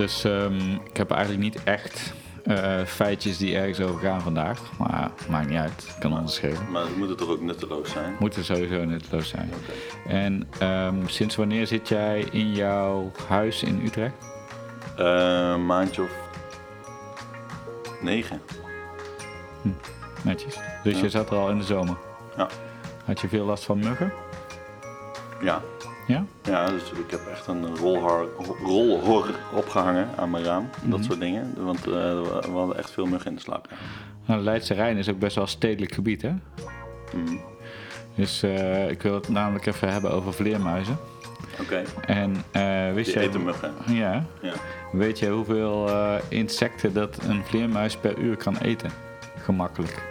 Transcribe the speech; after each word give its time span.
Dus 0.00 0.24
ehm, 0.24 0.72
ik 0.84 0.96
heb 0.96 1.10
eigenlijk 1.10 1.42
niet 1.42 1.62
echt 1.64 2.12
eh, 2.44 2.80
feitjes 2.86 3.38
die 3.38 3.56
ergens 3.56 3.80
over 3.80 4.00
gaan 4.00 4.20
vandaag. 4.20 4.60
Maar 4.78 5.10
maakt 5.28 5.48
niet 5.48 5.58
uit, 5.58 5.96
kan 5.98 6.12
anders 6.12 6.34
schelen. 6.34 6.70
Maar 6.70 6.84
moet 6.96 7.08
het 7.08 7.18
toch 7.18 7.28
ook 7.28 7.40
nutteloos 7.40 7.90
zijn? 7.90 8.16
Moeten 8.18 8.44
sowieso 8.44 8.84
nutteloos 8.84 9.28
zijn. 9.28 9.50
En 10.06 10.48
ehm, 10.58 11.06
sinds 11.06 11.36
wanneer 11.36 11.66
zit 11.66 11.88
jij 11.88 12.26
in 12.30 12.52
jouw 12.52 13.10
huis 13.28 13.62
in 13.62 13.80
Utrecht? 13.84 14.14
Eh, 14.96 15.50
een 15.52 15.66
maandje 15.66 16.02
of 16.02 16.10
negen. 18.00 18.40
Netjes. 20.24 20.58
Dus 20.82 20.96
Ja. 20.96 21.02
je 21.02 21.10
zat 21.10 21.30
er 21.30 21.36
al 21.36 21.50
in 21.50 21.58
de 21.58 21.64
zomer. 21.64 21.96
Ja. 22.36 22.48
Had 23.04 23.20
je 23.20 23.28
veel 23.28 23.44
last 23.44 23.64
van 23.64 23.78
muggen? 23.78 24.12
Ja. 25.42 25.62
Ja? 26.10 26.24
Ja, 26.42 26.66
dus 26.66 26.82
ik 26.90 27.10
heb 27.10 27.20
echt 27.30 27.46
een 27.46 27.76
rolhor, 27.76 28.28
rolhor 28.64 29.26
opgehangen 29.54 30.08
aan 30.16 30.30
mijn 30.30 30.44
raam. 30.44 30.68
Dat 30.82 30.98
Mhm. 30.98 31.08
soort 31.08 31.20
dingen. 31.20 31.54
Want 31.64 31.78
eh, 31.78 31.92
we 32.42 32.50
hadden 32.52 32.78
echt 32.78 32.90
veel 32.90 33.06
muggen 33.06 33.30
in 33.30 33.36
de 33.36 33.42
slaapkamer. 33.42 33.78
Nou, 34.26 34.40
Leidse 34.42 34.74
Rijn 34.74 34.96
is 34.96 35.08
ook 35.08 35.18
best 35.18 35.34
wel 35.34 35.44
een 35.44 35.50
stedelijk 35.50 35.92
gebied, 35.92 36.22
hè? 36.22 36.30
Mhm. 37.14 37.36
Dus 38.14 38.42
eh, 38.42 38.90
ik 38.90 39.02
wil 39.02 39.14
het 39.14 39.28
namelijk 39.28 39.66
even 39.66 39.92
hebben 39.92 40.12
over 40.12 40.32
vleermuizen. 40.32 40.96
Oké, 41.60 41.82
En 42.06 42.36
eh, 42.50 42.92
wist 42.92 43.16
eten 43.16 43.44
muggen. 43.44 43.72
Ja. 43.86 44.24
Ja. 44.40 44.52
Weet 44.92 45.18
je 45.18 45.28
hoeveel 45.28 45.90
insecten 46.28 46.92
dat 46.92 47.18
een 47.28 47.44
vleermuis 47.44 47.96
per 47.96 48.18
uur 48.18 48.36
kan 48.36 48.56
eten? 48.56 48.90
Gemakkelijk. 49.42 50.02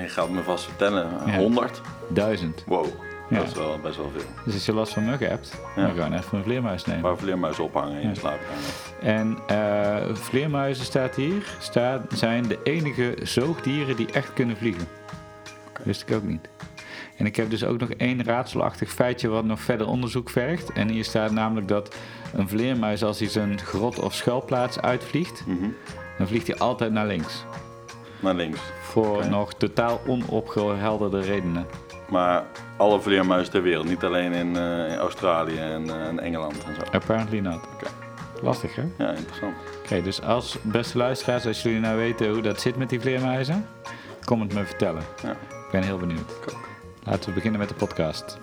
Je 0.00 0.08
gaat 0.08 0.28
me 0.28 0.42
vast 0.42 0.64
vertellen. 0.64 1.06
Ja. 1.26 1.36
100? 1.36 1.80
Duizend. 2.08 2.64
Wow, 2.66 2.86
Ja. 3.30 3.36
dat 3.38 3.46
is 3.46 3.54
wel 3.54 3.78
best 3.82 3.96
wel 3.96 4.10
veel. 4.10 4.22
Dus 4.44 4.54
als 4.54 4.66
je 4.66 4.72
last 4.72 4.92
van 4.92 5.04
muggen 5.04 5.28
hebt, 5.28 5.54
Ja. 5.76 5.82
dan 5.86 5.94
gewoon 5.94 6.12
even 6.12 6.38
een 6.38 6.44
vleermuis 6.44 6.84
nemen. 6.84 7.02
paar 7.02 7.16
vleermuizen 7.18 7.64
ophangen 7.64 8.00
in 8.00 8.08
je 8.08 8.14
slaapkamer. 8.14 8.64
En 9.00 9.38
eh, 9.46 10.14
vleermuizen 10.14 10.84
staat 10.84 11.14
hier, 11.14 11.54
staat, 11.58 12.02
zijn 12.14 12.46
de 12.48 12.58
enige 12.62 13.16
zoogdieren 13.22 13.96
die 13.96 14.12
echt 14.12 14.32
kunnen 14.32 14.56
vliegen. 14.56 14.88
Wist 15.82 16.02
ik 16.08 16.14
ook 16.16 16.22
niet. 16.22 16.48
En 17.16 17.26
ik 17.26 17.36
heb 17.36 17.50
dus 17.50 17.64
ook 17.64 17.78
nog 17.78 17.88
één 17.90 18.24
raadselachtig 18.24 18.90
feitje 18.92 19.28
wat 19.28 19.44
nog 19.44 19.60
verder 19.60 19.86
onderzoek 19.86 20.30
vergt. 20.30 20.72
En 20.72 20.88
hier 20.88 21.04
staat 21.04 21.30
namelijk 21.30 21.68
dat 21.68 21.94
een 22.34 22.48
vleermuis 22.48 23.04
als 23.04 23.18
hij 23.18 23.28
zijn 23.28 23.58
grot 23.58 23.98
of 23.98 24.14
schuilplaats 24.14 24.80
uitvliegt, 24.80 25.46
Mhm. 25.46 25.68
dan 26.18 26.26
vliegt 26.28 26.46
hij 26.46 26.56
altijd 26.58 26.92
naar 26.92 27.06
links. 27.06 27.44
Naar 28.20 28.34
links. 28.34 28.60
Voor 28.82 29.28
nog 29.28 29.54
totaal 29.54 30.00
onopgehelderde 30.06 31.20
redenen. 31.20 31.66
Maar 32.08 32.44
alle 32.76 33.00
vleermuizen 33.00 33.52
ter 33.52 33.62
wereld, 33.62 33.88
niet 33.88 34.04
alleen 34.04 34.32
in, 34.32 34.56
eh, 34.56 34.92
in 34.92 34.98
Australië 34.98 35.58
en, 35.58 35.90
eh, 35.90 36.06
en 36.06 36.20
Engeland 36.20 36.64
en 36.64 36.74
zo. 36.74 36.80
Apparently 36.92 37.40
not. 37.40 37.60
Oké. 37.74 37.86
Lastig 38.42 38.74
hè? 38.74 38.84
Ja, 38.98 39.10
interessant. 39.10 39.54
Oké, 39.84 40.02
dus 40.02 40.22
als 40.22 40.58
beste 40.62 40.98
luisteraars, 40.98 41.46
als 41.46 41.62
jullie 41.62 41.80
nou 41.80 41.96
weten 41.96 42.30
hoe 42.32 42.42
dat 42.42 42.60
zit 42.60 42.76
met 42.76 42.88
die 42.88 43.00
vleermuizen, 43.00 43.66
kom 44.24 44.40
het 44.40 44.54
me 44.54 44.64
vertellen. 44.64 45.02
Ja. 45.22 45.30
Ik 45.30 45.70
ben 45.72 45.82
heel 45.82 45.98
benieuwd. 45.98 46.32
Laten 47.04 47.28
we 47.28 47.34
beginnen 47.34 47.60
met 47.60 47.68
de 47.68 47.74
podcast. 47.74 48.38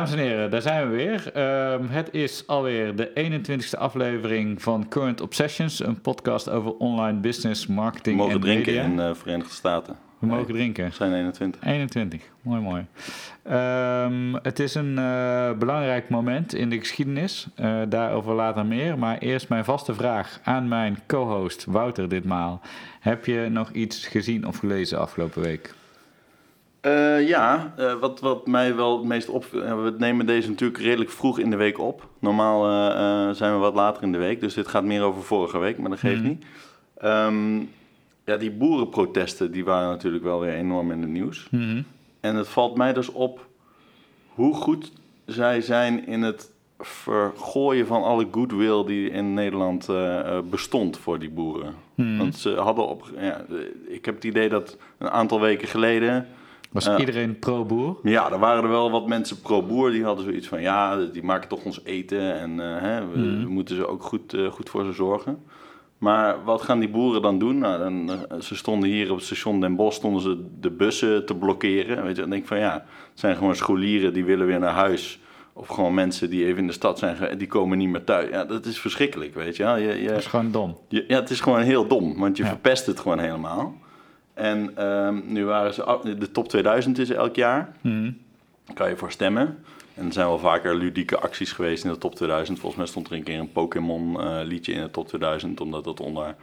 Dames 0.00 0.14
en 0.14 0.18
heren, 0.18 0.50
daar 0.50 0.62
zijn 0.62 0.90
we 0.90 0.96
weer. 0.96 1.32
Ehm, 1.34 1.84
het 1.88 2.08
is 2.12 2.46
alweer 2.46 2.96
de 2.96 3.10
21ste 3.14 3.78
aflevering 3.78 4.62
van 4.62 4.88
Current 4.88 5.20
Obsessions, 5.20 5.84
een 5.84 6.00
podcast 6.00 6.50
over 6.50 6.72
online 6.76 7.18
business, 7.18 7.66
We 7.66 7.72
marketing 7.72 8.16
mogen 8.16 8.34
en 8.34 8.40
drinken 8.40 8.72
media. 8.74 8.88
in 8.88 8.96
de 8.96 9.14
Verenigde 9.14 9.52
Staten. 9.54 9.96
We 10.18 10.26
Nee, 10.26 10.36
mogen 10.36 10.54
drinken. 10.54 10.84
We 10.84 10.94
zijn 10.94 11.12
21. 11.12 11.60
21, 11.64 12.22
mooi 12.42 12.60
mooi. 12.60 12.86
Ehm, 13.42 14.34
het 14.42 14.58
is 14.58 14.74
een 14.74 14.98
eh, 14.98 15.52
belangrijk 15.58 16.08
moment 16.08 16.54
in 16.54 16.70
de 16.70 16.78
geschiedenis, 16.78 17.46
Eh, 17.54 17.80
daarover 17.88 18.34
later 18.34 18.66
meer. 18.66 18.98
Maar 18.98 19.18
eerst 19.18 19.48
mijn 19.48 19.64
vaste 19.64 19.94
vraag 19.94 20.40
aan 20.44 20.68
mijn 20.68 20.98
co-host 21.06 21.64
Wouter 21.68 22.08
ditmaal. 22.08 22.60
Heb 23.00 23.24
je 23.26 23.46
nog 23.50 23.70
iets 23.70 24.06
gezien 24.06 24.46
of 24.46 24.56
gelezen 24.58 24.98
afgelopen 24.98 25.42
week? 25.42 25.74
Eh, 26.80 27.28
ja, 27.28 27.72
eh, 27.76 27.94
wat, 27.94 28.20
wat 28.20 28.46
mij 28.46 28.74
wel 28.74 28.96
het 28.98 29.06
meest 29.06 29.28
op... 29.28 29.44
eh, 29.44 29.82
we 29.82 29.94
nemen 29.98 30.26
deze 30.26 30.48
natuurlijk 30.48 30.80
redelijk 30.80 31.10
vroeg 31.10 31.38
in 31.38 31.50
de 31.50 31.56
week 31.56 31.78
op. 31.78 32.08
Normaal 32.18 32.62
zijn 33.34 33.52
we 33.52 33.58
wat 33.58 33.74
later 33.74 34.02
in 34.02 34.12
de 34.12 34.18
week, 34.18 34.40
dus 34.40 34.54
dit 34.54 34.68
gaat 34.68 34.84
meer 34.84 35.02
over 35.02 35.22
vorige 35.22 35.58
week, 35.58 35.78
maar 35.78 35.90
dat 35.90 35.98
geeft 35.98 36.20
Mhm. 36.20 36.28
niet. 36.28 36.44
Ehm, 36.96 37.56
ja, 38.24 38.36
die 38.38 38.50
boerenprotesten, 38.50 39.52
die 39.52 39.64
waren 39.64 39.88
natuurlijk 39.88 40.24
wel 40.24 40.40
weer 40.40 40.52
enorm 40.54 40.90
in 40.92 41.00
het 41.00 41.10
nieuws. 41.10 41.48
Mhm. 41.50 41.82
En 42.20 42.36
het 42.36 42.48
valt 42.48 42.76
mij 42.76 42.92
dus 42.92 43.08
op 43.12 43.46
hoe 44.28 44.54
goed 44.54 44.92
zij 45.26 45.60
zijn 45.60 46.06
in 46.06 46.22
het 46.22 46.50
vergooien 46.78 47.86
van 47.86 48.02
alle 48.02 48.26
goodwill 48.30 48.84
die 48.84 49.10
in 49.10 49.34
Nederland 49.34 49.88
bestond 50.50 50.98
voor 50.98 51.18
die 51.18 51.30
boeren. 51.30 51.74
Mhm. 51.94 52.16
Want 52.18 52.36
ze 52.36 52.54
hadden 52.54 52.88
op... 52.88 53.10
Ja, 53.20 53.44
ik 53.88 54.04
heb 54.04 54.14
het 54.14 54.24
idee 54.24 54.48
dat 54.48 54.76
een 54.98 55.10
aantal 55.10 55.40
weken 55.40 55.68
geleden... 55.68 56.26
Was 56.72 56.88
iedereen 56.98 57.38
pro-boer? 57.38 57.96
Ja, 58.02 58.32
er 58.32 58.38
waren 58.38 58.62
er 58.64 58.68
wel 58.70 58.90
wat 58.90 59.06
mensen 59.06 59.40
pro-boer 59.40 59.90
die 59.90 60.04
hadden 60.04 60.24
zoiets 60.24 60.48
van... 60.48 60.60
ja, 60.60 60.96
die 60.96 61.22
maken 61.22 61.48
toch 61.48 61.64
ons 61.64 61.80
eten 61.84 62.38
en 62.38 62.60
eh, 62.60 62.80
hè, 62.82 63.06
we, 63.08 63.18
Mhm. 63.18 63.42
we 63.44 63.48
moeten 63.50 63.76
ze 63.76 63.86
ook 63.86 64.02
goed, 64.02 64.34
eh, 64.34 64.46
goed 64.46 64.70
voor 64.70 64.84
ze 64.84 64.92
zorgen. 64.92 65.42
Maar 65.98 66.44
wat 66.44 66.62
gaan 66.62 66.78
die 66.78 66.88
boeren 66.88 67.22
dan 67.22 67.38
doen? 67.38 67.58
Nou, 67.58 67.78
dan, 67.78 68.10
eh, 68.28 68.40
ze 68.40 68.56
stonden 68.56 68.88
hier 68.88 69.10
op 69.10 69.16
het 69.16 69.24
station 69.26 69.60
Den 69.60 69.76
Bosch 69.76 69.96
stonden 69.96 70.22
ze 70.22 70.44
de 70.60 70.70
bussen 70.70 71.26
te 71.26 71.34
blokkeren. 71.34 72.02
Weet 72.04 72.14
je, 72.16 72.20
dan 72.20 72.30
denk 72.30 72.42
ik 72.42 72.48
van 72.48 72.58
ja, 72.58 72.72
het 73.10 73.20
zijn 73.20 73.36
gewoon 73.36 73.54
scholieren 73.56 74.12
die 74.12 74.24
willen 74.24 74.46
weer 74.46 74.58
naar 74.58 74.72
huis. 74.74 75.20
Of 75.52 75.66
gewoon 75.68 75.94
mensen 75.94 76.30
die 76.30 76.44
even 76.46 76.58
in 76.60 76.66
de 76.66 76.72
stad 76.72 76.98
zijn, 76.98 77.38
die 77.38 77.46
komen 77.46 77.78
niet 77.78 77.88
meer 77.88 78.04
thuis. 78.04 78.28
Ja, 78.30 78.44
dat 78.44 78.64
is 78.66 78.78
verschrikkelijk, 78.78 79.34
weet 79.34 79.56
je 79.56 79.62
wel. 79.62 79.76
Je, 79.76 80.02
je, 80.02 80.08
Dat 80.08 80.18
is 80.18 80.26
gewoon 80.26 80.50
dom. 80.50 80.76
je- 80.88 81.04
ja, 81.08 81.20
het 81.20 81.30
is 81.30 81.40
gewoon 81.40 81.60
heel 81.60 81.86
dom, 81.86 82.18
want 82.18 82.36
je 82.36 82.42
Ja. 82.42 82.48
verpest 82.48 82.86
het 82.86 83.00
gewoon 83.00 83.18
helemaal. 83.18 83.74
En 84.34 84.76
ehm, 84.76 85.20
nu 85.24 85.44
waren 85.44 85.74
ze, 85.74 86.14
de 86.18 86.30
top 86.30 86.48
2000 86.48 86.98
is 86.98 87.10
elk 87.10 87.34
jaar, 87.36 87.72
Mhm. 87.80 88.10
kan 88.74 88.88
je 88.88 88.96
voor 88.96 89.10
stemmen. 89.10 89.58
En 89.94 90.06
er 90.06 90.12
zijn 90.12 90.26
wel 90.26 90.38
vaker 90.38 90.74
ludieke 90.74 91.18
acties 91.20 91.52
geweest 91.52 91.84
in 91.84 91.90
de 91.90 91.98
top 91.98 92.14
2000. 92.14 92.58
Volgens 92.58 92.76
mij 92.80 92.86
stond 92.90 93.06
er 93.06 93.12
een 93.16 93.22
keer 93.22 93.38
een 93.38 93.52
Pokémon 93.52 94.20
eh, 94.20 94.38
liedje 94.42 94.72
in 94.72 94.80
de 94.82 94.90
top 94.90 95.08
2000, 95.08 95.60
omdat 95.60 95.84
dat 95.84 96.00
onder 96.00 96.34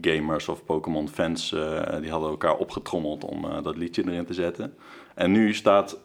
gamers 0.00 0.48
of 0.48 0.64
Pokémon 0.64 1.08
fans, 1.08 1.52
eh, 1.52 2.00
die 2.00 2.10
hadden 2.10 2.30
elkaar 2.30 2.56
opgetrommeld 2.56 3.24
om 3.24 3.44
eh, 3.44 3.62
dat 3.62 3.76
liedje 3.76 4.02
erin 4.06 4.24
te 4.24 4.34
zetten. 4.34 4.74
En 5.14 5.32
nu 5.32 5.54
staat 5.54 5.98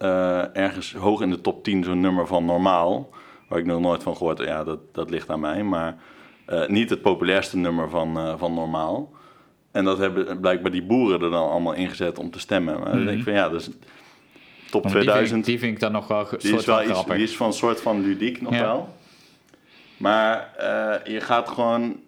ergens 0.54 0.94
hoog 0.94 1.22
in 1.22 1.30
de 1.30 1.42
top 1.42 1.64
10 1.64 1.84
zo'n 1.84 2.00
nummer 2.00 2.28
van 2.28 2.46
Normaal, 2.46 3.10
waar 3.48 3.60
ik 3.60 3.66
nog 3.66 3.80
nooit 3.82 4.04
van 4.04 4.18
gehoord 4.18 4.38
heb. 4.38 4.48
Ja, 4.48 4.64
dat, 4.64 4.80
dat 4.92 5.10
ligt 5.10 5.30
aan 5.30 5.40
mij, 5.40 5.64
maar 5.64 5.98
niet 6.68 6.90
het 6.90 7.02
populairste 7.02 7.58
nummer 7.58 7.90
van, 7.90 8.38
van 8.38 8.54
Normaal. 8.54 9.12
En 9.74 9.84
dat 9.86 9.98
hebben 9.98 10.40
blijkbaar 10.40 10.72
die 10.72 10.84
boeren 10.84 11.22
er 11.22 11.30
dan 11.32 11.50
allemaal 11.50 11.74
ingezet 11.74 12.20
om 12.20 12.32
te 12.32 12.40
stemmen. 12.40 12.80
Maar 12.80 12.92
dan 12.92 13.06
denk 13.06 13.18
ik 13.18 13.24
van 13.24 13.34
ja, 13.34 13.50
is 13.50 13.70
top 14.70 14.84
Want 14.84 14.84
die, 14.84 14.92
vind, 14.92 15.04
2000. 15.04 15.40
ik- 15.40 15.46
die 15.46 15.60
vind 15.60 15.74
ik 15.74 15.80
dan 15.80 15.92
nog 15.92 16.08
wel 16.08 16.26
ge- 16.26 16.38
Die 16.38 16.48
soort 16.48 16.60
is 16.60 16.66
wel 16.66 16.76
van 16.84 16.90
iets, 16.92 17.06
die 17.06 17.24
is 17.24 17.36
van 17.38 17.48
een 17.48 17.54
soort 17.54 17.82
van 17.82 18.02
ludiek 18.02 18.42
nog 18.42 18.54
Ja. 18.54 18.62
wel. 18.62 18.90
Maar 19.98 20.50
eh, 20.58 21.14
je 21.14 21.20
gaat 21.22 21.50
gewoon, 21.50 22.00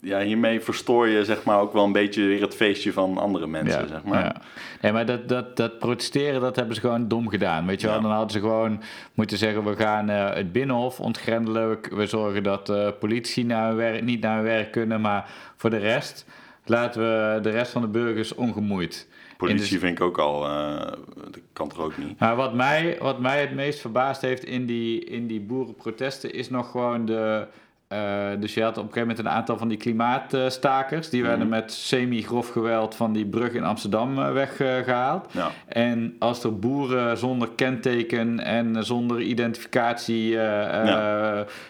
ja, 0.00 0.20
hiermee 0.20 0.60
verstoor 0.60 1.08
je 1.08 1.24
zeg 1.24 1.44
maar 1.44 1.60
ook 1.60 1.72
wel 1.72 1.84
een 1.84 1.92
beetje 1.92 2.22
weer 2.24 2.40
het 2.40 2.54
feestje 2.54 2.92
van 2.92 3.18
andere 3.18 3.46
mensen, 3.46 3.88
zeg 3.88 4.02
maar. 4.04 4.24
Ja. 4.24 4.34
Nee, 4.80 4.92
maar 4.92 5.06
dat, 5.06 5.28
dat, 5.28 5.56
dat 5.56 5.78
protesteren, 5.78 6.40
dat 6.40 6.56
hebben 6.56 6.74
ze 6.74 6.80
gewoon 6.80 7.08
dom 7.08 7.28
gedaan. 7.28 7.66
Weet 7.66 7.80
je 7.80 7.86
wel, 7.86 7.96
Ja. 7.96 8.02
dan 8.02 8.10
hadden 8.10 8.30
ze 8.30 8.40
gewoon 8.40 8.82
moeten 9.14 9.38
zeggen: 9.38 9.64
we 9.64 9.76
gaan 9.76 10.08
eh, 10.10 10.34
het 10.34 10.52
binnenhof 10.52 11.00
ontgrendelen. 11.00 11.68
We, 11.68 11.96
we 11.96 12.06
zorgen 12.06 12.42
dat 12.42 12.66
de 12.66 12.94
politie 12.98 13.44
naar 13.46 13.68
hun 13.68 13.76
werk, 13.76 14.02
niet 14.02 14.20
naar 14.20 14.34
hun 14.34 14.44
werk 14.44 14.70
kunnen. 14.70 15.00
Maar 15.00 15.30
voor 15.56 15.70
de 15.70 15.76
rest 15.78 16.26
laten 16.68 17.00
we 17.00 17.40
de 17.40 17.50
rest 17.50 17.72
van 17.72 17.82
de 17.82 17.88
burgers 17.88 18.34
ongemoeid. 18.34 19.08
Politie 19.36 19.72
de- 19.72 19.78
vind 19.78 19.98
ik 19.98 20.04
ook 20.04 20.18
al, 20.18 20.44
eh, 20.46 20.76
dat 21.16 21.40
kan 21.52 21.68
toch 21.68 21.78
ook 21.80 21.96
niet. 21.98 22.18
Maar 22.20 22.36
wat 22.36 22.54
mij, 22.54 22.96
wat 23.00 23.18
mij 23.20 23.40
het 23.40 23.54
meest 23.54 23.80
verbaasd 23.80 24.20
heeft 24.22 24.44
in 24.44 24.66
die, 24.66 25.04
in 25.04 25.26
die 25.26 25.40
boerenprotesten 25.40 26.32
is 26.34 26.50
nog 26.50 26.70
gewoon 26.70 27.04
de. 27.06 27.46
eh, 27.88 28.28
dus 28.40 28.54
je 28.54 28.62
had 28.62 28.70
op 28.78 28.84
een 28.84 28.92
gegeven 28.92 29.08
moment 29.08 29.18
een 29.26 29.32
aantal 29.32 29.58
van 29.58 29.68
die 29.68 29.78
klimaatstakers. 29.78 31.10
Die 31.10 31.22
werden 31.22 31.46
Mhm. 31.46 31.56
met 31.56 31.72
semi-grof 31.72 32.48
geweld 32.48 32.94
van 32.94 33.12
die 33.12 33.26
brug 33.26 33.52
in 33.52 33.64
Amsterdam 33.64 34.18
eh, 34.18 34.32
weggehaald. 34.32 35.26
Ja, 35.32 35.50
En 35.66 36.16
als 36.18 36.44
er 36.44 36.58
boeren 36.58 37.18
zonder 37.18 37.48
kenteken 37.56 38.40
en 38.40 38.84
zonder 38.84 39.20
identificatie, 39.20 40.36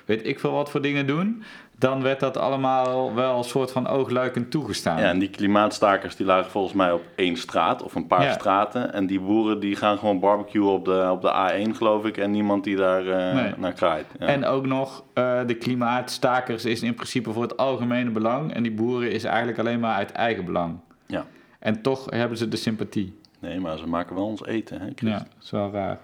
weet 0.04 0.26
ik 0.26 0.40
veel 0.40 0.52
wat 0.52 0.70
voor 0.70 0.82
dingen 0.82 1.06
doen, 1.06 1.42
dan 1.78 2.02
werd 2.02 2.20
dat 2.20 2.36
allemaal 2.36 3.14
wel 3.14 3.38
een 3.38 3.44
soort 3.44 3.72
van 3.72 3.86
oogluikend 3.86 4.50
toegestaan. 4.50 5.00
Ja, 5.00 5.08
en 5.08 5.18
die 5.18 5.30
klimaatstakers 5.30 6.16
die 6.16 6.26
lagen 6.26 6.50
volgens 6.50 6.74
mij 6.74 6.92
op 6.92 7.02
één 7.16 7.36
straat 7.36 7.82
of 7.82 7.94
een 7.94 8.06
paar 8.06 8.22
Ja. 8.22 8.32
straten. 8.32 8.92
En 8.92 9.06
die 9.06 9.20
boeren 9.20 9.60
die 9.60 9.76
gaan 9.76 9.98
gewoon 9.98 10.20
barbecuen 10.20 10.72
op 10.72 10.84
de, 10.84 11.08
op 11.10 11.22
de 11.22 11.32
A1 11.68 11.76
geloof 11.76 12.04
ik. 12.04 12.16
En 12.16 12.30
niemand 12.30 12.64
die 12.64 12.76
daar 12.76 13.06
eh, 13.06 13.34
Nee. 13.34 13.52
naar 13.56 13.72
kraait. 13.72 14.06
Ja. 14.18 14.26
En 14.26 14.44
ook 14.44 14.66
nog, 14.66 15.04
eh, 15.14 15.40
de 15.46 15.54
klimaatstakers 15.54 16.64
is 16.64 16.82
in 16.82 16.94
principe 16.94 17.32
voor 17.32 17.42
het 17.42 17.56
algemene 17.56 18.10
belang. 18.10 18.54
En 18.54 18.62
die 18.62 18.72
boeren 18.72 19.10
is 19.12 19.24
eigenlijk 19.24 19.58
alleen 19.58 19.80
maar 19.80 19.94
uit 19.94 20.12
eigen 20.12 20.44
belang. 20.44 20.78
Ja. 21.06 21.24
En 21.58 21.82
toch 21.82 22.04
hebben 22.10 22.38
ze 22.38 22.48
de 22.48 22.56
sympathie. 22.56 23.18
Nee, 23.40 23.60
maar 23.60 23.78
ze 23.78 23.86
maken 23.86 24.14
wel 24.14 24.24
ons 24.26 24.44
eten, 24.46 24.80
hè 24.80 24.86
Chris? 24.94 25.10
Ja, 25.10 25.18
dat 25.18 25.42
is 25.42 25.50
wel 25.50 25.70
raar. 25.72 25.98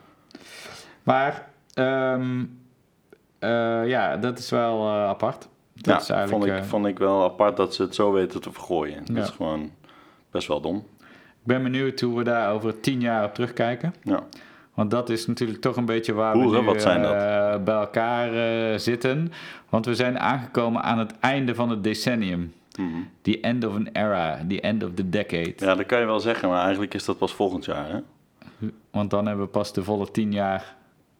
Maar, 1.02 1.48
ehm, 1.74 2.44
eh, 3.38 3.88
ja, 3.88 4.16
dat 4.16 4.38
is 4.38 4.50
wel 4.50 4.88
apart. 4.90 5.48
Dat 5.74 6.06
Ja, 6.06 6.28
vond, 6.28 6.44
ik, 6.44 6.52
eh, 6.52 6.62
vond 6.62 6.86
ik 6.86 6.98
wel 6.98 7.24
apart 7.24 7.56
dat 7.56 7.74
ze 7.74 7.82
het 7.82 7.94
zo 7.94 8.12
weten 8.12 8.40
te 8.40 8.52
vergooien. 8.52 9.02
Ja. 9.04 9.14
Dat 9.14 9.24
is 9.24 9.30
gewoon 9.30 9.70
best 10.30 10.48
wel 10.48 10.60
dom. 10.60 10.76
Ik 11.00 11.50
ben 11.50 11.62
benieuwd 11.62 12.00
hoe 12.00 12.16
we 12.16 12.24
daar 12.24 12.52
over 12.52 12.80
tien 12.80 13.00
jaar 13.00 13.24
op 13.24 13.34
terugkijken. 13.34 13.94
Ja. 14.02 14.22
Want 14.74 14.90
dat 14.90 15.08
is 15.10 15.26
natuurlijk 15.26 15.60
toch 15.60 15.76
een 15.76 15.84
beetje 15.84 16.12
waar 16.12 16.38
we 16.38 16.44
nu 16.44 16.60
wat 16.60 16.82
zijn 16.82 17.02
dat? 17.02 17.12
eh, 17.12 17.62
bij 17.64 17.74
elkaar 17.74 18.32
eh, 18.34 18.78
zitten. 18.78 19.32
Want 19.68 19.86
we 19.86 19.94
zijn 19.94 20.18
aangekomen 20.18 20.82
aan 20.82 20.98
het 20.98 21.18
einde 21.20 21.54
van 21.54 21.70
het 21.70 21.84
decennium. 21.84 22.52
Mhm. 22.78 22.88
The 23.22 23.40
end 23.40 23.64
of 23.64 23.74
an 23.74 23.88
era. 23.92 24.38
The 24.48 24.60
end 24.60 24.84
of 24.84 24.90
the 24.94 25.08
decade. 25.08 25.52
ja, 25.56 25.74
dat 25.74 25.86
kan 25.86 26.00
je 26.00 26.06
wel 26.06 26.20
zeggen, 26.20 26.48
maar 26.48 26.62
eigenlijk 26.62 26.94
is 26.94 27.04
dat 27.04 27.18
pas 27.18 27.32
volgend 27.34 27.64
jaar. 27.64 27.88
Hè? 27.88 27.98
Want 28.90 29.10
dan 29.10 29.26
hebben 29.26 29.44
we 29.44 29.50
pas 29.50 29.72
de 29.72 29.84
volle 29.84 30.10
tien 30.10 30.32
jaar. 30.32 30.74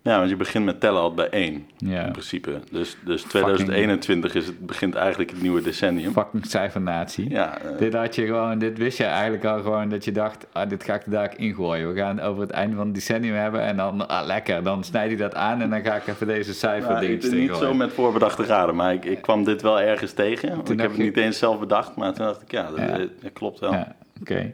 Ja, 0.05 0.19
want 0.19 0.31
je 0.31 0.37
begint 0.37 0.65
met 0.65 0.81
tellen 0.81 1.01
al 1.01 1.15
bij 1.15 1.29
één, 1.29 1.67
Ja, 1.77 2.05
in 2.05 2.13
principe. 2.13 2.61
Dus, 2.71 2.97
dus 3.05 3.23
2021 3.23 4.35
is 4.35 4.47
het, 4.47 4.67
begint 4.67 4.95
eigenlijk 4.95 5.31
het 5.31 5.43
nieuwe 5.43 5.63
decennium. 5.63 6.13
fucking 6.13 6.47
cijfernatie. 6.47 7.31
Ja, 7.31 7.59
eh, 7.59 7.79
Dit 7.79 7.95
had 7.95 8.15
je 8.15 8.27
gewoon, 8.27 8.59
dit 8.59 8.79
wist 8.79 8.99
je 8.99 9.05
eigenlijk 9.05 9.45
al 9.45 9.63
gewoon 9.63 9.89
dat 9.89 10.05
je 10.05 10.13
dacht, 10.13 10.47
ah, 10.53 10.69
dit 10.69 10.85
ga 10.85 10.95
ik 10.95 11.05
er 11.05 11.11
daar 11.11 11.33
ingooien. 11.37 11.93
We 11.93 11.99
gaan 12.01 12.17
het 12.17 12.27
over 12.27 12.43
het 12.43 12.51
einde 12.51 12.77
van 12.77 12.85
het 12.87 12.95
decennium 12.95 13.35
hebben 13.35 13.61
en 13.61 13.77
dan, 13.77 14.09
ah, 14.09 14.27
lekker, 14.27 14.63
dan 14.63 14.85
snijd 14.85 15.09
hij 15.09 15.17
dat 15.17 15.35
aan 15.35 15.61
en 15.61 15.71
dan 15.71 15.83
ga 15.85 15.95
ik 15.97 16.07
even 16.07 16.27
deze 16.27 16.49
Nou, 16.49 16.55
cijferdingetjes 16.59 17.25
ik, 17.25 17.33
erin 17.39 17.47
niet 17.51 17.57
zo 17.57 17.75
met 17.75 17.93
voorbedachte 17.93 18.45
raden, 18.45 18.75
maar 18.75 18.93
ik, 18.93 19.05
ik 19.05 19.23
kwam 19.23 19.45
dit 19.45 19.63
wel 19.63 19.81
ergens 19.81 20.13
tegen. 20.13 20.49
Ik 20.49 20.67
heb 20.67 20.79
het 20.89 20.97
je- 20.97 21.03
niet 21.03 21.17
eens 21.17 21.39
zelf 21.39 21.59
bedacht, 21.61 21.97
maar 21.97 22.13
toen 22.15 22.27
dacht 22.27 22.43
ik, 22.43 22.51
ja, 22.51 22.71
dat, 22.71 22.79
Ja. 22.79 22.97
dat 22.99 23.33
klopt 23.33 23.61
wel. 23.61 23.73
Ja, 23.73 23.97
oké. 24.21 24.53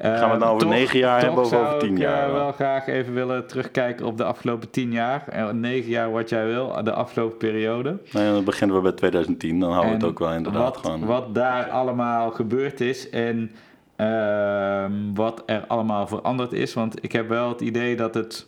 Gaan 0.00 0.12
we 0.12 0.30
het 0.30 0.38
nou 0.38 0.54
over 0.54 0.58
toch- 0.66 0.76
negen 0.76 0.98
jaar 0.98 1.20
hebben 1.20 1.44
of 1.44 1.52
over 1.52 1.66
zou 1.66 1.80
tien 1.80 1.92
ik, 1.92 1.98
jaar 1.98 2.26
eh, 2.26 2.32
wel? 2.32 2.34
wel 2.34 2.52
graag 2.52 2.86
even 2.86 3.14
willen 3.14 3.46
terugkijken 3.46 4.06
op 4.06 4.16
de 4.16 4.24
afgelopen 4.24 4.70
tien 4.70 4.92
jaar. 4.92 5.28
Eh, 5.28 5.50
negen 5.50 5.90
jaar 5.90 6.10
wat 6.10 6.28
jij 6.28 6.46
wil, 6.46 6.84
de 6.84 6.92
afgelopen 6.92 7.36
periode. 7.36 7.98
Nee, 8.12 8.32
dan 8.32 8.44
beginnen 8.44 8.76
we 8.76 8.82
bij 8.82 8.92
2010, 8.92 9.60
dan 9.60 9.70
houden 9.70 9.90
we 9.92 9.98
het 9.98 10.06
ook 10.06 10.18
wel 10.18 10.32
inderdaad 10.32 10.62
wat, 10.62 10.76
gewoon. 10.76 11.04
Wat 11.04 11.34
daar 11.34 11.70
allemaal 11.70 12.30
gebeurd 12.30 12.80
is 12.80 13.10
en 13.10 13.50
ehm, 13.96 14.92
wat 15.14 15.42
er 15.46 15.64
allemaal 15.66 16.06
veranderd 16.06 16.52
is. 16.52 16.74
Want 16.74 17.04
ik 17.04 17.12
heb 17.12 17.28
wel 17.28 17.48
het 17.48 17.60
idee 17.60 17.96
dat 17.96 18.14
het, 18.14 18.46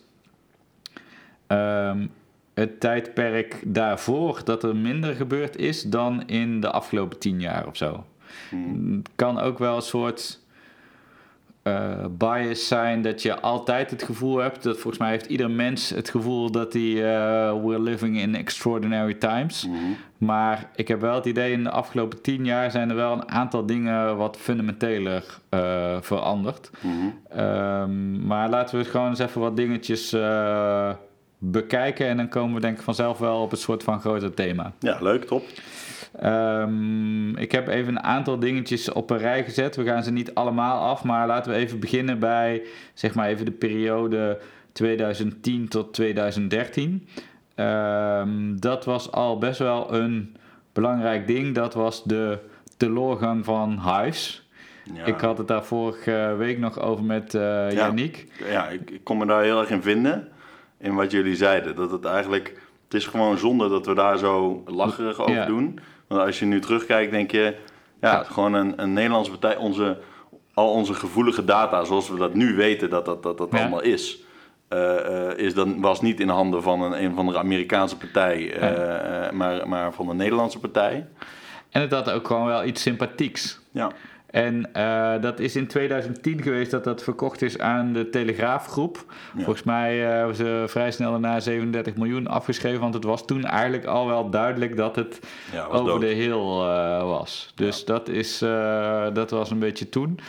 ehm, 1.47 2.07
het 2.55 2.81
tijdperk 2.81 3.63
daarvoor 3.67 4.41
dat 4.45 4.63
er 4.63 4.77
minder 4.77 5.15
gebeurd 5.15 5.57
is 5.57 5.83
dan 5.83 6.23
in 6.27 6.61
de 6.61 6.71
afgelopen 6.71 7.19
tien 7.19 7.41
jaar 7.41 7.67
of 7.67 7.77
zo. 7.77 8.05
Hmm. 8.51 8.97
Het 8.97 9.11
kan 9.17 9.41
ook 9.41 9.59
wel 9.59 9.77
een 9.77 9.83
soort 9.83 10.41
eh, 11.63 12.05
bias 12.11 12.69
zijn 12.69 13.03
dat 13.03 13.23
je 13.23 13.41
altijd 13.41 13.91
het 13.91 14.03
gevoel 14.03 14.37
hebt. 14.39 14.63
Dat 14.63 14.79
volgens 14.79 14.99
mij 14.99 15.11
heeft 15.11 15.27
ieder 15.27 15.51
mens 15.51 15.91
het 15.91 16.11
gevoel 16.11 16.51
dat 16.51 16.73
hij 16.73 16.83
eh, 16.83 17.65
we're 17.65 17.83
living 17.83 18.21
in 18.21 18.35
extraordinary 18.35 19.15
times. 19.15 19.67
Mhm. 19.67 19.77
Maar 20.19 20.71
ik 20.75 20.89
heb 20.89 21.01
wel 21.01 21.15
het 21.15 21.25
idee, 21.25 21.53
in 21.53 21.65
de 21.65 21.71
afgelopen 21.71 22.23
tien 22.23 22.45
jaar 22.45 22.71
zijn 22.71 22.91
er 22.91 22.97
wel 22.97 23.13
een 23.13 23.29
aantal 23.29 23.67
dingen 23.67 24.17
wat 24.17 24.37
fundamenteler 24.37 25.25
eh, 25.49 25.97
veranderd. 26.01 26.71
Mhm. 26.81 26.93
Ehm, 27.41 28.27
maar 28.27 28.49
laten 28.49 28.79
we 28.79 28.85
gewoon 28.85 29.09
eens 29.09 29.19
even 29.19 29.41
wat 29.41 29.57
dingetjes 29.57 30.11
bekijken. 31.39 32.07
En 32.07 32.17
dan 32.17 32.29
komen 32.29 32.55
we 32.55 32.61
denk 32.61 32.77
ik 32.77 32.83
vanzelf 32.83 33.19
wel 33.19 33.41
op 33.43 33.51
het 33.51 33.61
soort 33.61 33.83
van 33.83 34.01
groter 34.01 34.35
thema. 34.35 34.73
Ja, 34.79 34.99
leuk, 35.01 35.25
top. 35.25 35.45
Ehm, 36.21 37.37
ik 37.37 37.53
heb 37.53 37.69
even 37.69 37.89
een 37.97 38.03
aantal 38.03 38.39
dingetjes 38.39 38.93
op 38.93 39.11
een 39.11 39.19
rij 39.19 39.45
gezet. 39.45 39.77
We 39.77 39.85
gaan 39.85 40.03
ze 40.03 40.13
niet 40.13 40.35
allemaal 40.35 40.89
af, 40.89 41.05
maar 41.05 41.27
laten 41.27 41.53
we 41.53 41.59
even 41.59 41.81
beginnen 41.81 42.19
bij 42.19 42.63
zeg 42.95 43.15
maar 43.15 43.29
even 43.29 43.45
de 43.45 43.51
periode 43.51 44.41
2010 44.73 45.69
tot 45.69 45.93
2013. 45.95 47.09
Ehm, 47.55 48.57
dat 48.57 48.85
was 48.85 49.13
al 49.13 49.39
best 49.39 49.59
wel 49.59 49.95
een 49.95 50.37
belangrijk 50.73 51.27
ding. 51.27 51.55
Dat 51.55 51.75
was 51.75 52.05
de 52.05 52.39
teloorgang 52.77 53.45
van 53.45 53.81
Hives. 53.83 54.47
Ja, 54.95 55.05
Ik 55.05 55.21
had 55.21 55.39
het 55.39 55.49
daar 55.49 55.65
vorige 55.65 56.35
week 56.39 56.59
nog 56.59 56.81
over 56.81 57.05
met 57.05 57.35
eh 57.35 57.71
Yannick. 57.71 58.27
ja 58.51 58.69
ik, 58.69 58.91
ik 58.91 59.05
kon 59.05 59.19
me 59.19 59.27
daar 59.27 59.43
heel 59.43 59.61
erg 59.61 59.71
in 59.71 59.83
vinden, 59.83 60.29
in 60.81 60.95
wat 60.95 61.11
jullie 61.11 61.37
zeiden. 61.37 61.77
Dat 61.77 61.91
het 61.91 62.05
eigenlijk, 62.05 62.49
het 62.85 62.95
is 62.95 63.07
gewoon 63.07 63.39
zonde 63.39 63.69
dat 63.69 63.87
we 63.87 63.95
daar 63.95 64.19
zo 64.19 64.63
lacherig 64.67 65.19
over 65.21 65.35
Ja. 65.35 65.45
doen. 65.47 65.79
Want 66.07 66.21
als 66.21 66.39
je 66.39 66.45
nu 66.45 66.61
terugkijkt, 66.61 67.11
denk 67.13 67.31
je, 67.31 67.57
ja, 68.01 68.13
Ja. 68.13 68.23
gewoon 68.23 68.55
een, 68.55 68.73
een 68.83 68.93
Nederlandse 68.93 69.31
partij, 69.31 69.57
onze, 69.57 69.99
al 70.55 70.71
onze 70.73 70.95
gevoelige 70.95 71.45
data, 71.45 71.85
zoals 71.85 72.09
we 72.11 72.17
dat 72.17 72.35
nu 72.35 72.55
weten 72.57 72.91
dat 72.91 73.05
dat, 73.05 73.23
dat, 73.23 73.39
dat 73.39 73.49
Ja. 73.53 73.59
allemaal 73.59 73.83
is. 73.83 74.19
eh, 74.69 75.29
eh, 75.31 75.39
is 75.39 75.55
dan, 75.55 75.81
was 75.81 76.01
niet 76.01 76.21
in 76.21 76.29
handen 76.29 76.63
van 76.63 76.83
een, 76.83 77.05
een 77.05 77.15
van 77.15 77.27
de 77.27 77.39
Amerikaanse 77.39 77.97
partij, 77.97 78.53
eh, 78.55 79.31
maar, 79.33 79.69
maar 79.69 79.93
van 79.93 80.09
een 80.09 80.17
Nederlandse 80.17 80.59
partij. 80.59 81.07
En 81.71 81.81
het 81.81 81.93
had 81.93 82.11
ook 82.11 82.27
gewoon 82.27 82.47
wel 82.47 82.65
iets 82.65 82.83
sympathieks. 82.83 83.61
Ja, 83.71 83.91
En 84.45 84.73
eh, 84.73 85.21
dat 85.21 85.41
is 85.41 85.57
in 85.57 85.67
2010 85.67 86.43
geweest 86.43 86.71
dat 86.71 86.85
dat 86.85 87.03
verkocht 87.03 87.43
is 87.43 87.59
aan 87.59 87.93
de 87.93 88.11
Telegraafgroep. 88.11 89.05
Ja. 89.37 89.45
Volgens 89.45 89.63
mij 89.63 90.05
eh, 90.05 90.11
hebben 90.11 90.37
ze 90.37 90.65
vrij 90.67 90.91
snel 90.91 91.11
daarna 91.11 91.41
37 91.41 91.97
miljoen 91.97 92.27
afgeschreven. 92.27 92.81
Want 92.81 92.95
het 92.95 93.05
was 93.05 93.27
toen 93.27 93.45
eigenlijk 93.45 93.85
al 93.85 94.07
wel 94.07 94.31
duidelijk 94.31 94.77
dat 94.77 94.97
het 94.97 95.21
ja 95.53 95.65
over 95.65 95.87
dood. 95.87 96.01
de 96.01 96.07
heel 96.07 96.69
eh, 96.69 97.03
was. 97.03 97.53
Dus 97.55 97.85
dat, 97.85 98.09
is, 98.09 98.43
eh, 98.43 99.07
dat 99.13 99.31
was 99.31 99.51
een 99.51 99.59
beetje 99.59 99.89
toen. 99.89 100.21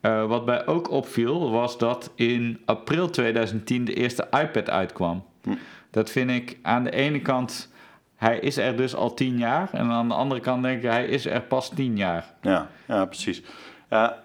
Eh, 0.00 0.26
wat 0.26 0.46
mij 0.46 0.66
ook 0.66 0.90
opviel 0.90 1.50
was 1.50 1.78
dat 1.78 2.10
in 2.14 2.60
april 2.64 3.10
2010 3.10 3.84
de 3.84 3.94
eerste 3.94 4.28
iPad 4.30 4.70
uitkwam. 4.70 5.24
Hm. 5.42 5.50
Dat 5.90 6.10
vind 6.10 6.30
ik 6.30 6.58
aan 6.62 6.84
de 6.84 6.90
ene 6.90 7.20
kant, 7.20 7.72
hij 8.16 8.38
is 8.38 8.56
er 8.56 8.76
dus 8.76 8.94
al 8.94 9.14
tien 9.14 9.38
jaar. 9.38 9.68
En 9.72 9.90
aan 9.90 10.08
de 10.08 10.14
andere 10.14 10.40
kant 10.40 10.62
denk 10.62 10.82
ik, 10.82 10.90
hij 10.90 11.06
is 11.06 11.26
er 11.26 11.40
pas 11.40 11.68
tien 11.68 11.96
jaar. 11.96 12.24
Ja, 12.40 12.68
ja, 12.88 13.04
precies. 13.04 13.42
Ja, 13.90 14.22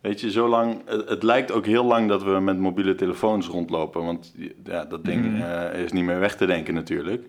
weet 0.00 0.20
je, 0.20 0.30
zo 0.30 0.48
lang, 0.48 0.82
het, 0.86 1.08
het 1.08 1.22
lijkt 1.22 1.52
ook 1.52 1.66
heel 1.66 1.84
lang 1.84 2.08
dat 2.08 2.22
we 2.22 2.30
met 2.40 2.58
mobiele 2.58 2.94
telefoons 2.94 3.46
rondlopen, 3.46 4.04
want 4.04 4.34
ja, 4.64 4.84
dat 4.84 5.04
ding 5.04 5.24
Mhm. 5.24 5.42
eh, 5.42 5.80
is 5.82 5.92
niet 5.92 6.04
meer 6.04 6.18
weg 6.20 6.36
te 6.36 6.46
denken 6.46 6.74
natuurlijk. 6.74 7.26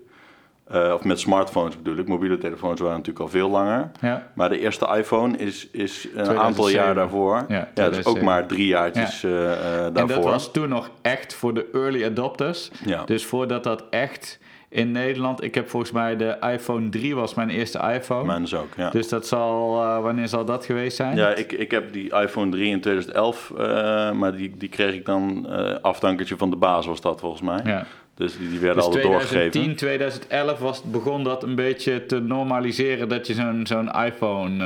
Eh, 0.68 0.92
of 0.94 1.04
met 1.04 1.20
smartphones 1.20 1.78
bedoel 1.78 1.98
ik. 1.98 2.08
Mobiele 2.08 2.38
telefoons 2.38 2.80
waren 2.80 2.96
natuurlijk 2.98 3.26
al 3.26 3.32
veel 3.32 3.50
langer. 3.50 3.92
Ja. 4.02 4.28
Maar 4.36 4.50
de 4.50 4.60
eerste 4.60 4.88
iPhone 4.98 5.38
is, 5.38 5.68
is 5.72 6.04
een 6.04 6.10
2007. 6.10 6.42
aantal 6.42 6.70
jaar 6.70 6.96
daarvoor. 6.96 7.46
Ja, 7.48 7.56
Ja, 7.56 7.68
dat 7.74 7.92
is 7.92 8.06
ook 8.06 8.18
2007. 8.18 8.24
maar 8.26 8.46
drie 8.48 8.68
jaartjes 8.68 9.24
eh, 9.24 9.52
eh, 9.52 9.86
En 9.86 9.94
daarvoor. 9.94 10.16
dat 10.16 10.24
was 10.32 10.52
toen 10.52 10.70
nog 10.70 10.90
echt 11.02 11.34
voor 11.34 11.54
de 11.54 11.70
early 11.74 12.06
adopters. 12.06 12.72
Ja. 12.86 13.04
Dus 13.06 13.26
voordat 13.26 13.64
dat 13.64 13.84
echt 13.90 14.40
in 14.74 14.92
Nederland... 14.92 15.44
Ik 15.44 15.56
heb 15.56 15.70
volgens 15.70 15.92
mij 15.92 16.16
de 16.18 16.38
iPhone 16.54 16.90
3 16.90 17.16
was 17.16 17.34
mijn 17.34 17.50
eerste 17.50 17.80
iPhone. 17.94 18.26
Mijn 18.26 18.44
is 18.44 18.56
ook, 18.56 18.74
ja. 18.78 18.90
Dus 18.90 19.10
dat 19.10 19.28
zal... 19.28 19.82
eh, 19.84 20.02
wanneer 20.02 20.28
zal 20.28 20.46
dat 20.46 20.66
geweest 20.66 20.96
zijn? 20.96 21.16
Ja, 21.16 21.30
ik, 21.36 21.52
ik 21.52 21.72
heb 21.72 21.94
die 21.94 22.16
iPhone 22.16 22.52
3 22.52 22.70
in 22.70 22.82
2011, 22.82 23.52
eh, 23.58 24.12
maar 24.12 24.36
die, 24.36 24.54
die 24.58 24.70
kreeg 24.70 24.94
ik 24.94 25.06
dan 25.06 25.48
eh 25.50 25.76
afdankertje 25.82 26.38
van 26.38 26.50
de 26.50 26.56
baas 26.56 26.86
was 26.86 27.02
dat 27.02 27.20
volgens 27.20 27.42
mij. 27.42 27.60
Ja. 27.64 27.86
Dus 28.16 28.38
die, 28.38 28.50
die 28.50 28.60
werden 28.60 28.84
Dus 28.84 28.92
2010, 28.92 29.42
doorgegeven. 29.52 29.76
2011 29.76 30.60
was, 30.60 30.84
begon 30.84 31.24
dat 31.24 31.44
een 31.44 31.56
beetje 31.56 32.06
te 32.06 32.20
normaliseren 32.20 33.10
dat 33.10 33.28
je 33.28 33.34
zo'n 33.34 33.68
zo'n 33.68 33.92
iPhone 33.92 34.64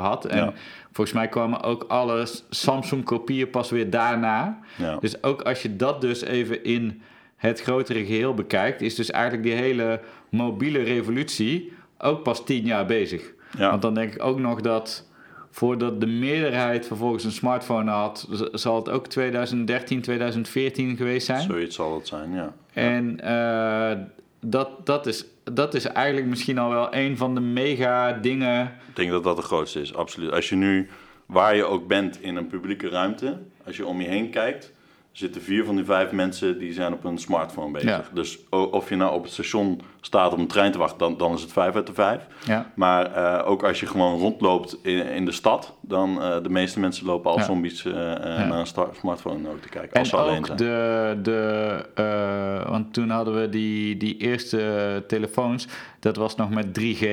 had. 0.00 0.24
En 0.24 0.36
Ja. 0.38 0.52
volgens 0.92 1.16
mij 1.16 1.28
kwamen 1.28 1.62
ook 1.62 1.84
alle 1.88 2.26
Samsung-kopieën 2.50 3.50
pas 3.50 3.70
weer 3.70 3.90
daarna. 3.90 4.58
Ja. 4.76 4.96
Dus 5.00 5.22
ook 5.22 5.42
als 5.42 5.62
je 5.62 5.76
dat 5.76 6.00
dus 6.00 6.22
even 6.22 6.64
in 6.64 7.02
het 7.44 7.60
grotere 7.60 8.04
geheel 8.04 8.34
bekijkt, 8.34 8.80
is 8.80 8.94
dus 8.94 9.10
eigenlijk 9.10 9.42
die 9.42 9.52
hele 9.52 10.00
mobiele 10.28 10.82
revolutie 10.82 11.72
ook 11.98 12.22
pas 12.22 12.44
tien 12.44 12.64
jaar 12.64 12.86
bezig. 12.86 13.32
Ja. 13.58 13.70
Want 13.70 13.82
dan 13.82 13.94
denk 13.94 14.14
ik 14.14 14.22
ook 14.22 14.38
nog 14.38 14.60
dat 14.60 15.08
voordat 15.50 16.00
de 16.00 16.06
meerderheid 16.06 16.86
vervolgens 16.86 17.24
een 17.24 17.32
smartphone 17.32 17.90
had, 17.90 18.28
zal 18.52 18.76
het 18.76 18.88
ook 18.88 19.06
2013, 19.06 20.00
2014 20.00 20.96
geweest 20.96 21.26
zijn. 21.26 21.40
Zoiets 21.40 21.74
zal 21.74 21.94
het 21.94 22.06
zijn, 22.06 22.32
ja. 22.32 22.52
En 22.72 23.20
eh, 23.20 23.98
dat, 24.40 24.86
dat, 24.86 25.06
is, 25.06 25.24
dat 25.44 25.74
is 25.74 25.84
eigenlijk 25.84 26.26
misschien 26.26 26.58
al 26.58 26.70
wel 26.70 26.94
een 26.94 27.16
van 27.16 27.34
de 27.34 27.40
mega 27.40 28.12
dingen. 28.12 28.64
Ik 28.88 28.96
denk 28.96 29.10
dat 29.10 29.24
dat 29.24 29.36
de 29.36 29.42
grootste 29.42 29.80
is, 29.80 29.94
absoluut. 29.94 30.32
Als 30.32 30.48
je 30.48 30.56
nu, 30.56 30.88
waar 31.26 31.56
je 31.56 31.64
ook 31.64 31.86
bent 31.86 32.22
in 32.22 32.36
een 32.36 32.46
publieke 32.46 32.88
ruimte, 32.88 33.38
als 33.66 33.76
je 33.76 33.86
om 33.86 34.00
je 34.00 34.08
heen 34.08 34.30
kijkt, 34.30 34.72
zitten 35.16 35.42
vier 35.42 35.64
van 35.64 35.76
die 35.76 35.84
vijf 35.84 36.12
mensen 36.12 36.58
die 36.58 36.72
zijn 36.72 36.92
op 36.92 37.02
hun 37.02 37.18
smartphone 37.18 37.70
bezig. 37.72 37.88
Ja. 37.90 38.04
Dus 38.12 38.38
of 38.50 38.88
je 38.88 38.96
nou 38.96 39.14
op 39.14 39.22
het 39.22 39.32
station 39.32 39.80
staat 40.00 40.32
om 40.32 40.40
een 40.40 40.46
trein 40.46 40.72
te 40.72 40.78
wachten, 40.78 40.98
dan, 40.98 41.16
dan 41.16 41.34
is 41.34 41.42
het 41.42 41.52
vijf 41.52 41.74
uit 41.74 41.86
de 41.86 41.92
vijf. 41.92 42.26
Ja. 42.46 42.72
Maar 42.74 43.12
eh, 43.12 43.50
ook 43.50 43.62
als 43.64 43.80
je 43.80 43.86
gewoon 43.86 44.18
rondloopt 44.18 44.78
in, 44.82 45.06
in 45.06 45.24
de 45.24 45.32
stad, 45.32 45.74
dan 45.80 46.10
uh, 46.10 46.42
de 46.42 46.48
meeste 46.48 46.80
mensen 46.80 47.06
lopen 47.06 47.30
als 47.30 47.40
Ja. 47.40 47.46
zombies 47.46 47.84
uh, 47.84 47.92
ja. 47.94 48.44
naar 48.44 48.58
een 48.58 48.66
smartphone 49.00 49.48
ook 49.48 49.60
te 49.60 49.68
kijken. 49.68 49.98
Als 49.98 49.98
En 49.98 50.06
ze 50.06 50.16
alleen 50.16 50.38
ook 50.38 50.46
zijn. 50.46 50.58
de, 50.58 51.18
de 51.22 52.64
want 52.68 52.92
toen 52.92 53.10
hadden 53.10 53.40
we 53.40 53.48
die, 53.48 53.96
die 53.96 54.16
eerste 54.16 55.04
telefoons, 55.06 55.68
dat 56.00 56.16
was 56.16 56.34
nog 56.36 56.50
met 56.50 56.66
3G. 56.80 57.04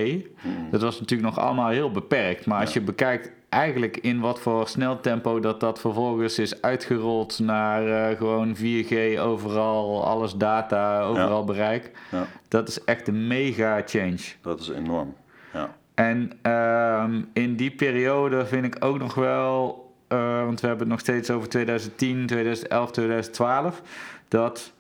Hmm. 0.42 0.68
Dat 0.72 0.82
was 0.82 1.00
natuurlijk 1.00 1.36
nog 1.36 1.46
allemaal 1.46 1.70
heel 1.70 1.92
beperkt. 1.92 2.46
Maar 2.46 2.60
als 2.62 2.74
je 2.74 2.82
bekijkt 2.82 3.32
eigenlijk 3.52 3.98
in 3.98 4.20
wat 4.20 4.40
voor 4.40 4.68
sneltempo 4.68 5.40
dat 5.40 5.60
dat 5.60 5.80
vervolgens 5.80 6.40
is 6.40 6.62
uitgerold 6.62 7.40
naar 7.40 7.88
uh, 8.12 8.18
gewoon 8.18 8.56
4G 8.58 9.20
overal, 9.20 10.06
alles 10.06 10.34
data, 10.36 11.02
overal 11.02 11.40
Ja. 11.40 11.46
bereik. 11.46 11.92
Ja. 12.12 12.26
Dat 12.48 12.68
is 12.68 12.84
echt 12.84 13.08
een 13.08 13.28
mega 13.28 13.82
change. 13.86 14.18
Dat 14.42 14.60
is 14.60 14.70
enorm. 14.70 15.14
Ja. 15.54 15.76
En 15.94 16.32
um, 16.52 17.30
in 17.34 17.56
die 17.56 17.72
periode 17.72 18.46
vind 18.46 18.66
ik 18.66 18.76
ook 18.86 19.00
nog 19.00 19.16
wel, 19.16 19.90
uh, 20.10 20.44
want 20.44 20.62
we 20.62 20.68
hebben 20.68 20.86
het 20.86 20.96
nog 20.96 21.00
steeds 21.00 21.30
over 21.32 21.50
2010, 21.50 22.26
2011, 22.28 22.92
2012, 22.92 23.82
dat 24.28 24.74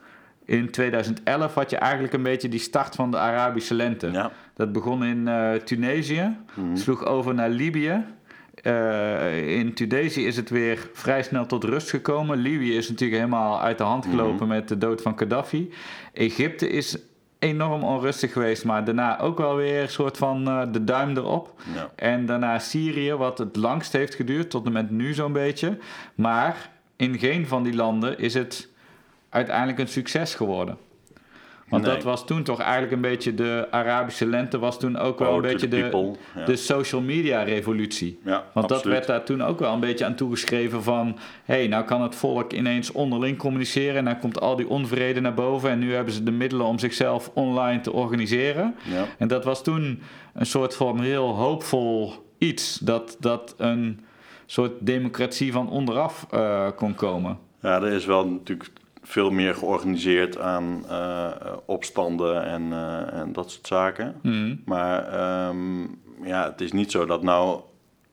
in 0.46 0.70
2011 0.72 1.54
had 1.54 1.70
je 1.70 1.78
eigenlijk 1.78 2.13
een 2.13 2.24
beetje 2.24 2.50
die 2.50 2.60
start 2.60 2.96
van 2.96 3.12
de 3.12 3.18
Arabische 3.18 3.74
lente. 3.74 4.12
Ja. 4.12 4.32
Dat 4.56 4.72
begon 4.72 5.04
in 5.04 5.18
uh, 5.28 5.54
Tunesië, 5.54 6.36
Mhm. 6.56 6.75
sloeg 6.75 7.06
over 7.06 7.34
naar 7.34 7.50
Libië. 7.50 8.04
Uh, 8.63 9.58
in 9.58 9.74
Tunesië 9.74 10.25
is 10.25 10.36
het 10.36 10.50
weer 10.50 10.89
vrij 10.94 11.24
snel 11.24 11.46
tot 11.46 11.63
rust 11.63 11.89
gekomen. 11.89 12.38
Libië 12.38 12.77
is 12.77 12.89
natuurlijk 12.89 13.20
helemaal 13.20 13.62
uit 13.62 13.77
de 13.77 13.84
hand 13.84 14.06
gelopen 14.06 14.36
Mhm. 14.36 14.48
met 14.48 14.68
de 14.68 14.77
dood 14.77 15.01
van 15.01 15.18
Gaddafi. 15.20 15.72
Egypte 16.13 16.70
is 16.70 16.98
enorm 17.39 17.84
onrustig 17.84 18.34
geweest, 18.34 18.65
maar 18.65 18.84
daarna 18.86 19.20
ook 19.20 19.38
wel 19.38 19.56
weer 19.56 19.82
een 19.82 19.89
soort 19.89 20.18
van 20.18 20.48
uh, 20.48 20.62
de 20.72 20.84
duim 20.84 21.18
erop. 21.18 21.62
Ja. 21.75 21.89
En 21.96 22.25
daarna 22.25 22.60
Syrië, 22.60 23.13
wat 23.13 23.38
het 23.38 23.56
langst 23.56 23.94
heeft 23.94 24.15
geduurd, 24.15 24.50
tot 24.50 24.65
en 24.65 24.72
met 24.72 24.89
nu 24.89 25.13
zo'n 25.13 25.34
beetje. 25.34 25.77
Maar 26.15 26.70
in 26.96 27.20
geen 27.20 27.48
van 27.48 27.63
die 27.63 27.75
landen 27.75 28.20
is 28.20 28.34
het 28.34 28.68
uiteindelijk 29.30 29.80
een 29.80 29.88
succes 29.88 30.36
geworden. 30.36 30.77
Want 31.72 31.84
Nee. 31.84 31.94
dat 31.94 32.04
was 32.04 32.25
toen 32.25 32.44
toch 32.44 32.60
eigenlijk 32.60 32.92
een 32.92 33.01
beetje 33.01 33.34
de 33.34 33.68
Arabische 33.70 34.25
lente, 34.25 34.60
was 34.60 34.80
toen 34.80 34.98
ook 34.98 35.20
wel 35.20 35.28
Power 35.28 35.46
een 35.46 35.51
beetje 35.51 35.68
de, 35.68 35.82
people, 35.82 36.16
ja. 36.36 36.46
de 36.46 36.56
social 36.56 37.01
media 37.01 37.44
revolutie. 37.44 38.20
Ja, 38.24 38.46
Want 38.54 38.70
dat 38.70 38.84
werd 38.84 39.08
daar 39.08 39.24
toen 39.24 39.44
ook 39.44 39.60
wel 39.60 39.74
een 39.74 39.80
beetje 39.80 40.06
aan 40.06 40.16
toegeschreven 40.16 40.84
van... 40.84 41.18
hé, 41.44 41.56
hey, 41.56 41.68
nou 41.68 41.86
kan 41.86 42.01
het 42.01 42.16
volk 42.16 42.54
ineens 42.54 42.92
onderling 42.92 43.38
communiceren... 43.38 43.96
en 43.96 44.06
dan 44.06 44.20
komt 44.20 44.42
al 44.42 44.56
die 44.56 44.70
onvrede 44.70 45.22
naar 45.22 45.34
boven... 45.34 45.70
en 45.70 45.80
nu 45.80 45.94
hebben 45.94 46.13
ze 46.13 46.24
de 46.24 46.32
middelen 46.32 46.66
om 46.66 46.80
zichzelf 46.80 47.32
online 47.34 47.82
te 47.82 47.92
organiseren. 47.92 48.75
Ja. 48.84 49.06
En 49.18 49.28
dat 49.28 49.44
was 49.44 49.63
toen 49.63 50.01
een 50.34 50.46
soort 50.46 50.75
van 50.75 51.01
heel 51.01 51.36
hoopvol 51.36 52.13
iets... 52.38 52.78
dat, 52.80 53.18
dat 53.20 53.56
een 53.58 54.00
soort 54.46 54.72
democratie 54.80 55.51
van 55.51 55.70
onderaf 55.70 56.28
eh, 56.32 56.68
kon 56.75 56.96
komen. 56.96 57.38
Ja, 57.62 57.82
er 57.82 57.92
is 57.92 58.06
wel 58.06 58.28
natuurlijk 58.28 58.70
veel 59.12 59.30
meer 59.32 59.56
georganiseerd 59.56 60.39
aan 60.39 60.84
eh, 60.89 61.27
opstanden 61.65 62.46
en, 62.46 62.72
eh, 62.72 63.20
en 63.20 63.34
dat 63.34 63.51
soort 63.51 63.68
zaken. 63.68 64.15
Mhm. 64.22 64.56
Maar 64.65 65.08
ehm, 65.08 65.82
ja, 66.24 66.44
het 66.44 66.62
is 66.62 66.72
niet 66.72 66.91
zo 66.91 67.06
dat 67.06 67.24
nou 67.24 67.62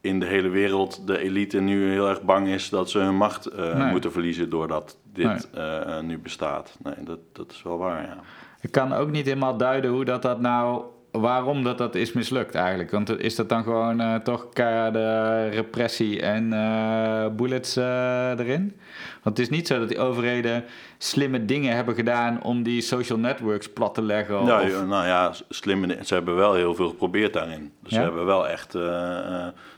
in 0.01 0.21
de 0.21 0.27
hele 0.27 0.49
wereld 0.49 1.07
de 1.07 1.19
elite 1.19 1.61
nu 1.61 1.91
heel 1.91 2.09
erg 2.09 2.23
bang 2.23 2.49
is 2.49 2.69
dat 2.69 2.91
ze 2.91 2.99
hun 2.99 3.17
macht 3.17 3.47
eh, 3.47 3.75
Nee. 3.79 3.91
moeten 3.91 4.13
verliezen 4.13 4.51
doordat 4.51 4.99
dit 5.13 5.51
eh, 5.55 6.01
nu 6.01 6.19
bestaat. 6.19 6.77
Nee, 6.83 6.95
dat, 7.01 7.19
dat 7.33 7.51
is 7.51 7.63
wel 7.63 7.79
waar, 7.79 8.03
ja. 8.03 8.17
Ik 8.61 8.71
kan 8.73 8.93
ook 8.93 9.11
niet 9.11 9.27
helemaal 9.27 9.57
duiden 9.57 9.91
hoe 9.91 10.05
dat, 10.05 10.23
dat 10.23 10.41
nou... 10.41 10.83
waarom 11.21 11.65
dat, 11.65 11.79
dat 11.79 11.95
is 11.95 12.13
mislukt 12.13 12.55
eigenlijk. 12.55 12.91
Want 12.91 13.21
is 13.21 13.35
dat 13.35 13.49
dan 13.49 13.63
gewoon 13.63 14.01
eh, 14.01 14.15
toch 14.15 14.49
keiharde 14.53 15.49
repressie 15.49 16.21
en 16.23 16.53
eh, 16.53 17.27
bullets 17.37 17.77
eh, 17.77 18.31
erin? 18.39 18.77
Want 19.23 19.39
het 19.39 19.39
is 19.39 19.49
niet 19.49 19.67
zo 19.67 19.79
dat 19.79 19.89
die 19.89 19.99
overheden 19.99 20.65
slimme 20.99 21.45
dingen 21.45 21.75
hebben 21.77 21.95
gedaan... 21.95 22.43
om 22.43 22.63
die 22.63 22.81
social 22.81 23.19
networks 23.19 23.73
plat 23.73 23.95
te 23.95 24.03
leggen. 24.03 24.45
Ja, 24.45 24.63
of- 24.63 24.71
ja, 24.71 24.83
nou 24.85 25.07
ja, 25.07 25.33
slimme, 25.49 25.99
ze 26.05 26.15
hebben 26.15 26.37
wel 26.37 26.55
heel 26.55 26.75
veel 26.75 26.89
geprobeerd 26.89 27.33
daarin. 27.33 27.73
Dus 27.83 27.93
Ja? 27.93 27.99
ze 27.99 28.03
hebben 28.05 28.27
wel 28.27 28.49
echt 28.49 28.73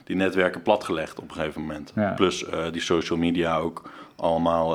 die 0.03 0.15
netwerken 0.15 0.61
platgelegd 0.61 1.19
op 1.19 1.29
een 1.29 1.35
gegeven 1.35 1.61
moment. 1.61 1.91
Ja. 1.95 2.11
Plus 2.13 2.45
die 2.71 2.81
social 2.81 3.19
media 3.19 3.57
ook 3.57 3.89
allemaal 4.15 4.69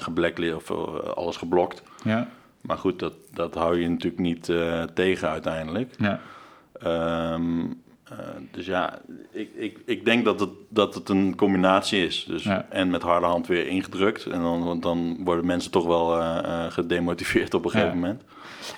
geblackli- 0.00 0.52
of 0.52 0.70
alles 1.14 1.36
geblokt. 1.36 1.82
ja, 2.04 2.28
Maar 2.66 2.78
goed, 2.78 2.98
dat, 2.98 3.12
dat 3.34 3.54
hou 3.54 3.80
je 3.80 3.88
natuurlijk 3.88 4.22
niet 4.22 4.48
eh, 4.48 4.82
tegen 4.82 5.28
uiteindelijk. 5.28 5.94
ja. 5.98 6.20
Ehm, 6.82 7.60
eh, 8.04 8.18
dus 8.50 8.66
ja, 8.66 8.98
ik, 9.30 9.50
ik, 9.54 9.78
ik 9.84 10.04
denk 10.04 10.24
dat 10.24 10.40
het, 10.40 10.50
dat 10.68 10.94
het 10.94 11.08
een 11.08 11.36
combinatie 11.36 12.06
is. 12.06 12.24
Dus, 12.28 12.42
Ja. 12.42 12.66
En 12.70 12.90
met 12.90 13.02
harde 13.02 13.26
hand 13.26 13.46
weer 13.46 13.66
ingedrukt. 13.66 14.26
En 14.26 14.40
dan, 14.40 14.80
dan 14.80 15.16
worden 15.24 15.46
mensen 15.46 15.70
toch 15.70 15.86
wel 15.86 16.20
eh, 16.20 16.66
gedemotiveerd 16.70 17.54
op 17.54 17.64
een 17.64 17.70
Ja. 17.72 17.78
gegeven 17.78 17.98
moment. 18.00 18.22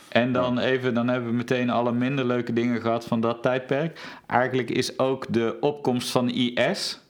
En 0.09 0.33
dan 0.33 0.59
even, 0.59 0.95
dan 0.95 1.09
hebben 1.09 1.29
we 1.31 1.35
meteen 1.37 1.71
alle 1.71 1.93
minder 1.93 2.25
leuke 2.25 2.53
dingen 2.53 2.81
gehad 2.81 3.05
van 3.05 3.21
dat 3.21 3.43
tijdperk. 3.43 4.01
Eigenlijk 4.27 4.71
is 4.71 4.99
ook 4.99 5.27
de 5.29 5.57
opkomst 5.61 6.11
van 6.11 6.29
IS. 6.31 7.01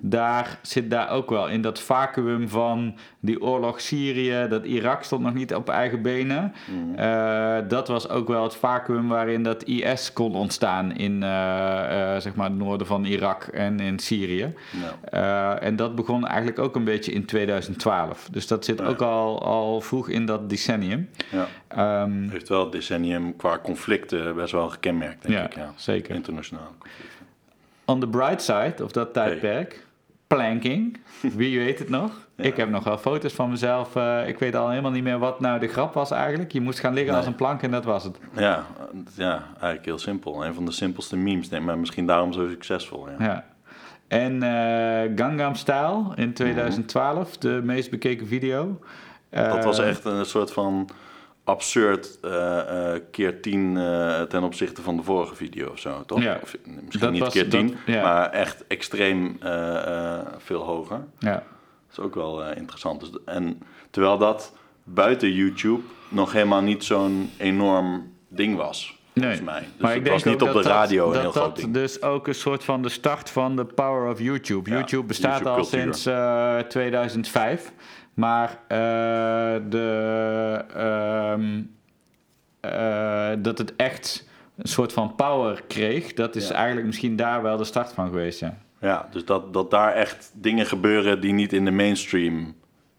Daar 0.00 0.58
zit 0.62 0.90
daar 0.90 1.10
ook 1.10 1.30
wel 1.30 1.48
in 1.48 1.60
dat 1.62 1.80
vacuüm 1.80 2.48
van 2.48 2.94
die 3.20 3.42
oorlog 3.42 3.80
Syrië, 3.80 4.46
dat 4.48 4.64
Irak 4.64 5.02
stond 5.02 5.22
nog 5.22 5.34
niet 5.34 5.54
op 5.54 5.68
eigen 5.68 6.02
benen. 6.02 6.52
Eh, 6.96 7.56
dat 7.68 7.88
was 7.88 8.08
ook 8.08 8.28
wel 8.28 8.42
het 8.42 8.54
vacuüm 8.56 9.08
waarin 9.08 9.42
dat 9.42 9.62
IS 9.62 10.12
kon 10.12 10.34
ontstaan 10.34 10.92
in 10.96 11.22
eh, 11.22 12.14
eh, 12.14 12.20
zeg 12.20 12.34
maar 12.34 12.48
het 12.48 12.58
noorden 12.58 12.86
van 12.86 13.04
Irak 13.04 13.42
en 13.44 13.80
in 13.80 13.98
Syrië. 13.98 14.54
Ja. 15.10 15.58
En 15.58 15.76
dat 15.76 15.94
begon 15.94 16.26
eigenlijk 16.26 16.58
ook 16.58 16.76
een 16.76 16.84
beetje 16.84 17.12
in 17.12 17.24
2012. 17.24 18.28
Dus 18.30 18.46
dat 18.46 18.64
zit 18.64 18.78
Ja. 18.78 18.84
ook 18.86 19.00
al, 19.02 19.42
al 19.42 19.80
vroeg 19.80 20.08
in 20.08 20.26
dat 20.26 20.48
decennium. 20.50 21.08
Ja. 21.30 21.46
Ehm, 21.68 22.28
heeft 22.28 22.48
wel 22.48 22.60
het 22.62 22.72
decennium 22.72 23.36
qua 23.36 23.58
conflicten 23.62 24.34
best 24.36 24.52
wel 24.52 24.68
gekenmerkt, 24.68 25.22
denk 25.22 25.34
Ja, 25.38 25.44
ik. 25.44 25.54
Ja. 25.54 25.72
zeker. 25.76 26.14
Internationale 26.14 26.66
conflicten. 26.78 27.07
On 27.88 28.00
the 28.00 28.06
bright 28.08 28.42
side 28.42 28.74
of 28.82 28.92
dat 28.92 29.12
tijdperk, 29.12 29.86
planking. 30.26 30.98
Wie 31.20 31.58
weet 31.58 31.78
het 31.78 31.88
nog? 31.88 32.26
Ja. 32.36 32.44
Ik 32.44 32.56
heb 32.56 32.68
nog 32.70 32.84
wel 32.84 32.98
foto's 32.98 33.32
van 33.32 33.50
mezelf. 33.50 33.96
eh, 33.96 34.28
ik 34.28 34.38
weet 34.38 34.54
al 34.54 34.68
helemaal 34.68 34.90
niet 34.90 35.02
meer 35.02 35.18
wat 35.18 35.40
nou 35.40 35.60
de 35.60 35.68
grap 35.68 35.94
was 35.94 36.10
eigenlijk. 36.10 36.52
Je 36.52 36.60
moest 36.60 36.78
gaan 36.80 36.92
liggen 36.92 37.10
Nee. 37.12 37.20
als 37.20 37.30
een 37.30 37.36
plank 37.36 37.62
en 37.62 37.70
dat 37.70 37.84
was 37.84 38.04
het. 38.04 38.18
Ja, 38.36 38.64
ja, 39.14 39.42
eigenlijk 39.50 39.84
heel 39.84 39.98
simpel. 39.98 40.44
Een 40.44 40.54
van 40.54 40.64
de 40.64 40.72
simpelste 40.72 41.16
memes, 41.16 41.48
denk 41.48 41.60
ik, 41.62 41.68
maar 41.68 41.78
misschien 41.78 42.06
daarom 42.06 42.32
zo 42.32 42.48
succesvol. 42.48 43.08
Ja. 43.18 43.24
Ja. 43.24 43.44
En 44.08 44.42
eh 44.42 45.10
Gangnam 45.16 45.54
Style 45.54 46.04
in 46.14 46.32
2012, 46.32 47.36
de 47.38 47.60
meest 47.64 47.90
bekeken 47.90 48.26
video. 48.26 48.78
Dat 49.30 49.64
was 49.64 49.78
Eh, 49.78 49.88
echt 49.88 50.04
een 50.04 50.24
soort 50.24 50.52
van 50.52 50.88
absurd 51.48 52.18
eh, 52.22 52.94
eh, 52.94 53.00
keer 53.10 53.40
10 53.42 53.76
eh, 53.76 54.22
ten 54.22 54.42
opzichte 54.42 54.82
van 54.82 54.96
de 54.96 55.02
vorige 55.02 55.34
video 55.34 55.68
of 55.70 55.78
zo, 55.78 56.02
toch? 56.06 56.22
Ja. 56.22 56.38
Of, 56.42 56.56
misschien 56.64 57.00
Dat 57.00 57.10
niet 57.10 57.20
was- 57.20 57.32
keer 57.32 57.48
10, 57.50 57.66
dat- 57.66 57.76
ja. 57.94 58.02
maar 58.02 58.30
echt 58.30 58.66
extreem 58.66 59.38
veel 60.38 60.60
hoger. 60.62 61.00
Ja. 61.18 61.32
Dat 61.32 61.98
is 61.98 61.98
ook 61.98 62.14
wel 62.14 62.50
interessant. 62.52 63.00
Dus, 63.00 63.10
en 63.24 63.60
terwijl 63.90 64.18
dat 64.18 64.52
buiten 64.84 65.32
YouTube 65.32 65.82
nog 66.08 66.32
helemaal 66.32 66.62
niet 66.62 66.84
zo'n 66.84 67.30
enorm 67.36 68.12
ding 68.28 68.56
was, 68.56 68.98
volgens 69.14 69.40
mij. 69.40 69.60
Dus 69.60 69.68
maar 69.78 69.88
het 69.90 69.98
ik 69.98 70.04
denk 70.04 70.14
was 70.16 70.24
niet 70.24 70.42
op 70.42 70.52
de 70.62 70.68
radio 70.68 71.04
dat, 71.06 71.14
een 71.14 71.20
heel 71.20 71.32
dat 71.32 71.42
groot 71.42 71.54
dat 71.54 71.56
ding. 71.64 71.74
dus 71.74 72.02
ook 72.02 72.26
een 72.26 72.34
soort 72.34 72.64
van 72.64 72.82
de 72.82 72.88
start 72.88 73.30
van 73.30 73.56
de 73.56 73.64
power 73.64 74.10
of 74.10 74.20
YouTube. 74.20 74.70
Ja, 74.70 74.76
YouTube 74.76 75.04
bestaat 75.06 75.46
al 75.46 75.64
sinds 75.64 76.06
eh, 76.06 76.58
2005. 76.58 77.72
Maar 78.18 78.58
eh, 78.68 78.78
de, 79.68 80.64
ehm, 80.74 81.62
eh, 82.60 83.30
dat 83.38 83.58
het 83.58 83.76
echt 83.76 84.28
een 84.56 84.68
soort 84.68 84.92
van 84.92 85.14
power 85.14 85.62
kreeg, 85.68 86.14
dat 86.14 86.36
is 86.36 86.48
Ja. 86.48 86.54
eigenlijk 86.54 86.86
misschien 86.86 87.16
daar 87.16 87.42
wel 87.42 87.56
de 87.56 87.64
start 87.64 87.92
van 87.92 88.08
geweest. 88.08 88.40
Ja. 88.40 88.56
Ja, 88.80 89.08
dus 89.10 89.24
dat, 89.24 89.52
dat 89.52 89.70
daar 89.70 89.92
echt 89.92 90.30
dingen 90.34 90.66
gebeuren 90.66 91.20
die 91.20 91.32
niet 91.32 91.52
in 91.52 91.64
de 91.64 91.70
mainstream 91.70 92.54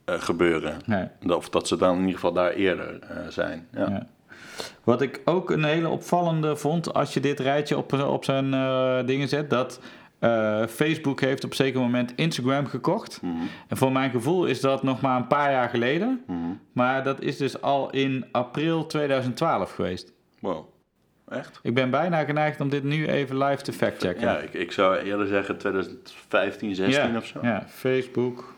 eh, 0.05 0.15
gebeuren. 0.21 0.77
Nee. 0.85 1.07
Of 1.27 1.49
dat 1.49 1.67
ze 1.67 1.77
dan 1.77 1.93
in 1.93 1.99
ieder 1.99 2.15
geval 2.15 2.33
daar 2.33 2.51
eerder 2.51 2.99
zijn. 3.29 3.67
Ja. 3.71 3.89
Ja. 3.89 4.07
Wat 4.83 5.01
ik 5.01 5.21
ook 5.25 5.49
een 5.49 5.63
hele 5.63 5.87
opvallende 5.89 6.55
vond, 6.55 6.93
als 6.93 7.13
je 7.13 7.19
dit 7.19 7.39
rijtje 7.39 7.77
op, 7.77 7.93
op 7.93 8.23
zijn 8.23 8.51
dingen 9.05 9.27
zet, 9.27 9.49
dat 9.49 9.79
eh, 10.19 10.65
Facebook 10.67 11.21
heeft 11.21 11.43
op 11.43 11.49
een 11.49 11.55
zeker 11.55 11.79
moment 11.79 12.13
Instagram 12.15 12.65
gekocht. 12.65 13.21
Mhm, 13.21 13.35
En 13.67 13.77
voor 13.77 13.91
mijn 13.91 14.11
gevoel 14.11 14.45
is 14.45 14.61
dat 14.61 14.83
nog 14.83 15.01
maar 15.01 15.17
een 15.17 15.27
paar 15.27 15.51
jaar 15.51 15.69
geleden. 15.69 16.23
mhm. 16.27 16.37
Maar 16.71 17.03
dat 17.03 17.21
is 17.21 17.37
dus 17.37 17.61
al 17.61 17.89
in 17.89 18.25
april 18.31 18.85
2012 18.85 19.71
geweest. 19.75 20.13
Wow. 20.39 20.65
Echt? 21.29 21.59
Ik 21.63 21.73
ben 21.73 21.89
bijna 21.89 22.23
geneigd 22.23 22.61
om 22.61 22.69
dit 22.69 22.83
nu 22.83 23.07
even 23.07 23.37
live 23.37 23.61
te 23.63 23.73
factchecken. 23.73 24.21
Ja, 24.27 24.37
ik, 24.37 24.53
ik 24.53 24.71
zou 24.71 24.97
eerder 24.97 25.27
zeggen 25.27 25.57
2015, 25.57 26.75
16 26.75 27.11
ja, 27.11 27.17
of 27.17 27.25
zo. 27.25 27.39
ja, 27.41 27.63
Facebook 27.67 28.53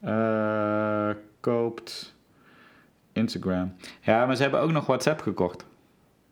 Eh, 0.00 1.10
koopt 1.40 2.14
Instagram. 3.12 3.74
Ja, 4.00 4.26
maar 4.26 4.36
ze 4.36 4.42
hebben 4.42 4.60
ook 4.60 4.70
nog 4.70 4.86
WhatsApp 4.86 5.20
gekocht. 5.20 5.66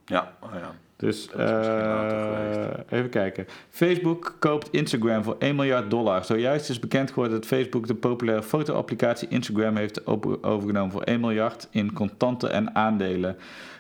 Ja, 0.05 0.33
oh 0.41 0.51
ja. 0.55 0.71
Dus 1.01 1.29
geweest. 1.31 2.69
even 2.89 3.11
kijken. 3.11 3.47
Facebook 3.71 4.37
koopt 4.39 4.69
Instagram 4.71 5.23
voor 5.23 5.37
1 5.39 5.57
miljard 5.57 5.91
dollar. 5.91 6.25
Zojuist 6.25 6.71
is 6.71 6.79
bekend 6.79 7.09
geworden 7.09 7.35
dat 7.41 7.47
Facebook 7.47 7.87
de 7.87 7.95
populaire 7.95 8.43
fotoapplicatie 8.43 9.29
Instagram 9.29 9.77
heeft 9.77 10.07
overgenomen 10.43 10.91
voor 10.91 11.03
1 11.03 11.21
miljard 11.21 11.69
in 11.71 11.93
contanten 11.93 12.53
en 12.53 12.75
aandelen. 12.75 13.37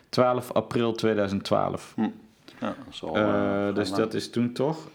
12 0.09 0.53
april 0.53 0.93
2012. 0.93 1.95
Ja, 2.61 2.75
dat 3.01 3.17
Eh, 3.17 3.69
eh, 3.69 3.75
dus 3.75 3.93
dat 3.93 4.15
is 4.15 4.31
toen 4.31 4.53
toch. 4.53 4.89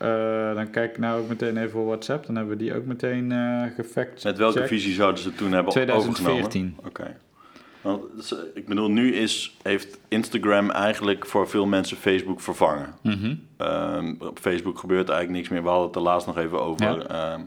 Dan 0.54 0.70
kijk 0.70 0.92
ik 0.92 0.98
nou 0.98 1.22
ook 1.22 1.28
meteen 1.28 1.58
even 1.58 1.70
voor 1.70 1.86
WhatsApp. 1.86 2.26
Dan 2.26 2.36
hebben 2.36 2.58
we 2.58 2.64
die 2.64 2.76
ook 2.76 2.86
meteen 2.86 3.32
eh 3.32 3.64
gefact. 3.76 4.24
Met 4.24 4.38
welke 4.38 4.68
visie 4.68 4.94
zouden 4.94 5.22
ze 5.22 5.34
toen 5.36 5.52
hebben 5.52 5.72
2014. 5.72 6.38
overgenomen? 6.44 6.86
Oké. 6.86 7.16
Want 7.86 8.34
ik 8.54 8.66
bedoel, 8.68 8.90
nu 8.90 9.14
is, 9.16 9.56
heeft 9.64 10.00
Instagram 10.08 10.70
eigenlijk 10.70 11.26
voor 11.26 11.50
veel 11.50 11.66
mensen 11.66 11.98
Facebook 11.98 12.42
vervangen. 12.42 12.94
Mhm. 13.02 13.36
Ehm, 13.58 14.14
op 14.20 14.40
Facebook 14.40 14.80
gebeurt 14.80 15.10
eigenlijk 15.10 15.38
niks 15.40 15.50
meer. 15.50 15.64
We 15.64 15.70
hadden 15.70 15.88
het 15.88 15.96
er 15.96 16.02
laatst 16.02 16.28
nog 16.28 16.38
even 16.38 16.62
over. 16.62 16.86
Ja. 16.86 17.08
Ehm, 17.08 17.42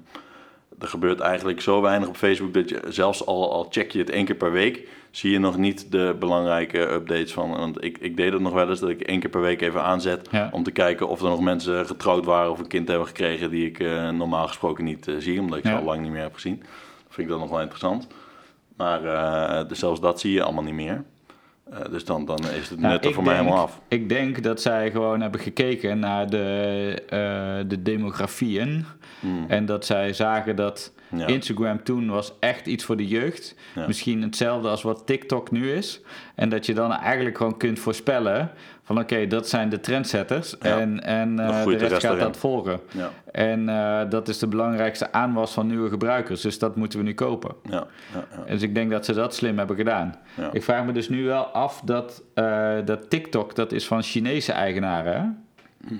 er 0.78 0.88
gebeurt 0.88 1.21
eigenlijk 1.21 1.61
zo 1.61 1.80
weinig 1.80 2.09
op 2.09 2.16
Facebook 2.16 2.54
dat 2.54 2.68
je 2.68 2.80
zelfs 2.88 3.26
al, 3.26 3.52
al 3.52 3.66
check 3.71 3.90
je 3.92 3.99
het 3.99 4.11
één 4.11 4.25
keer 4.25 4.35
per 4.35 4.52
week, 4.52 4.88
zie 5.11 5.30
je 5.30 5.38
nog 5.38 5.57
niet 5.57 5.92
de 5.92 6.16
belangrijke 6.18 6.78
updates 6.92 7.33
van. 7.33 7.50
Want 7.50 7.85
ik, 7.85 7.99
ik 7.99 8.16
deed 8.16 8.33
het 8.33 8.42
nog 8.42 8.52
wel 8.52 8.68
eens 8.68 8.80
dat 8.80 8.88
ik 8.90 9.00
één 9.00 9.21
keer 9.21 9.30
per 9.30 9.40
week 9.40 9.61
even 9.61 9.83
aanzet 9.83 10.28
Ja. 10.30 10.49
om 10.52 10.62
te 10.62 10.71
kijken 10.71 11.09
of 11.09 11.21
er 11.23 11.28
nog 11.28 11.40
mensen 11.40 11.87
getrouwd 11.87 12.25
waren 12.25 12.50
of 12.50 12.59
een 12.59 12.66
kind 12.66 12.88
hebben 12.88 13.07
gekregen 13.07 13.50
die 13.50 13.66
ik 13.66 13.80
eh, 13.80 14.11
normaal 14.11 14.47
gesproken 14.47 14.85
niet 14.85 15.09
eh, 15.09 15.14
zie, 15.18 15.40
omdat 15.40 15.59
ik 15.59 15.66
ze 15.66 15.73
al 15.73 15.85
lang 15.85 16.00
niet 16.02 16.11
meer 16.12 16.23
heb 16.23 16.35
gezien. 16.35 16.62
Vind 17.09 17.26
ik 17.26 17.28
dat 17.28 17.38
nog 17.38 17.50
wel 17.50 17.61
interessant. 17.61 18.07
Maar 18.79 19.05
eh, 19.05 19.69
dus 19.69 19.79
zelfs 19.79 20.01
dat 20.01 20.21
zie 20.21 20.33
je 20.33 20.43
allemaal 20.43 20.65
niet 20.65 20.75
meer. 20.75 21.05
Eh, 21.71 21.79
dus 21.91 22.05
dan, 22.05 22.25
dan 22.25 22.39
is 22.39 22.69
het 22.69 22.81
Nou, 22.81 22.93
nut 22.93 23.05
er 23.05 23.13
voor 23.13 23.23
mij 23.23 23.37
helemaal 23.37 23.59
af. 23.59 23.81
Ik 23.89 24.09
denk 24.09 24.43
dat 24.43 24.61
zij 24.61 24.91
gewoon 24.91 25.21
hebben 25.21 25.41
gekeken 25.41 25.99
naar 25.99 26.31
de, 26.31 27.03
eh, 27.09 27.69
de 27.69 27.83
demografieën. 27.83 28.85
En 29.49 29.67
dat 29.67 29.87
zij 29.87 30.13
zagen 30.13 30.57
dat 30.57 30.93
Hmm. 31.09 31.19
Ja. 31.19 31.27
Instagram 31.27 31.83
toen 31.83 32.09
was 32.09 32.33
echt 32.41 32.67
iets 32.67 32.85
voor 32.85 32.97
de 32.97 33.07
jeugd. 33.07 33.55
Ja. 33.75 33.87
Misschien 33.87 34.23
hetzelfde 34.23 34.69
als 34.69 34.83
wat 34.83 35.07
TikTok 35.07 35.51
nu 35.51 35.73
is. 35.73 36.01
En 36.35 36.49
dat 36.49 36.67
je 36.67 36.75
dan 36.75 36.93
eigenlijk 36.93 37.37
gewoon 37.37 37.57
kunt 37.57 37.79
voorspellen 37.79 38.51
van 38.88 38.99
oké, 38.99 39.26
dat 39.26 39.49
zijn 39.49 39.68
de 39.68 39.80
trendsetters. 39.80 40.57
Ja. 40.61 40.78
En, 40.78 41.02
en 41.04 41.38
eh, 41.38 41.64
de 41.64 41.76
rest 41.76 41.92
gaat 41.92 42.02
erin. 42.04 42.18
dat 42.18 42.37
volgen. 42.37 42.80
Ja, 42.90 43.11
En 43.33 43.68
eh, 43.68 44.11
dat 44.11 44.28
is 44.28 44.38
de 44.38 44.47
belangrijkste 44.47 45.12
aanwas 45.12 45.52
van 45.52 45.66
nieuwe 45.66 45.88
gebruikers. 45.88 46.40
Dus 46.40 46.59
dat 46.59 46.76
moeten 46.76 46.99
we 46.99 47.04
nu 47.04 47.14
kopen. 47.14 47.54
ja, 47.71 47.87
ja, 48.14 48.25
ja. 48.37 48.52
Dus 48.52 48.62
ik 48.62 48.75
denk 48.75 48.90
dat 48.90 49.04
ze 49.04 49.12
dat 49.14 49.35
slim 49.35 49.59
hebben 49.59 49.76
gedaan. 49.76 50.14
Ik 50.52 50.62
vraag 50.62 50.85
me 50.85 50.92
dus 50.92 51.09
nu 51.09 51.25
wel 51.25 51.45
af 51.45 51.80
dat, 51.85 52.23
eh, 52.35 52.75
dat 52.85 53.11
TikTok, 53.11 53.54
dat 53.54 53.73
is 53.73 53.87
van 53.87 54.02
Chinese 54.02 54.52
eigenaren. 54.52 55.45
Hm. 55.87 55.95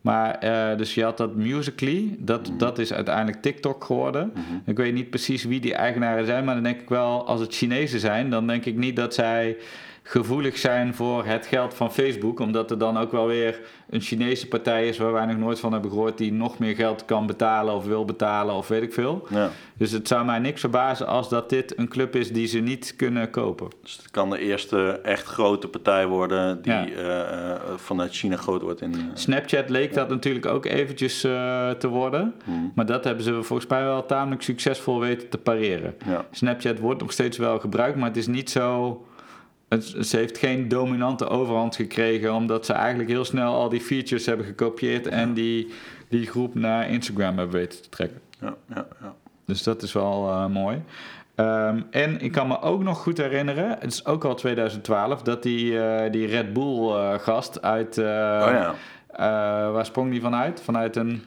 Maar, 0.00 0.38
dus 0.76 0.94
je 0.94 1.02
had 1.04 1.16
dat 1.16 1.34
Musical.ly, 1.34 2.16
dat, 2.18 2.46
Hm. 2.46 2.58
dat 2.58 2.78
is 2.78 2.92
uiteindelijk 2.92 3.42
TikTok 3.42 3.84
geworden. 3.84 4.30
Mhm. 4.34 4.70
Ik 4.70 4.76
weet 4.76 4.94
niet 4.94 5.10
precies 5.10 5.44
wie 5.44 5.60
die 5.60 5.74
eigenaren 5.74 6.26
zijn, 6.26 6.44
maar 6.44 6.54
dan 6.54 6.64
denk 6.64 6.80
ik 6.80 6.88
wel, 6.88 7.26
als 7.26 7.40
het 7.40 7.54
Chinezen 7.54 8.00
zijn, 8.00 8.30
dan 8.30 8.46
denk 8.46 8.64
ik 8.64 8.76
niet 8.76 8.96
dat 8.96 9.14
zij 9.14 9.56
gevoelig 10.06 10.58
zijn 10.58 10.94
voor 10.94 11.24
het 11.24 11.46
geld 11.46 11.74
van 11.74 11.92
Facebook, 11.92 12.40
omdat 12.40 12.70
er 12.70 12.78
dan 12.78 12.98
ook 12.98 13.12
wel 13.12 13.26
weer 13.26 13.60
een 13.90 14.00
Chinese 14.00 14.48
partij 14.48 14.88
is 14.88 14.98
waar 14.98 15.12
wij 15.12 15.26
nog 15.26 15.36
nooit 15.36 15.60
van 15.60 15.72
hebben 15.72 15.90
gehoord, 15.90 16.18
die 16.18 16.32
nog 16.32 16.58
meer 16.58 16.74
geld 16.74 17.04
kan 17.04 17.26
betalen 17.26 17.74
of 17.74 17.84
wil 17.84 18.04
betalen 18.04 18.54
of 18.54 18.68
weet 18.68 18.82
ik 18.82 18.92
veel. 18.92 19.26
ja. 19.30 19.50
Dus 19.76 19.90
het 19.90 20.08
zou 20.08 20.24
mij 20.24 20.38
niks 20.38 20.60
verbazen 20.60 21.06
als 21.06 21.28
dat 21.28 21.50
dit 21.50 21.78
een 21.78 21.88
club 21.88 22.16
is 22.16 22.32
die 22.32 22.46
ze 22.46 22.58
niet 22.58 22.94
kunnen 22.96 23.30
kopen. 23.30 23.68
Dus 23.82 23.96
het 23.96 24.10
kan 24.10 24.30
de 24.30 24.38
eerste 24.38 25.00
echt 25.02 25.26
grote 25.26 25.68
partij 25.68 26.06
worden 26.06 26.62
die 26.62 26.72
Ja. 26.72 26.86
eh, 26.86 27.50
eh, 27.50 27.60
vanuit 27.76 28.12
China 28.14 28.36
groot 28.36 28.62
wordt. 28.62 28.80
In, 28.80 28.92
eh, 28.92 28.98
Snapchat 29.14 29.68
leek 29.70 29.94
dat 29.94 30.08
natuurlijk 30.08 30.46
ook 30.46 30.64
eventjes 30.64 31.20
te 31.78 31.88
worden. 31.88 32.34
Mhm. 32.44 32.58
Maar 32.74 32.86
dat 32.86 33.04
hebben 33.04 33.24
ze 33.24 33.42
volgens 33.42 33.68
mij 33.68 33.84
wel 33.84 34.06
tamelijk 34.06 34.42
succesvol 34.42 35.00
weten 35.00 35.28
te 35.28 35.38
pareren. 35.38 35.94
ja. 36.06 36.24
Snapchat 36.30 36.78
wordt 36.78 37.00
nog 37.00 37.12
steeds 37.12 37.38
wel 37.38 37.58
gebruikt, 37.58 37.96
maar 37.96 38.08
het 38.08 38.16
is 38.16 38.26
niet 38.26 38.50
zo... 38.50 39.04
Het, 39.68 39.84
ze 40.00 40.16
heeft 40.16 40.38
geen 40.38 40.68
dominante 40.68 41.28
overhand 41.28 41.76
gekregen... 41.76 42.34
omdat 42.34 42.66
ze 42.66 42.72
eigenlijk 42.72 43.08
heel 43.08 43.24
snel 43.24 43.54
al 43.54 43.68
die 43.68 43.80
features 43.80 44.26
hebben 44.26 44.46
gekopieerd... 44.46 45.06
en 45.06 45.34
die, 45.34 45.72
die 46.08 46.26
groep 46.26 46.54
naar 46.54 46.90
Instagram 46.90 47.38
hebben 47.38 47.56
weten 47.56 47.82
te 47.82 47.88
trekken. 47.88 48.20
Ja, 48.40 48.54
ja, 48.68 48.86
ja. 49.00 49.14
Dus 49.46 49.62
dat 49.62 49.82
is 49.82 49.92
wel 49.92 50.28
eh, 50.28 50.46
mooi. 50.46 50.82
Ehm, 51.34 51.80
en 51.90 52.20
ik 52.20 52.32
kan 52.32 52.48
me 52.48 52.60
ook 52.60 52.82
nog 52.82 52.98
goed 52.98 53.18
herinneren, 53.18 53.68
het 53.68 53.92
is 53.92 54.06
ook 54.06 54.24
al 54.24 54.34
2012, 54.34 55.22
dat 55.22 55.42
die, 55.42 55.80
eh, 55.80 56.12
die 56.12 56.26
Red 56.26 56.46
uit. 57.60 57.98
eh, 57.98 58.04
oh 58.04 58.74
ja. 59.16 59.70
waar 59.70 59.86
sprong 59.86 60.10
die 60.10 60.20
vanuit? 60.20 60.60
Vanuit 60.62 60.96
een, 60.96 61.24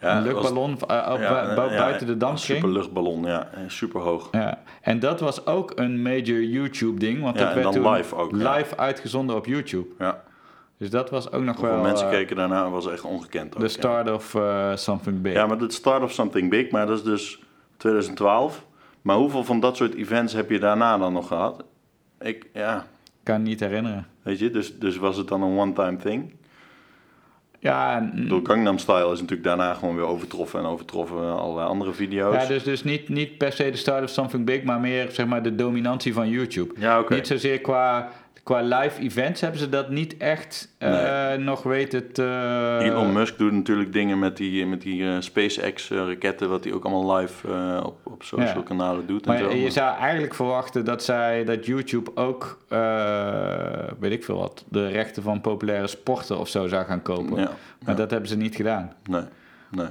ja 0.00 0.16
een 0.16 0.24
was- 0.24 0.32
luchtballon 0.32 0.70
eh, 0.70 1.10
op, 1.12 1.20
ja, 1.20 1.54
bu- 1.54 1.60
ja, 1.60 1.76
buiten 1.76 2.06
de 2.06 2.12
Een 2.12 2.18
damskring. 2.18 2.58
super 2.58 2.72
luchtballon, 2.74 3.22
ja. 3.24 3.48
Super 3.66 4.00
hoog. 4.00 4.28
Ja. 4.32 4.58
En 4.80 4.98
dat 4.98 5.20
was 5.20 5.46
ook 5.46 5.72
een 5.74 6.02
major 6.02 6.42
YouTube-ding, 6.42 7.22
want 7.22 7.38
Ja, 7.38 7.44
dat 7.44 7.54
werd 7.54 7.72
toen 7.72 7.90
live 7.92 8.14
ook, 8.16 8.32
live 8.32 8.76
uitgezonden 8.76 9.36
op 9.36 9.46
YouTube. 9.46 9.86
Ja. 9.98 10.22
Dus 10.78 10.90
dat 10.90 11.10
was 11.10 11.32
ook 11.32 11.42
nog 11.42 11.56
Hoeveel 11.56 11.74
wel 11.74 11.84
mensen 11.84 12.06
eh, 12.06 12.12
keken 12.12 12.36
daarna 12.36 12.70
was 12.70 12.88
echt 12.90 13.02
ongekend. 13.04 13.52
De 13.52 13.60
ja. 13.60 13.68
start 13.68 14.10
of 14.10 14.34
eh, 14.34 14.76
something 14.76 15.22
big. 15.22 15.32
Ja, 15.32 15.46
maar 15.46 15.58
de 15.58 15.70
start 15.72 16.02
of 16.02 16.12
something 16.12 16.50
big, 16.50 16.70
maar 16.70 16.86
dat 16.86 16.96
is 16.98 17.04
dus 17.04 17.42
2012. 17.76 18.64
Maar 19.02 19.16
hoeveel 19.16 19.44
van 19.44 19.60
dat 19.60 19.76
soort 19.76 19.94
events 19.94 20.32
heb 20.32 20.50
je 20.50 20.58
daarna 20.58 20.98
dan 20.98 21.12
nog 21.12 21.26
gehad? 21.26 21.64
Ik, 22.20 22.46
ja, 22.52 22.86
Kan 23.22 23.42
niet 23.42 23.60
herinneren. 23.60 24.06
weet 24.22 24.38
je, 24.38 24.50
dus, 24.50 24.78
dus 24.78 24.96
was 24.96 25.16
het 25.16 25.28
dan 25.28 25.42
een 25.42 25.58
one-time 25.58 25.96
thing? 25.96 26.34
Ja, 27.64 27.96
en- 27.96 28.06
Ik 28.16 28.22
bedoel, 28.22 28.40
Gangnam 28.44 28.78
Style 28.78 29.12
is 29.12 29.20
natuurlijk 29.20 29.42
daarna 29.42 29.74
gewoon 29.74 29.96
weer 29.96 30.04
overtroffen 30.06 30.60
en 30.60 30.66
overtroffen 30.66 31.38
allerlei 31.38 31.68
andere 31.68 31.92
video's. 31.92 32.34
Ja, 32.42 32.46
dus, 32.48 32.62
dus 32.62 32.84
niet, 32.84 33.08
niet 33.08 33.38
per 33.38 33.52
se 33.52 33.70
de 33.70 33.76
start 33.76 34.02
of 34.02 34.10
something 34.10 34.44
big, 34.44 34.62
maar 34.62 34.80
meer 34.80 35.08
zeg 35.10 35.26
maar 35.26 35.42
de 35.42 35.54
dominantie 35.54 36.12
van 36.14 36.28
YouTube. 36.28 36.74
Ja, 36.78 36.98
oké. 37.00 37.14
Niet 37.14 37.26
zozeer 37.26 37.60
qua, 37.60 38.08
qua 38.44 38.60
live 38.62 39.00
events 39.00 39.40
hebben 39.40 39.60
ze 39.60 39.68
dat 39.68 39.90
niet 39.90 40.16
echt 40.16 40.74
eh, 40.78 41.34
nog 41.34 41.62
weten 41.62 42.12
te... 42.12 42.78
Elon 42.82 43.12
Musk 43.12 43.38
doet 43.38 43.52
natuurlijk 43.52 43.92
dingen 43.92 44.18
met 44.18 44.36
die, 44.36 44.66
met 44.66 44.80
die 44.82 45.04
eh, 45.08 45.16
SpaceX-raketten, 45.20 46.48
wat 46.48 46.64
hij 46.64 46.72
ook 46.72 46.84
allemaal 46.84 47.16
live 47.16 47.48
eh, 47.48 47.80
op, 47.86 47.98
op 48.02 48.22
social 48.22 48.56
Ja. 48.56 48.62
kanalen 48.62 49.06
doet. 49.06 49.26
en 49.26 49.38
zo. 49.38 49.44
Maar 49.46 49.56
je 49.56 49.70
zou 49.70 49.96
eigenlijk 49.98 50.34
verwachten 50.34 50.84
dat 50.84 51.04
zij, 51.04 51.44
dat 51.44 51.66
YouTube 51.66 52.10
ook, 52.14 52.58
eh, 52.68 52.78
weet 53.98 54.12
ik 54.12 54.24
veel 54.24 54.38
wat, 54.38 54.64
de 54.68 54.88
rechten 54.88 55.22
van 55.22 55.40
populaire 55.40 55.86
sporten 55.86 56.38
of 56.38 56.48
zo 56.48 56.66
zou 56.68 56.84
gaan 56.84 57.02
kopen. 57.02 57.36
Ja, 57.36 57.44
Maar 57.44 57.90
ja. 57.90 57.94
dat 57.94 58.10
hebben 58.10 58.28
ze 58.28 58.36
niet 58.36 58.56
gedaan. 58.56 58.92
Nee, 59.04 59.22
nee. 59.70 59.88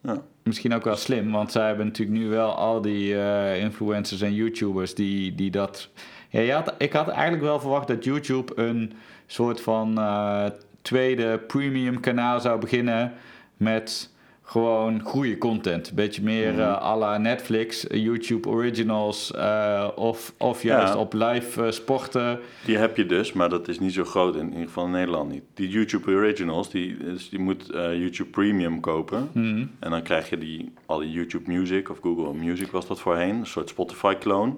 Ja. 0.00 0.22
Misschien 0.42 0.74
ook 0.74 0.84
wel 0.84 0.96
slim, 0.96 1.32
want 1.32 1.52
zij 1.52 1.66
hebben 1.66 1.86
natuurlijk 1.86 2.18
nu 2.18 2.28
wel 2.28 2.54
al 2.54 2.80
die 2.80 3.18
eh, 3.18 3.60
influencers 3.62 4.20
en 4.20 4.34
YouTubers 4.34 4.94
die, 4.94 5.34
die 5.34 5.50
dat. 5.50 5.88
Ja, 6.36 6.42
je 6.42 6.52
had, 6.52 6.74
ik 6.78 6.92
had 6.92 7.08
eigenlijk 7.08 7.42
wel 7.42 7.60
verwacht 7.60 7.88
dat 7.88 8.04
YouTube 8.04 8.52
een 8.56 8.92
soort 9.26 9.60
van 9.60 9.98
eh, 9.98 10.44
tweede 10.82 11.38
premium 11.38 12.00
kanaal 12.00 12.40
zou 12.40 12.60
beginnen 12.60 13.12
met 13.56 14.14
gewoon 14.42 15.00
goede 15.00 15.38
content. 15.38 15.88
Een 15.88 15.94
beetje 15.94 16.22
meer 16.22 16.60
eh 16.60 16.82
à 16.82 16.96
la 16.96 17.18
Netflix, 17.18 17.86
YouTube 17.90 18.48
Originals 18.48 19.32
eh, 19.32 19.88
of, 19.94 20.34
of 20.38 20.62
juist 20.62 20.92
Ja. 20.92 20.98
op 20.98 21.12
live 21.12 21.70
sporten. 21.70 22.38
Die 22.64 22.76
heb 22.78 22.96
je 22.96 23.06
dus, 23.06 23.32
maar 23.32 23.48
dat 23.48 23.68
is 23.68 23.78
niet 23.80 23.92
zo 23.92 24.04
groot, 24.04 24.34
in, 24.34 24.40
in 24.40 24.50
ieder 24.50 24.66
geval 24.66 24.84
in 24.84 24.90
Nederland 24.90 25.30
niet. 25.30 25.42
Die 25.54 25.68
YouTube 25.68 26.10
Originals, 26.10 26.70
die, 26.70 26.96
dus 26.96 27.28
die 27.28 27.38
moet 27.38 27.66
YouTube 27.72 28.30
Premium 28.30 28.80
kopen. 28.80 29.28
Mhm. 29.32 29.64
En 29.80 29.90
dan 29.90 30.02
krijg 30.02 30.30
je 30.30 30.38
die, 30.38 30.72
al 30.86 30.98
die 30.98 31.10
YouTube 31.10 31.52
Music, 31.52 31.90
of 31.90 31.98
Google 32.02 32.34
Music 32.34 32.70
was 32.70 32.86
dat 32.86 33.00
voorheen, 33.00 33.34
een 33.36 33.46
soort 33.46 33.68
Spotify-clone. 33.68 34.54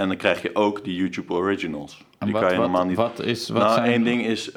En 0.00 0.08
dan 0.08 0.16
krijg 0.16 0.42
je 0.42 0.54
ook 0.54 0.84
die 0.84 0.96
YouTube 0.96 1.32
Originals. 1.32 2.04
En 2.18 2.26
Die 2.26 2.32
wat, 2.32 2.42
kan 2.42 2.52
je 2.52 2.58
wat, 2.58 2.66
normaal 2.66 2.86
niet... 2.86 2.96
wat 2.96 3.18
is... 3.18 3.48
Wat 3.48 3.62
nou, 3.62 3.74
zijn... 3.74 3.86
één 3.86 4.02
ding 4.02 4.26
is, 4.26 4.52
eh, 4.52 4.56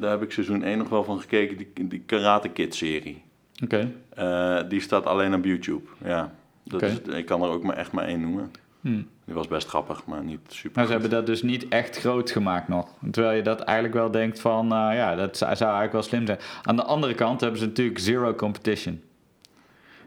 daar 0.00 0.10
heb 0.10 0.22
ik 0.22 0.32
seizoen 0.32 0.62
1 0.62 0.78
nog 0.78 0.88
wel 0.88 1.04
van 1.04 1.20
gekeken, 1.20 1.56
die, 1.56 1.88
die 1.88 2.02
Karate 2.06 2.48
Kid-serie. 2.48 3.22
Oké. 3.62 3.92
Eh, 4.08 4.60
die 4.68 4.80
staat 4.80 5.06
alleen 5.06 5.34
op 5.34 5.44
YouTube. 5.44 5.82
Ja, 6.04 6.34
dat 6.64 6.82
is, 6.82 7.00
ik 7.00 7.26
kan 7.26 7.42
er 7.42 7.48
ook 7.48 7.62
maar 7.62 7.76
echt 7.76 7.92
maar 7.92 8.04
één 8.04 8.20
noemen. 8.20 8.50
Hmm. 8.80 9.08
Die 9.24 9.34
was 9.34 9.48
best 9.48 9.68
grappig, 9.68 10.04
maar 10.06 10.24
niet 10.24 10.40
super. 10.48 10.72
Maar 10.74 10.86
ze 10.86 10.92
hebben 10.92 11.10
dat 11.10 11.26
dus 11.26 11.42
niet 11.42 11.68
echt 11.68 11.98
groot 11.98 12.30
gemaakt 12.30 12.68
nog. 12.68 12.88
Terwijl 13.10 13.36
je 13.36 13.42
dat 13.42 13.60
eigenlijk 13.60 13.96
wel 13.96 14.10
denkt 14.10 14.40
van, 14.40 14.64
eh, 14.64 14.88
ja, 14.94 15.14
dat 15.14 15.36
zou 15.36 15.50
eigenlijk 15.50 15.92
wel 15.92 16.02
slim 16.02 16.26
zijn. 16.26 16.38
Aan 16.62 16.76
de 16.76 16.84
andere 16.84 17.14
kant 17.14 17.40
hebben 17.40 17.60
ze 17.60 17.66
natuurlijk 17.66 17.98
zero 17.98 18.34
competition. 18.34 19.02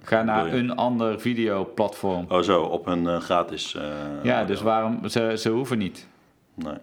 Ga 0.07 0.23
naar 0.23 0.53
een 0.53 0.75
ander 0.75 1.19
videoplatform. 1.19 2.25
Oh 2.29 2.39
zo, 2.41 2.61
op 2.61 2.87
een 2.87 3.07
eh, 3.07 3.19
gratis... 3.19 3.75
eh, 3.75 3.83
ja, 4.23 4.43
dus 4.45 4.61
waarom, 4.61 5.07
ze, 5.07 5.33
ze 5.37 5.49
hoeven 5.49 5.77
niet. 5.77 6.07
Nee. 6.53 6.77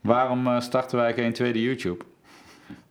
Waarom 0.00 0.46
eh, 0.46 0.60
starten 0.60 0.98
wij 0.98 1.14
geen 1.14 1.32
tweede 1.32 1.62
YouTube? 1.62 2.04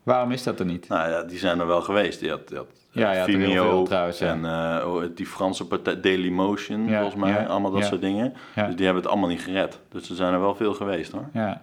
Waarom 0.03 0.31
is 0.31 0.43
dat 0.43 0.59
er 0.59 0.65
niet? 0.65 0.87
Nou 0.87 1.09
ja, 1.09 1.23
die 1.23 1.37
zijn 1.37 1.59
er 1.59 1.67
wel 1.67 1.81
geweest. 1.81 2.19
Die 2.19 2.29
had, 2.29 2.47
die 2.47 2.57
had 2.57 2.67
Ja, 2.91 3.23
Vimeo 3.23 3.69
veel 3.69 3.83
trouwens, 3.83 4.19
ja. 4.19 4.27
en 4.43 5.11
die 5.15 5.25
Franse 5.25 5.67
partij 5.67 5.99
Dailymotion, 5.99 6.87
Ja, 6.87 6.99
volgens 7.01 7.21
mij. 7.21 7.47
allemaal 7.47 7.71
dat 7.71 7.85
soort 7.85 8.01
dingen. 8.01 8.33
Dus 8.55 8.75
die 8.75 8.85
hebben 8.85 9.03
het 9.03 9.11
allemaal 9.11 9.29
niet 9.29 9.41
gered. 9.41 9.79
Dus 9.89 10.09
er 10.09 10.15
zijn 10.15 10.33
er 10.33 10.39
wel 10.39 10.55
veel 10.55 10.73
geweest 10.73 11.11
hoor. 11.11 11.29
Ja. 11.33 11.61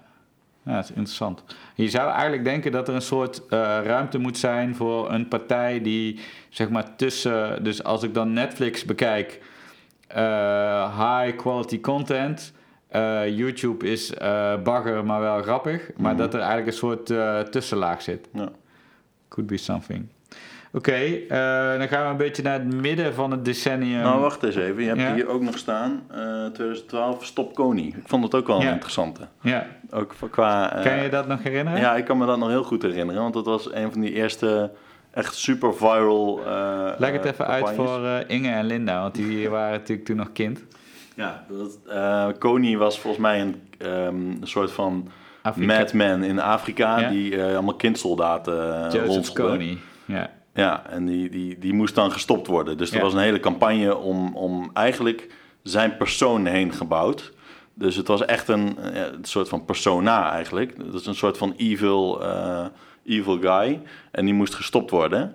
Ja, 0.66 0.74
dat 0.74 0.84
is 0.84 0.90
interessant. 0.90 1.44
Je 1.74 1.88
zou 1.88 2.10
eigenlijk 2.10 2.44
denken 2.44 2.72
dat 2.72 2.88
er 2.88 2.94
een 2.94 3.02
soort 3.02 3.46
eh, 3.48 3.58
ruimte 3.84 4.18
moet 4.18 4.38
zijn 4.38 4.74
voor 4.74 5.12
een 5.12 5.28
partij 5.28 5.80
die, 5.82 6.20
zeg 6.48 6.68
maar, 6.68 6.96
tussen... 6.96 7.64
Dus 7.64 7.84
als 7.84 8.02
ik 8.02 8.14
dan 8.14 8.32
Netflix 8.32 8.84
bekijk, 8.84 9.40
eh, 10.08 10.98
high 11.22 11.36
quality 11.36 11.80
content... 11.80 12.52
eh, 12.88 13.28
YouTube 13.36 13.90
is 13.90 14.12
bagger, 14.64 15.04
maar 15.04 15.20
wel 15.20 15.42
grappig. 15.42 15.90
Maar 15.96 16.12
Mhm. 16.12 16.20
dat 16.22 16.34
er 16.34 16.40
eigenlijk 16.40 16.68
een 16.68 16.78
soort 16.78 17.06
tussenlaag 17.52 18.02
zit. 18.02 18.28
Ja. 18.32 18.48
Could 19.28 19.48
be 19.50 19.56
something. 19.56 20.06
Oké, 20.72 20.98
dan 21.78 21.88
gaan 21.88 22.04
we 22.04 22.10
een 22.10 22.16
beetje 22.16 22.42
naar 22.42 22.58
het 22.58 22.74
midden 22.74 23.14
van 23.14 23.30
het 23.30 23.44
decennium. 23.44 24.00
Nou, 24.02 24.20
wacht 24.20 24.42
eens 24.42 24.54
even. 24.56 24.82
Je 24.82 24.88
hebt 24.88 25.00
Ja. 25.00 25.14
hier 25.14 25.28
ook 25.28 25.42
nog 25.42 25.58
staan, 25.58 26.02
eh 26.10 26.16
2012, 26.46 27.24
Stop 27.24 27.54
Kony. 27.54 27.86
Ik 27.86 28.02
vond 28.04 28.24
het 28.24 28.34
ook 28.34 28.46
wel 28.46 28.56
een 28.56 28.66
Ja. 28.66 28.72
interessante. 28.72 29.20
Ja, 29.40 29.66
Ook 29.90 30.14
qua... 30.30 30.76
eh, 30.76 30.84
kan 30.84 31.02
je 31.02 31.08
dat 31.08 31.26
nog 31.26 31.42
herinneren? 31.42 31.80
Ja, 31.80 31.96
ik 31.96 32.04
kan 32.04 32.18
me 32.18 32.26
dat 32.26 32.38
nog 32.38 32.48
heel 32.48 32.64
goed 32.64 32.82
herinneren. 32.82 33.22
Want 33.22 33.34
dat 33.34 33.46
was 33.46 33.72
een 33.72 33.92
van 33.92 34.00
die 34.00 34.12
eerste 34.12 34.70
echt 35.10 35.34
super 35.34 35.74
viral 35.74 36.40
eh 36.46 36.90
Leg 36.98 37.12
het 37.12 37.24
even 37.24 37.46
uit 37.46 37.70
voor 37.70 38.04
eh, 38.04 38.18
Inge 38.26 38.50
en 38.50 38.64
Linda, 38.66 39.00
want 39.00 39.14
die 39.14 39.48
waren 39.56 39.78
natuurlijk 39.78 40.06
toen 40.06 40.16
nog 40.16 40.32
kind. 40.32 40.64
Ja, 41.14 41.44
dat, 41.48 42.38
Kony 42.38 42.76
was 42.76 42.98
volgens 43.00 43.22
mij 43.22 43.40
een, 43.40 43.62
ehm, 43.78 44.16
een 44.16 44.38
soort 44.42 44.72
van 44.72 45.08
madman 45.56 46.22
in 46.24 46.40
Afrika... 46.40 46.98
Ja. 46.98 47.08
die 47.08 47.42
allemaal 47.42 47.74
kindsoldaten 47.74 48.90
uh, 48.94 49.20
Kony. 49.32 49.78
Ja. 50.04 50.30
Ja, 50.54 50.82
en 50.90 51.06
die, 51.06 51.28
die, 51.30 51.58
die 51.58 51.72
moest 51.72 51.94
dan 51.94 52.12
gestopt 52.12 52.46
worden. 52.46 52.78
Dus 52.78 52.90
er 52.90 52.96
Ja. 52.96 53.02
was 53.02 53.12
een 53.12 53.18
hele 53.20 53.40
campagne 53.40 53.96
om, 53.96 54.36
om 54.36 54.70
eigenlijk 54.72 55.28
zijn 55.62 55.96
persoon 55.96 56.46
heen 56.46 56.72
gebouwd. 56.72 57.32
Dus 57.78 57.96
het 57.96 58.06
was 58.06 58.24
echt 58.24 58.48
een, 58.48 58.76
een 58.96 59.24
soort 59.24 59.48
van 59.48 59.64
persona 59.64 60.30
eigenlijk. 60.30 60.76
Dat 60.92 61.00
is 61.00 61.06
een 61.06 61.14
soort 61.14 61.38
van 61.38 61.54
evil, 61.56 62.22
eh, 62.22 62.66
evil 63.04 63.38
guy. 63.38 63.80
En 64.10 64.24
die 64.24 64.34
moest 64.34 64.54
gestopt 64.54 64.90
worden. 64.90 65.34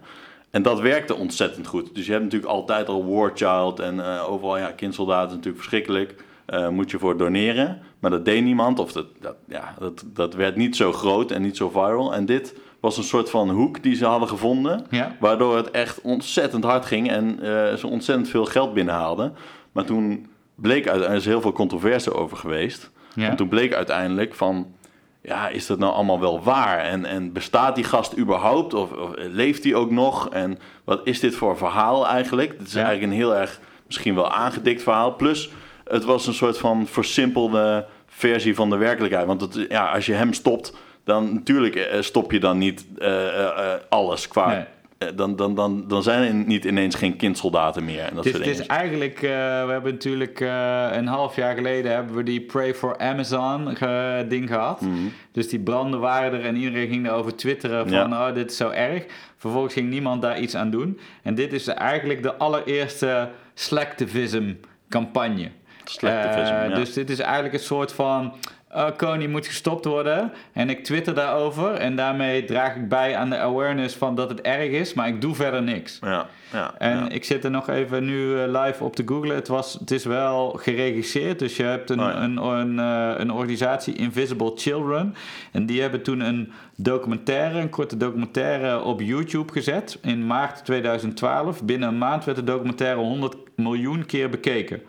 En 0.51 0.62
dat 0.62 0.80
werkte 0.80 1.15
ontzettend 1.15 1.67
goed. 1.67 1.95
Dus 1.95 2.06
je 2.06 2.12
hebt 2.12 2.23
natuurlijk 2.23 2.51
altijd 2.51 2.88
al 2.88 3.06
War 3.06 3.32
Child 3.34 3.80
en 3.80 3.99
eh, 3.99 4.32
overal, 4.32 4.58
ja, 4.58 4.71
kindsoldaten 4.71 5.27
is 5.27 5.36
natuurlijk 5.36 5.63
verschrikkelijk. 5.63 6.23
Eh, 6.45 6.69
moet 6.69 6.91
je 6.91 6.99
voor 6.99 7.17
doneren. 7.17 7.82
Maar 7.99 8.12
dat 8.12 8.25
deed 8.25 8.43
niemand. 8.43 8.80
Of 8.80 8.91
dat, 8.91 9.06
dat, 9.19 9.36
ja, 9.47 9.75
dat, 9.80 10.04
dat 10.13 10.34
werd 10.34 10.56
niet 10.56 10.75
zo 10.75 10.91
groot 10.91 11.32
en 11.32 11.41
niet 11.41 11.58
zo 11.58 11.69
viral. 11.69 12.13
En 12.13 12.25
dit 12.25 12.56
was 12.80 12.97
een 12.97 13.04
soort 13.04 13.30
van 13.30 13.49
hoek 13.49 13.84
die 13.84 13.95
ze 13.95 14.06
hadden 14.06 14.30
gevonden. 14.30 14.86
Ja. 14.89 15.15
Waardoor 15.19 15.56
het 15.56 15.71
echt 15.71 16.01
ontzettend 16.01 16.63
hard 16.63 16.86
ging 16.86 17.10
en 17.10 17.38
ze 17.77 17.88
ontzettend 17.88 18.30
veel 18.30 18.45
geld 18.45 18.73
binnenhaalden. 18.73 19.36
Maar 19.71 19.86
toen 19.86 20.31
bleek 20.56 20.86
er 20.86 21.12
is 21.12 21.26
heel 21.26 21.42
veel 21.42 21.52
controverse 21.52 22.14
over 22.14 22.38
geweest. 22.38 22.92
Ja. 23.16 23.30
En 23.30 23.36
toen 23.36 23.48
bleek 23.48 23.74
uiteindelijk 23.74 24.36
van, 24.36 24.74
ja, 25.22 25.48
is 25.48 25.66
dat 25.66 25.80
nou 25.80 25.94
allemaal 25.94 26.20
wel 26.20 26.44
waar? 26.44 26.80
En, 26.80 27.06
en 27.06 27.32
bestaat 27.34 27.76
die 27.76 27.84
gast 27.84 28.18
überhaupt? 28.18 28.74
Of, 28.74 28.92
of 28.92 29.10
leeft 29.16 29.64
hij 29.64 29.76
ook 29.76 29.92
nog? 29.92 30.30
En 30.30 30.58
wat 30.84 31.02
is 31.04 31.20
dit 31.20 31.36
voor 31.36 31.58
verhaal 31.58 32.08
eigenlijk? 32.08 32.52
Het 32.58 32.68
is 32.68 32.74
Ja. 32.74 32.84
eigenlijk 32.84 33.12
een 33.12 33.18
heel 33.20 33.36
erg, 33.36 33.60
misschien 33.86 34.16
wel 34.16 34.32
aangedikt 34.32 34.84
verhaal. 34.84 35.16
Plus, 35.16 35.52
het 35.84 36.04
was 36.04 36.28
een 36.28 36.34
soort 36.34 36.58
van 36.58 36.88
versimpelde 36.88 37.86
versie 38.08 38.56
van 38.56 38.70
de 38.70 38.78
werkelijkheid. 38.78 39.26
Want 39.26 39.42
het, 39.42 39.66
ja, 39.70 39.92
als 39.92 40.06
je 40.06 40.14
hem 40.14 40.34
stopt, 40.34 40.74
dan 41.04 41.34
natuurlijk 41.34 41.76
eh, 41.76 42.02
stop 42.02 42.32
je 42.32 42.40
dan 42.40 42.58
niet 42.58 42.86
eh, 42.98 43.46
eh, 43.46 43.80
alles 43.90 44.28
qua... 44.28 44.48
Nee. 44.48 44.64
Eh, 45.02 45.08
Dan, 45.16 45.36
dan, 45.36 45.56
dan, 45.56 45.84
dan 45.88 46.04
zijn 46.04 46.28
er 46.28 46.34
niet 46.34 46.66
ineens 46.66 46.96
geen 46.96 47.16
kindsoldaten 47.16 47.86
meer. 47.86 48.04
En 48.04 48.16
dat 48.16 48.26
Het 48.26 48.40
is, 48.48 48.58
het 48.58 48.68
eigenlijk, 48.68 49.16
eh, 49.16 49.30
we 49.66 49.72
hebben 49.72 49.92
natuurlijk 49.94 50.40
eh, 50.40 50.88
een 50.92 51.08
half 51.08 51.36
jaar 51.36 51.56
geleden 51.56 51.92
hebben 51.92 52.16
we 52.16 52.24
die 52.24 52.42
Pray 52.42 52.74
for 52.76 52.98
Amazon 52.98 53.76
ge- 53.76 54.26
ding 54.30 54.48
gehad. 54.50 54.82
Mhm. 54.82 54.94
Dus 55.32 55.50
die 55.50 55.60
branden 55.60 56.00
waren 56.00 56.40
er 56.40 56.46
en 56.46 56.56
iedereen 56.56 56.88
ging 56.90 57.08
erover 57.08 57.36
twitteren 57.36 57.88
van 57.90 58.10
Ja. 58.10 58.28
oh 58.30 58.34
dit 58.36 58.52
is 58.52 58.58
zo 58.58 58.70
erg. 58.70 59.06
Vervolgens 59.38 59.74
ging 59.74 59.90
niemand 59.90 60.22
daar 60.22 60.40
iets 60.40 60.56
aan 60.56 60.70
doen. 60.70 61.00
En 61.24 61.36
dit 61.36 61.54
is 61.54 61.68
eigenlijk 61.68 62.24
de 62.24 62.36
allereerste 62.36 63.30
slacktivism 63.54 64.54
campagne. 64.90 65.50
Slacktivism, 65.84 66.54
ja. 66.54 66.68
Dus 66.76 66.94
dit 66.94 67.10
is 67.10 67.20
eigenlijk 67.20 67.54
een 67.54 67.60
soort 67.60 67.92
van. 67.94 68.34
Uh, 68.76 68.86
Kony 68.98 69.28
moet 69.28 69.48
gestopt 69.48 69.86
worden. 69.86 70.32
En 70.54 70.70
ik 70.70 70.84
twitter 70.84 71.14
daarover. 71.14 71.74
En 71.74 71.96
daarmee 71.96 72.46
draag 72.46 72.76
ik 72.76 72.90
bij 72.90 73.16
aan 73.16 73.30
de 73.30 73.38
awareness 73.38 73.96
van 73.96 74.16
dat 74.16 74.30
het 74.30 74.42
erg 74.42 74.70
is. 74.70 74.94
Maar 74.94 75.08
ik 75.08 75.22
doe 75.22 75.36
verder 75.36 75.64
niks. 75.64 75.98
Ja, 76.02 76.28
ja, 76.52 76.74
En 76.78 76.98
ja. 76.98 77.10
ik 77.10 77.24
zit 77.24 77.44
er 77.44 77.52
nog 77.52 77.70
even 77.70 78.06
nu 78.06 78.40
eh, 78.40 78.64
live 78.64 78.84
op 78.84 78.96
te 78.96 79.04
googlen. 79.06 79.36
Het, 79.36 79.48
was, 79.48 79.74
het 79.74 79.92
is 79.92 80.06
wel 80.06 80.50
geregisseerd. 80.50 81.40
Dus 81.40 81.56
je 81.56 81.64
hebt 81.64 81.90
een, 81.90 82.00
Oh 82.00 82.06
ja. 82.06 82.22
een, 82.22 82.38
een, 82.38 82.80
eh, 82.80 83.20
een 83.20 83.32
organisatie, 83.32 83.96
Invisible 83.96 84.52
Children. 84.56 85.16
En 85.52 85.66
die 85.66 85.82
hebben 85.82 86.02
toen 86.02 86.20
een 86.20 86.52
documentaire, 86.76 87.60
een 87.60 87.70
korte 87.70 87.98
documentaire 87.98 88.82
op 88.82 89.02
YouTube 89.02 89.52
gezet. 89.52 90.00
In 90.02 90.28
maart 90.28 90.66
2012. 90.66 91.64
Binnen 91.64 91.90
een 91.90 91.98
maand 91.98 92.26
werd 92.26 92.38
de 92.38 92.44
documentaire 92.44 93.00
100 93.00 93.36
miljoen 93.56 94.06
keer 94.06 94.30
bekeken. 94.30 94.82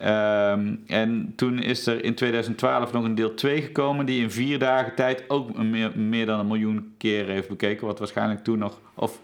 Ehm, 0.00 0.74
en 0.86 1.32
toen 1.36 1.58
is 1.62 1.86
er 1.86 2.04
in 2.04 2.14
2012 2.14 2.92
nog 2.92 3.04
een 3.04 3.14
deel 3.14 3.34
2 3.34 3.62
gekomen, 3.62 4.06
die 4.06 4.22
in 4.22 4.30
vier 4.30 4.58
dagen 4.58 4.94
tijd 4.94 5.24
ook 5.28 5.56
meer, 5.56 5.98
meer 5.98 6.26
dan 6.26 6.38
een 6.38 6.46
miljoen 6.46 6.94
keer 6.98 7.26
heeft 7.26 7.48
bekeken. 7.48 7.86
Wat 7.86 7.98
waarschijnlijk 7.98 8.44
toen 8.44 8.58
nog, 8.58 8.78
of 8.94 9.20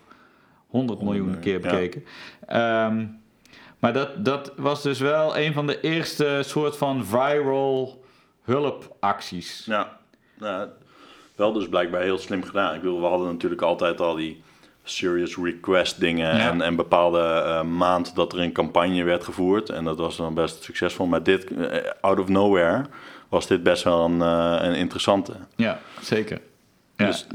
100 0.66 1.02
miljoen 1.02 1.40
keer 1.40 1.52
ja. 1.52 1.60
bekeken. 1.60 2.04
Ehm, 2.46 3.04
maar 3.78 3.92
dat, 3.92 4.24
dat 4.24 4.52
was 4.56 4.82
dus 4.82 5.00
wel 5.00 5.38
een 5.38 5.52
van 5.52 5.66
de 5.66 5.80
eerste 5.80 6.40
soort 6.44 6.76
van 6.76 7.04
viral 7.04 8.04
hulpacties. 8.42 9.64
Ja, 9.66 9.98
nou, 10.38 10.68
wel 11.36 11.52
dus 11.52 11.68
blijkbaar 11.68 12.02
heel 12.02 12.18
slim 12.18 12.42
gedaan. 12.42 12.74
Ik 12.74 12.80
bedoel, 12.80 13.00
we 13.00 13.06
hadden 13.06 13.28
natuurlijk 13.28 13.62
altijd 13.62 14.00
al 14.00 14.14
die 14.14 14.42
serious 14.90 15.36
request 15.36 16.00
dingen 16.00 16.36
Ja. 16.36 16.50
en, 16.50 16.60
en 16.60 16.76
bepaalde 16.76 17.20
eh, 17.20 17.62
maand 17.62 18.14
dat 18.14 18.32
er 18.32 18.40
een 18.40 18.52
campagne 18.52 19.02
werd 19.02 19.24
gevoerd. 19.24 19.68
En 19.68 19.84
dat 19.84 19.98
was 19.98 20.16
dan 20.16 20.34
best 20.34 20.62
succesvol. 20.62 21.06
Maar 21.06 21.22
dit, 21.22 21.54
eh, 21.54 21.90
out 22.00 22.18
of 22.18 22.28
nowhere, 22.28 22.84
was 23.28 23.46
dit 23.46 23.62
best 23.62 23.82
wel 23.82 24.04
een, 24.04 24.22
eh, 24.22 24.66
een 24.68 24.74
interessante. 24.74 25.32
Ja, 25.56 25.78
zeker. 26.00 26.40
Ja. 26.96 27.06
Dus 27.06 27.26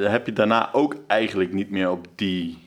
heb 0.00 0.26
je 0.26 0.32
daarna 0.32 0.68
ook 0.72 0.96
eigenlijk 1.06 1.52
niet 1.52 1.70
meer 1.70 1.90
op 1.90 2.06
die, 2.14 2.58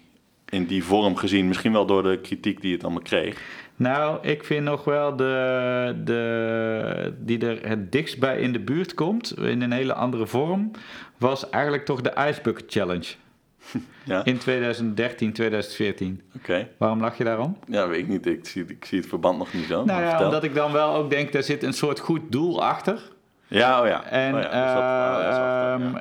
in 0.50 0.66
die 0.66 0.84
vorm 0.84 1.16
gezien. 1.16 1.48
Misschien 1.48 1.72
wel 1.72 1.86
door 1.86 2.04
de 2.04 2.18
kritiek 2.18 2.62
die 2.62 2.74
het 2.74 2.84
allemaal 2.84 3.02
kreeg. 3.02 3.42
Nou, 3.76 4.28
ik 4.28 4.44
vind 4.44 4.64
nog 4.64 4.84
wel 4.84 5.16
de, 5.16 6.02
de 6.04 7.14
die 7.20 7.48
er 7.48 7.68
het 7.68 7.92
dichtst 7.92 8.20
bij 8.20 8.40
in 8.40 8.54
de 8.54 8.60
buurt 8.60 8.94
komt, 8.94 9.38
in 9.40 9.62
een 9.62 9.72
hele 9.72 9.94
andere 9.94 10.28
vorm, 10.28 10.72
was 11.18 11.50
eigenlijk 11.50 11.86
toch 11.86 12.02
de 12.02 12.14
Ice 12.30 12.42
Bucket 12.42 12.72
Challenge 12.72 13.08
Ja, 14.04 14.26
in 14.26 14.38
2013, 14.38 15.34
2014. 15.34 16.22
oké. 16.36 16.68
Waarom 16.78 17.02
lach 17.02 17.18
je 17.18 17.24
daarom? 17.24 17.58
Ja, 17.68 17.88
weet 17.88 18.00
ik 18.00 18.08
niet. 18.08 18.26
Ik 18.26 18.46
zie, 18.48 18.66
ik 18.68 18.86
zie 18.86 19.00
het 19.00 19.08
verband 19.10 19.38
nog 19.38 19.54
niet 19.54 19.66
zo. 19.68 19.84
Nou 19.86 20.02
maar 20.02 20.10
ja, 20.20 20.26
omdat 20.26 20.44
ik 20.44 20.56
dan 20.56 20.72
wel 20.72 20.96
ook 20.96 21.10
denk, 21.10 21.32
daar 21.32 21.44
zit 21.44 21.64
een 21.64 21.74
soort 21.74 22.00
goed 22.00 22.22
doel 22.30 22.64
achter. 22.64 23.00
Ja, 23.48 23.82
oh 23.82 23.88
ja. 23.88 24.04
En, 24.04 24.36
oh 24.36 24.42
ja, 24.42 24.48
dat- 24.48 25.82
ehm, 25.82 25.92
ja. 25.98 26.00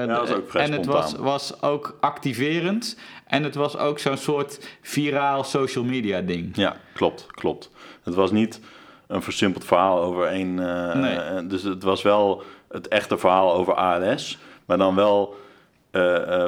eh, 0.00 0.06
Ja, 0.06 0.14
dat 0.14 0.34
ook 0.34 0.50
vrij 0.50 0.64
en 0.64 0.72
het 0.72 0.86
was, 0.86 1.14
was 1.14 1.62
ook 1.62 1.96
activerend. 2.00 2.98
En 3.26 3.42
het 3.42 3.54
was 3.54 3.76
ook 3.76 3.98
zo'n 3.98 4.16
soort 4.16 4.68
viraal 4.82 5.44
social 5.44 5.84
media 5.84 6.20
ding. 6.20 6.56
Ja, 6.56 6.76
klopt, 6.94 7.26
klopt. 7.26 7.70
Het 8.02 8.14
was 8.14 8.30
niet 8.30 8.60
een 9.06 9.22
versimpeld 9.22 9.64
verhaal 9.64 10.02
over 10.02 10.26
één... 10.26 10.58
eh, 10.58 10.94
Nee. 10.94 11.16
eh, 11.16 11.38
dus 11.48 11.62
het 11.62 11.82
was 11.82 12.02
wel 12.02 12.42
het 12.68 12.88
echte 12.88 13.18
verhaal 13.18 13.54
over 13.54 13.74
ALS. 13.74 14.38
Maar 14.66 14.78
dan 14.78 14.94
wel 14.94 15.36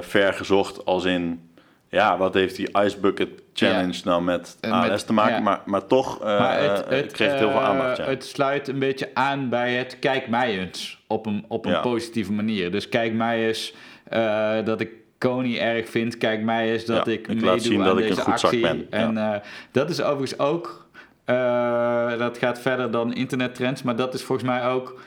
ver 0.00 0.33
gezocht 0.33 0.85
als 0.85 1.04
in... 1.04 1.48
Ja, 1.88 2.16
wat 2.18 2.35
heeft 2.35 2.57
die 2.57 2.68
Ice 2.85 2.98
Bucket 2.98 3.28
Challenge 3.52 4.00
nou 4.04 4.22
met 4.22 4.57
ALS 4.61 4.88
met- 4.88 5.07
te 5.07 5.12
maken? 5.12 5.35
ja. 5.35 5.40
Maar, 5.40 5.61
maar 5.64 5.87
toch 5.87 6.20
eh, 6.20 6.38
Maar 6.38 6.62
het, 6.62 6.85
eh, 6.87 6.96
het, 6.96 7.12
kreeg 7.12 7.30
het 7.30 7.38
heel 7.38 7.50
veel 7.50 7.61
eh, 7.61 7.68
aandacht, 7.68 7.96
ja. 7.96 8.04
het 8.04 8.24
sluit 8.24 8.68
een 8.68 8.78
beetje 8.78 9.11
aan 9.14 9.48
bij 9.48 9.74
het 9.74 9.98
kijk 9.98 10.28
mij 10.28 10.59
eens 10.59 11.02
op 11.07 11.26
een, 11.26 11.44
op 11.48 11.66
een 11.66 11.80
positieve 11.80 12.33
manier. 12.33 12.70
Dus 12.70 12.88
kijk 12.88 13.12
mij 13.12 13.46
eens 13.46 13.74
eh, 14.04 14.54
dat 14.64 14.80
ik 14.80 14.90
Kony 15.18 15.59
erg 15.59 15.88
vind. 15.88 16.18
Kijk 16.18 16.42
mij 16.42 16.72
eens 16.72 16.85
dat 16.85 17.07
ik, 17.07 17.28
ik 17.28 17.35
meedoe 17.35 17.59
zien 17.61 17.78
aan 17.78 17.85
dat 17.85 17.98
ik 17.98 18.09
deze 18.09 18.20
een 18.20 18.24
goed 18.24 18.40
zak 18.40 18.50
actie. 18.50 18.61
ben, 18.62 18.87
ja. 18.90 18.96
En 18.96 19.16
eh, 19.18 19.40
dat 19.70 19.90
is 19.90 20.02
overigens 20.02 20.38
ook, 20.38 20.87
eh, 21.24 22.18
dat 22.18 22.38
gaat 22.38 22.61
verder 22.61 22.90
dan 22.90 23.12
internettrends, 23.14 23.83
maar 23.83 23.96
dat 23.96 24.14
is 24.14 24.22
volgens 24.22 24.48
mij 24.48 24.66
ook 24.66 25.00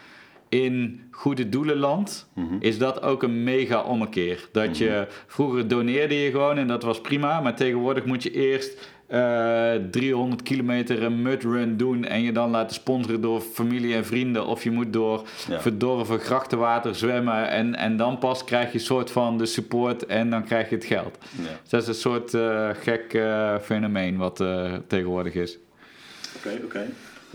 in 0.49 1.01
goede 1.11 1.49
doelenland 1.49 2.27
Mhm. 2.33 2.55
is 2.59 2.77
dat 2.77 3.01
ook 3.01 3.23
een 3.23 3.43
mega 3.43 3.81
ommekeer. 3.81 4.47
Dat 4.51 4.77
je 4.77 5.07
vroeger 5.27 5.67
doneerde 5.67 6.15
je 6.15 6.31
gewoon 6.31 6.57
en 6.57 6.67
dat 6.67 6.83
was 6.83 7.01
prima, 7.01 7.41
maar 7.41 7.55
tegenwoordig 7.55 8.05
moet 8.05 8.23
je 8.23 8.31
eerst 8.31 8.95
eh, 9.07 9.73
300 9.91 10.43
kilometer 10.43 11.03
een 11.03 11.21
mudrun 11.21 11.77
doen 11.77 12.05
en 12.05 12.21
je 12.21 12.31
dan 12.31 12.49
laten 12.49 12.75
sponsoren 12.75 13.21
door 13.21 13.41
familie 13.41 13.95
en 13.95 14.05
vrienden. 14.05 14.45
Of 14.45 14.63
je 14.63 14.71
moet 14.71 14.93
door 14.93 15.23
Ja. 15.49 15.61
verdorven 15.61 16.19
grachtenwater 16.19 16.95
zwemmen 16.95 17.49
en, 17.49 17.75
en 17.75 17.97
dan 17.97 18.17
pas 18.17 18.43
krijg 18.43 18.71
je 18.71 18.79
soort 18.79 19.11
van 19.11 19.37
de 19.37 19.45
support 19.45 20.05
en 20.05 20.29
dan 20.29 20.43
krijg 20.43 20.69
je 20.69 20.75
het 20.75 20.85
geld. 20.85 21.17
Ja. 21.37 21.43
Dus 21.61 21.69
dat 21.69 21.81
is 21.81 21.87
een 21.87 21.93
soort 21.93 22.33
eh, 22.33 22.69
gek 22.81 23.13
eh, 23.13 23.55
fenomeen 23.61 24.17
wat 24.17 24.39
eh, 24.41 24.73
tegenwoordig 24.87 25.33
is. 25.33 25.57
Oké, 26.37 26.59
oké. 26.63 26.85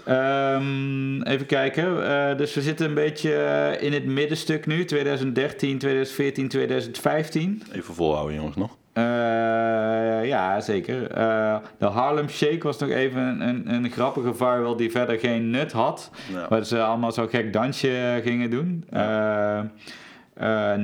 Ehm, 0.05 1.23
even 1.23 1.47
kijken. 1.47 2.09
Eh, 2.09 2.37
dus 2.37 2.55
we 2.55 2.63
zitten 2.63 2.87
een 2.89 2.95
beetje 2.95 3.35
eh, 3.35 3.87
in 3.87 3.93
het 3.93 4.05
middenstuk 4.05 4.67
nu. 4.67 4.85
2013, 4.85 5.79
2014, 5.79 6.49
2015. 6.49 7.63
Even 7.73 7.95
volhouden, 7.95 8.35
jongens, 8.35 8.57
nog. 8.57 8.77
Eh, 8.93 9.03
ja, 10.25 10.61
zeker. 10.61 11.09
De 11.79 11.87
Harlem 11.87 12.29
Shake 12.29 12.63
was 12.63 12.79
nog 12.79 12.91
even 12.91 13.21
een, 13.21 13.49
een, 13.49 13.75
een 13.75 13.91
grappige 13.91 14.35
viral 14.35 14.77
die 14.77 14.91
verder 14.91 15.19
geen 15.19 15.51
nut 15.51 15.73
had. 15.73 16.11
Ja. 16.33 16.47
Waar 16.49 16.65
ze 16.65 16.83
allemaal 16.83 17.13
zo'n 17.13 17.29
gek 17.29 17.53
dansje 17.53 18.21
gingen 18.25 18.51
doen. 18.51 18.85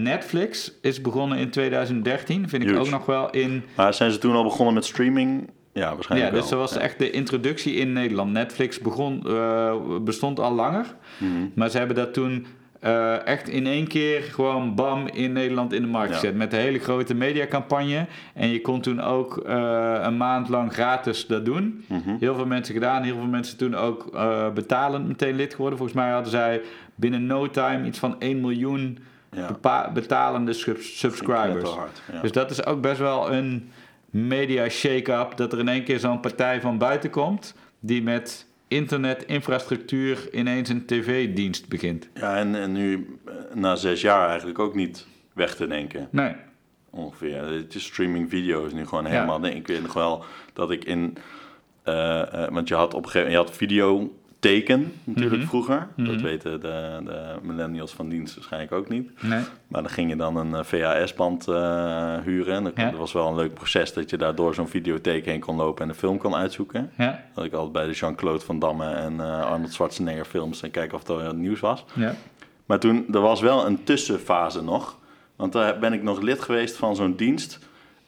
Netflix 0.03 0.73
is 0.83 1.01
begonnen 1.01 1.39
in 1.39 1.51
2013. 1.51 2.49
Vind 2.49 2.63
ik 2.63 2.77
ook 2.77 2.91
nog 2.91 3.07
wel 3.07 3.31
in... 3.31 3.65
Maar 3.77 3.95
zijn 3.95 4.11
ze 4.11 4.19
toen 4.19 4.35
al 4.35 4.45
begonnen 4.45 4.75
met 4.75 4.85
streaming? 4.85 5.51
Ja, 5.79 5.95
waarschijnlijk 5.95 6.33
Ja, 6.33 6.41
dus 6.41 6.49
dat 6.49 6.59
was 6.59 6.73
Ja. 6.75 6.81
echt 6.81 6.99
de 6.99 7.11
introductie 7.11 7.75
in 7.75 7.93
Nederland. 7.93 8.33
Netflix 8.33 8.79
begon, 8.81 9.23
eh, 9.27 9.75
bestond 10.01 10.41
al 10.41 10.53
langer. 10.55 10.87
Mhm. 11.19 11.31
Maar 11.55 11.69
ze 11.71 11.79
hebben 11.79 11.97
dat 11.97 12.15
toen 12.15 12.47
eh, 12.81 13.27
echt 13.27 13.49
in 13.49 13.67
één 13.67 13.87
keer 13.87 14.23
gewoon 14.23 14.75
bam 14.75 15.07
in 15.09 15.33
Nederland 15.33 15.73
in 15.73 15.83
de 15.83 15.89
markt 15.89 16.09
Ja. 16.13 16.15
gezet. 16.19 16.35
Met 16.37 16.53
een 16.53 16.59
hele 16.59 16.79
grote 16.79 17.15
mediacampagne. 17.15 18.07
En 18.35 18.49
je 18.49 18.61
kon 18.61 18.81
toen 18.81 19.01
ook 19.01 19.37
eh, 19.37 19.99
een 20.03 20.17
maand 20.17 20.49
lang 20.49 20.73
gratis 20.73 21.27
dat 21.27 21.45
doen. 21.45 21.85
Mhm. 21.89 22.17
Heel 22.21 22.35
veel 22.35 22.47
mensen 22.47 22.75
gedaan. 22.75 23.03
Heel 23.03 23.15
veel 23.15 23.27
mensen 23.27 23.57
toen 23.59 23.75
ook 23.75 24.11
betalend 24.55 25.07
meteen 25.09 25.35
lid 25.37 25.55
geworden. 25.55 25.79
Volgens 25.79 25.99
mij 25.99 26.11
hadden 26.11 26.31
zij 26.31 26.61
binnen 26.95 27.27
no 27.27 27.51
time 27.51 27.87
iets 27.87 27.99
van 27.99 28.17
1 28.19 28.41
miljoen 28.41 28.99
Ja. 29.31 29.91
betalende 29.95 30.53
subscribers. 30.53 31.63
wel 31.63 31.75
hard, 31.79 32.03
ja. 32.13 32.21
Dus 32.21 32.33
dat 32.33 32.51
is 32.51 32.67
ook 32.67 32.81
best 32.81 32.99
wel 32.99 33.33
een 33.33 33.71
media 34.11 34.69
shake-up. 34.69 35.37
Dat 35.37 35.53
er 35.53 35.59
in 35.59 35.69
één 35.69 35.85
keer 35.85 35.99
zo'n 35.99 36.21
partij 36.21 36.61
van 36.61 36.79
buiten 36.79 37.11
komt. 37.11 37.55
Die 37.81 38.03
met 38.03 38.47
internetinfrastructuur 38.69 40.29
ineens 40.35 40.69
een 40.69 40.87
tv-dienst 40.87 41.69
begint. 41.69 42.09
Ja, 42.15 42.37
en, 42.37 42.55
en 42.55 42.73
nu 42.73 43.19
eh, 43.27 43.33
na 43.55 43.77
zes 43.77 44.01
jaar 44.01 44.29
eigenlijk 44.29 44.59
ook 44.59 44.75
niet 44.75 45.07
weg 45.33 45.55
te 45.55 45.67
denken. 45.67 46.09
Nee. 46.11 46.33
Ongeveer. 46.91 47.45
Het 47.45 47.75
is 47.75 47.85
streaming 47.85 48.29
video 48.29 48.65
is 48.67 48.73
nu 48.73 48.87
gewoon 48.87 49.05
Ja. 49.05 49.11
helemaal... 49.11 49.45
Ik 49.45 49.67
weet 49.67 49.83
nog 49.83 49.93
wel 49.93 50.25
dat 50.53 50.71
ik 50.71 50.85
in... 50.85 51.17
eh, 51.83 52.45
eh, 52.45 52.51
want 52.53 52.69
je 52.69 52.75
had 52.75 52.95
op 52.95 53.05
een 53.05 53.11
gegeven 53.11 53.33
moment... 53.33 53.47
Je 53.47 53.51
had 53.51 53.57
videoteken 54.41 54.93
natuurlijk 55.05 55.37
Mhm. 55.41 55.49
vroeger. 55.49 55.87
Dat 55.97 56.07
Mhm. 56.15 56.23
weten 56.23 56.61
de, 56.61 57.01
de 57.05 57.35
millennials 57.43 57.93
van 57.93 58.09
dienst 58.09 58.35
waarschijnlijk 58.35 58.73
ook 58.73 58.89
niet. 58.89 59.23
Nee. 59.23 59.41
Maar 59.69 59.83
dan 59.83 59.91
ging 59.91 60.11
je 60.11 60.17
dan 60.17 60.37
een 60.37 60.55
eh, 60.55 60.65
VHS-band 60.65 61.49
eh, 61.49 62.15
huren. 62.25 62.55
En 62.55 62.65
dat, 62.65 62.73
Ja. 62.77 62.93
was 62.93 63.13
wel 63.13 63.29
een 63.29 63.35
leuk 63.35 63.55
proces 63.55 63.93
dat 63.93 64.11
je 64.11 64.17
daar 64.17 64.35
door 64.35 64.55
zo'n 64.55 64.69
videotheek 64.69 65.25
heen 65.25 65.41
kon 65.41 65.57
lopen 65.57 65.83
en 65.83 65.89
een 65.89 65.95
film 65.95 66.19
kon 66.19 66.35
uitzoeken. 66.35 66.91
Ja. 66.99 67.25
Dat 67.35 67.45
ik 67.45 67.53
altijd 67.53 67.73
bij 67.73 67.87
de 67.87 67.93
Jean-Claude 67.93 68.45
Van 68.45 68.59
Damme 68.59 68.91
en 68.91 69.21
eh, 69.21 69.41
Arnold 69.51 69.73
Schwarzenegger 69.73 70.25
films 70.25 70.63
en 70.63 70.71
kijken 70.71 70.99
of 70.99 71.09
er 71.09 71.35
nieuws 71.35 71.61
was. 71.61 71.85
Ja. 71.95 72.15
Maar 72.67 72.79
toen, 72.79 73.07
er 73.13 73.21
was 73.21 73.41
wel 73.41 73.67
een 73.67 73.85
tussenfase 73.85 74.63
nog. 74.63 74.99
Want 75.37 75.53
daar 75.53 75.79
ben 75.79 75.93
ik 75.93 76.03
nog 76.03 76.21
lid 76.21 76.41
geweest 76.43 76.77
van 76.77 76.97
zo'n 76.97 77.15
dienst. 77.17 77.59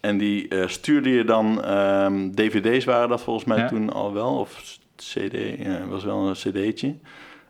En 0.01 0.19
die 0.19 0.49
stuurde 0.67 1.11
je 1.11 1.25
dan, 1.25 1.65
ehm, 1.65 2.31
dvd's 2.35 2.85
waren 2.85 3.09
dat 3.09 3.23
volgens 3.23 3.45
mij 3.47 3.69
toen 3.69 3.93
al 3.93 4.13
wel. 4.13 4.39
Of 4.39 4.79
cd, 5.03 5.59
ja, 5.59 5.71
het 5.71 5.89
was 5.89 6.05
wel 6.05 6.29
een 6.29 6.33
cd'tje. 6.35 6.95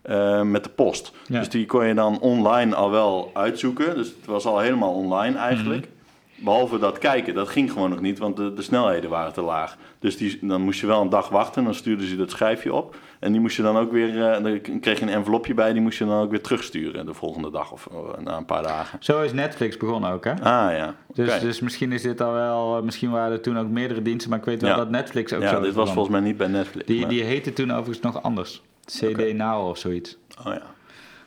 eh, 0.02 0.42
met 0.42 0.64
de 0.64 0.70
post. 0.70 1.12
Ja. 1.26 1.38
Dus 1.38 1.48
die 1.48 1.66
kon 1.66 1.86
je 1.86 1.94
dan 1.94 2.20
online 2.20 2.74
al 2.74 2.90
wel 2.90 3.30
uitzoeken. 3.34 3.94
Dus 3.96 4.06
het 4.06 4.26
was 4.26 4.44
al 4.46 4.58
helemaal 4.58 4.92
online 4.94 5.38
eigenlijk. 5.38 5.84
Mhm. 5.84 5.98
Behalve 6.40 6.78
dat 6.78 6.98
kijken, 6.98 7.34
dat 7.34 7.48
ging 7.48 7.72
gewoon 7.72 7.90
nog 7.90 8.00
niet, 8.00 8.18
want 8.18 8.36
de, 8.36 8.52
de 8.52 8.62
snelheden 8.62 9.10
waren 9.10 9.32
te 9.32 9.42
laag. 9.42 9.76
Dus 9.98 10.16
die, 10.16 10.38
dan 10.42 10.60
moest 10.62 10.80
je 10.80 10.86
wel 10.86 11.00
een 11.00 11.08
dag 11.08 11.28
wachten, 11.28 11.64
dan 11.64 11.74
stuurden 11.74 12.06
ze 12.06 12.16
dat 12.16 12.30
schijfje 12.30 12.72
op. 12.74 12.96
En 13.18 13.32
die 13.32 13.40
moest 13.40 13.56
je 13.56 13.62
dan 13.62 13.76
ook 13.76 13.92
weer, 13.92 14.30
eh, 14.32 14.42
dan 14.42 14.80
kreeg 14.80 14.98
je 14.98 15.04
een 15.04 15.12
envelopje 15.12 15.54
bij, 15.54 15.72
die 15.72 15.82
moest 15.82 15.98
je 15.98 16.04
dan 16.06 16.20
ook 16.22 16.30
weer 16.30 16.40
terugsturen 16.42 17.06
de 17.06 17.14
volgende 17.14 17.50
dag 17.50 17.72
of 17.72 17.88
eh, 17.90 18.18
na 18.24 18.36
een 18.36 18.44
paar 18.44 18.62
dagen. 18.62 18.98
Zo 19.02 19.22
is 19.22 19.32
Netflix 19.32 19.76
begonnen 19.76 20.10
ook, 20.10 20.24
hè? 20.24 20.30
Ah 20.32 20.72
ja, 20.76 20.94
Dus, 21.14 21.40
dus 21.40 21.60
misschien 21.60 21.92
is 21.92 22.02
dit 22.02 22.20
al 22.20 22.32
wel... 22.32 22.76
eh, 22.76 22.82
Misschien 22.82 23.10
waren 23.10 23.32
er 23.32 23.40
toen 23.40 23.58
ook 23.58 23.68
meerdere 23.68 24.02
diensten, 24.02 24.30
maar 24.30 24.38
ik 24.38 24.44
weet 24.44 24.60
wel 24.60 24.70
Ja. 24.70 24.76
dat 24.76 24.90
Netflix 24.90 25.32
ook 25.32 25.42
ja, 25.42 25.48
zo 25.50 25.58
dit 25.60 25.68
is 25.68 25.74
was 25.74 25.92
volgens 25.92 26.14
mij 26.14 26.24
niet 26.24 26.36
bij 26.36 26.46
Netflix. 26.48 26.86
Die, 26.86 27.00
maar- 27.00 27.08
die 27.08 27.22
heette 27.22 27.52
toen 27.52 27.70
overigens 27.70 28.00
nog 28.00 28.22
anders. 28.22 28.62
CD 28.86 29.02
Oké. 29.08 29.32
Now 29.32 29.68
of 29.68 29.78
zoiets. 29.78 30.16
Oh 30.46 30.52
ja. 30.52 30.62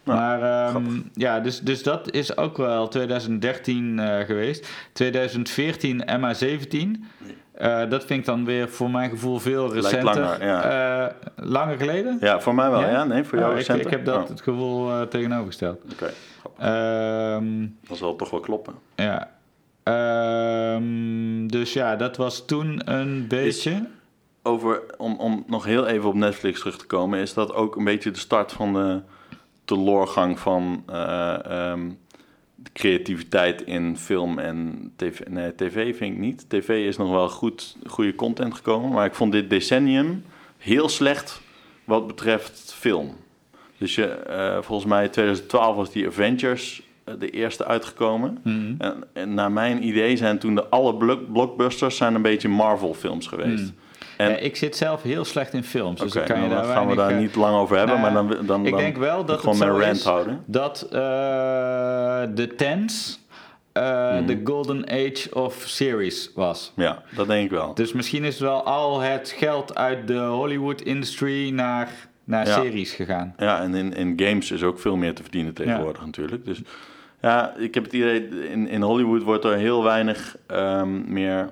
Nou, 0.03 0.19
maar 0.19 0.67
ehm, 0.75 0.99
ja, 1.13 1.39
dus, 1.39 1.59
dus 1.59 1.83
dat 1.83 2.11
is 2.11 2.37
ook 2.37 2.57
wel 2.57 2.87
2013 2.87 3.99
eh, 3.99 4.25
geweest. 4.25 4.67
2014 4.93 6.03
MA17. 6.07 7.03
Eh, 7.53 7.89
dat 7.89 8.05
vind 8.05 8.19
ik 8.19 8.25
dan 8.25 8.45
weer 8.45 8.69
voor 8.69 8.89
mijn 8.89 9.09
gevoel 9.09 9.39
veel 9.39 9.61
Lijkt 9.71 9.75
recenter. 9.85 10.21
langer, 10.21 10.45
ja. 10.45 10.63
Eh, 11.05 11.13
langer 11.35 11.77
geleden? 11.77 12.17
Ja, 12.19 12.39
voor 12.39 12.55
mij 12.55 12.69
wel, 12.69 12.79
Ja? 12.79 12.89
ja? 12.89 13.03
Nee, 13.03 13.23
voor 13.23 13.37
jou 13.37 13.51
Oh, 13.51 13.59
ik, 13.59 13.65
recenter? 13.65 13.85
ik 13.85 13.91
heb 13.91 14.05
dat 14.05 14.23
Oh, 14.23 14.29
het 14.29 14.41
gevoel 14.41 15.07
tegenovergesteld. 15.07 15.81
Oké, 15.91 16.11
Ehm, 16.59 17.67
dat 17.87 17.97
zal 17.97 18.15
toch 18.15 18.29
wel 18.29 18.39
kloppen. 18.39 18.73
ja. 18.95 19.31
Ehm, 19.83 21.47
dus 21.47 21.73
ja, 21.73 21.95
dat 21.95 22.17
was 22.17 22.45
toen 22.45 22.81
een 22.91 23.27
beetje... 23.27 23.85
over, 24.43 24.81
om, 24.97 25.15
om 25.19 25.43
nog 25.47 25.65
heel 25.65 25.87
even 25.87 26.09
op 26.09 26.15
Netflix 26.15 26.59
terug 26.59 26.77
te 26.77 26.85
komen, 26.85 27.19
is 27.19 27.33
dat 27.33 27.53
ook 27.53 27.75
een 27.75 27.83
beetje 27.83 28.11
de 28.11 28.19
start 28.19 28.51
van 28.51 28.73
de 28.73 29.01
teloorgang 29.65 30.39
van 30.39 30.83
eh, 30.87 31.45
ehm, 31.45 31.89
de 32.55 32.69
creativiteit 32.73 33.61
in 33.61 33.97
film 33.97 34.39
en 34.39 34.91
tv. 34.95 35.19
Nee, 35.27 35.55
tv 35.55 35.97
vind 35.97 36.13
ik 36.13 36.19
niet. 36.19 36.45
TV 36.49 36.69
is 36.87 36.97
nog 36.97 37.09
wel 37.09 37.29
goed, 37.29 37.77
goede 37.85 38.15
content 38.15 38.53
gekomen, 38.53 38.91
maar 38.91 39.05
ik 39.05 39.13
vond 39.13 39.31
dit 39.31 39.49
decennium 39.49 40.23
heel 40.57 40.89
slecht 40.89 41.41
wat 41.83 42.07
betreft 42.07 42.73
film. 42.77 43.15
Dus 43.77 43.95
je, 43.95 44.05
eh, 44.05 44.57
volgens 44.61 44.89
mij 44.89 45.09
2012 45.09 45.75
was 45.75 45.91
die 45.91 46.07
Avengers 46.07 46.81
eh, 47.03 47.13
de 47.19 47.29
eerste 47.29 47.65
uitgekomen. 47.65 48.37
Mhm. 48.43 48.75
En, 48.77 49.03
en 49.13 49.33
naar 49.33 49.51
mijn 49.51 49.87
idee 49.87 50.17
zijn 50.17 50.39
toen 50.39 50.55
de 50.55 50.67
alle 50.67 50.95
blockbusters 51.31 51.97
zijn 51.97 52.15
een 52.15 52.21
beetje 52.21 52.49
Marvel 52.49 52.93
films 52.93 53.27
geweest. 53.27 53.63
Hmm. 53.63 53.75
En, 54.23 54.29
Ja, 54.29 54.37
ik 54.37 54.55
zit 54.55 54.75
zelf 54.75 55.01
heel 55.01 55.25
slecht 55.25 55.53
in 55.53 55.63
films, 55.63 55.99
dus 55.99 56.13
je 56.13 56.19
nou, 56.27 56.49
daar 56.49 56.63
gaan 56.65 56.87
we 56.87 56.95
daar 56.95 57.09
eh, 57.11 57.17
niet 57.17 57.35
lang 57.35 57.55
over 57.55 57.77
hebben, 57.77 58.01
nou, 58.01 58.13
maar 58.13 58.35
dan, 58.37 58.45
dan, 58.45 58.65
ik 58.65 58.71
dan 58.71 58.79
denk 58.79 58.97
wel 58.97 59.25
dat 59.25 59.39
gewoon 59.39 59.55
het 59.55 59.63
zo 59.63 59.69
mijn 59.73 59.83
rant 59.85 59.97
is 59.97 60.03
houden. 60.03 60.43
dat 60.45 60.81
eh, 60.91 60.99
de 62.35 62.53
Tens 62.57 63.21
eh, 63.71 63.83
Mhm. 64.13 64.25
de 64.25 64.41
golden 64.43 64.89
age 64.89 65.27
of 65.33 65.63
series 65.67 66.31
was. 66.35 66.71
Ja, 66.75 67.03
dat 67.15 67.27
denk 67.27 67.43
ik 67.45 67.51
wel. 67.51 67.73
Dus 67.73 67.93
misschien 67.93 68.23
is 68.23 68.39
wel 68.39 68.63
al 68.63 68.99
het 68.99 69.33
geld 69.37 69.75
uit 69.75 70.07
de 70.07 70.17
Hollywood-industrie 70.19 71.53
naar, 71.53 71.89
naar 72.23 72.47
Ja. 72.47 72.53
series 72.61 72.91
gegaan. 72.93 73.33
Ja, 73.37 73.61
en 73.61 73.75
in, 73.75 73.93
in 73.93 74.13
games 74.15 74.51
is 74.51 74.63
ook 74.63 74.79
veel 74.79 74.95
meer 74.95 75.13
te 75.15 75.21
verdienen 75.21 75.53
tegenwoordig 75.53 76.05
natuurlijk. 76.05 76.45
Dus 76.45 76.61
ja, 77.21 77.53
ik 77.57 77.73
heb 77.73 77.83
het 77.83 77.93
idee, 77.93 78.27
in, 78.49 78.67
in 78.67 78.81
Hollywood 78.81 79.21
wordt 79.23 79.45
er 79.45 79.57
heel 79.57 79.83
weinig 79.83 80.35
ehm, 80.47 81.13
meer 81.13 81.49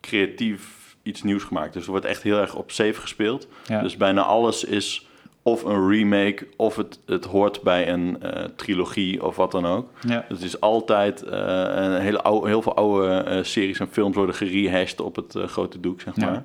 creatief 0.00 0.83
iets 1.04 1.22
nieuws 1.22 1.42
gemaakt. 1.42 1.72
Dus 1.72 1.84
er 1.84 1.90
wordt 1.90 2.04
echt 2.06 2.22
heel 2.22 2.38
erg 2.38 2.54
op 2.54 2.70
safe 2.70 3.00
gespeeld. 3.00 3.46
Ja. 3.66 3.80
Dus 3.82 3.96
bijna 3.96 4.22
alles 4.22 4.64
is 4.64 5.06
of 5.42 5.62
een 5.64 5.88
remake, 5.88 6.46
of 6.56 6.76
het, 6.76 6.98
het 7.06 7.24
hoort 7.24 7.62
bij 7.62 7.88
een 7.88 8.22
eh, 8.22 8.44
trilogie 8.56 9.24
of 9.24 9.36
wat 9.36 9.50
dan 9.50 9.66
ook. 9.66 9.88
Ja. 10.08 10.24
Het 10.28 10.42
is 10.42 10.60
altijd 10.60 11.22
eh, 11.22 11.38
een 11.74 12.00
hele 12.00 12.22
oude, 12.22 12.46
heel 12.48 12.62
veel 12.62 12.74
oude 12.76 13.14
eh, 13.16 13.42
series 13.42 13.80
en 13.80 13.88
films 13.90 14.16
worden 14.16 14.34
gerehashed 14.34 15.00
op 15.00 15.16
het 15.16 15.36
grote 15.46 15.80
doek, 15.80 16.00
zeg 16.00 16.16
Ja. 16.16 16.30
maar. 16.30 16.42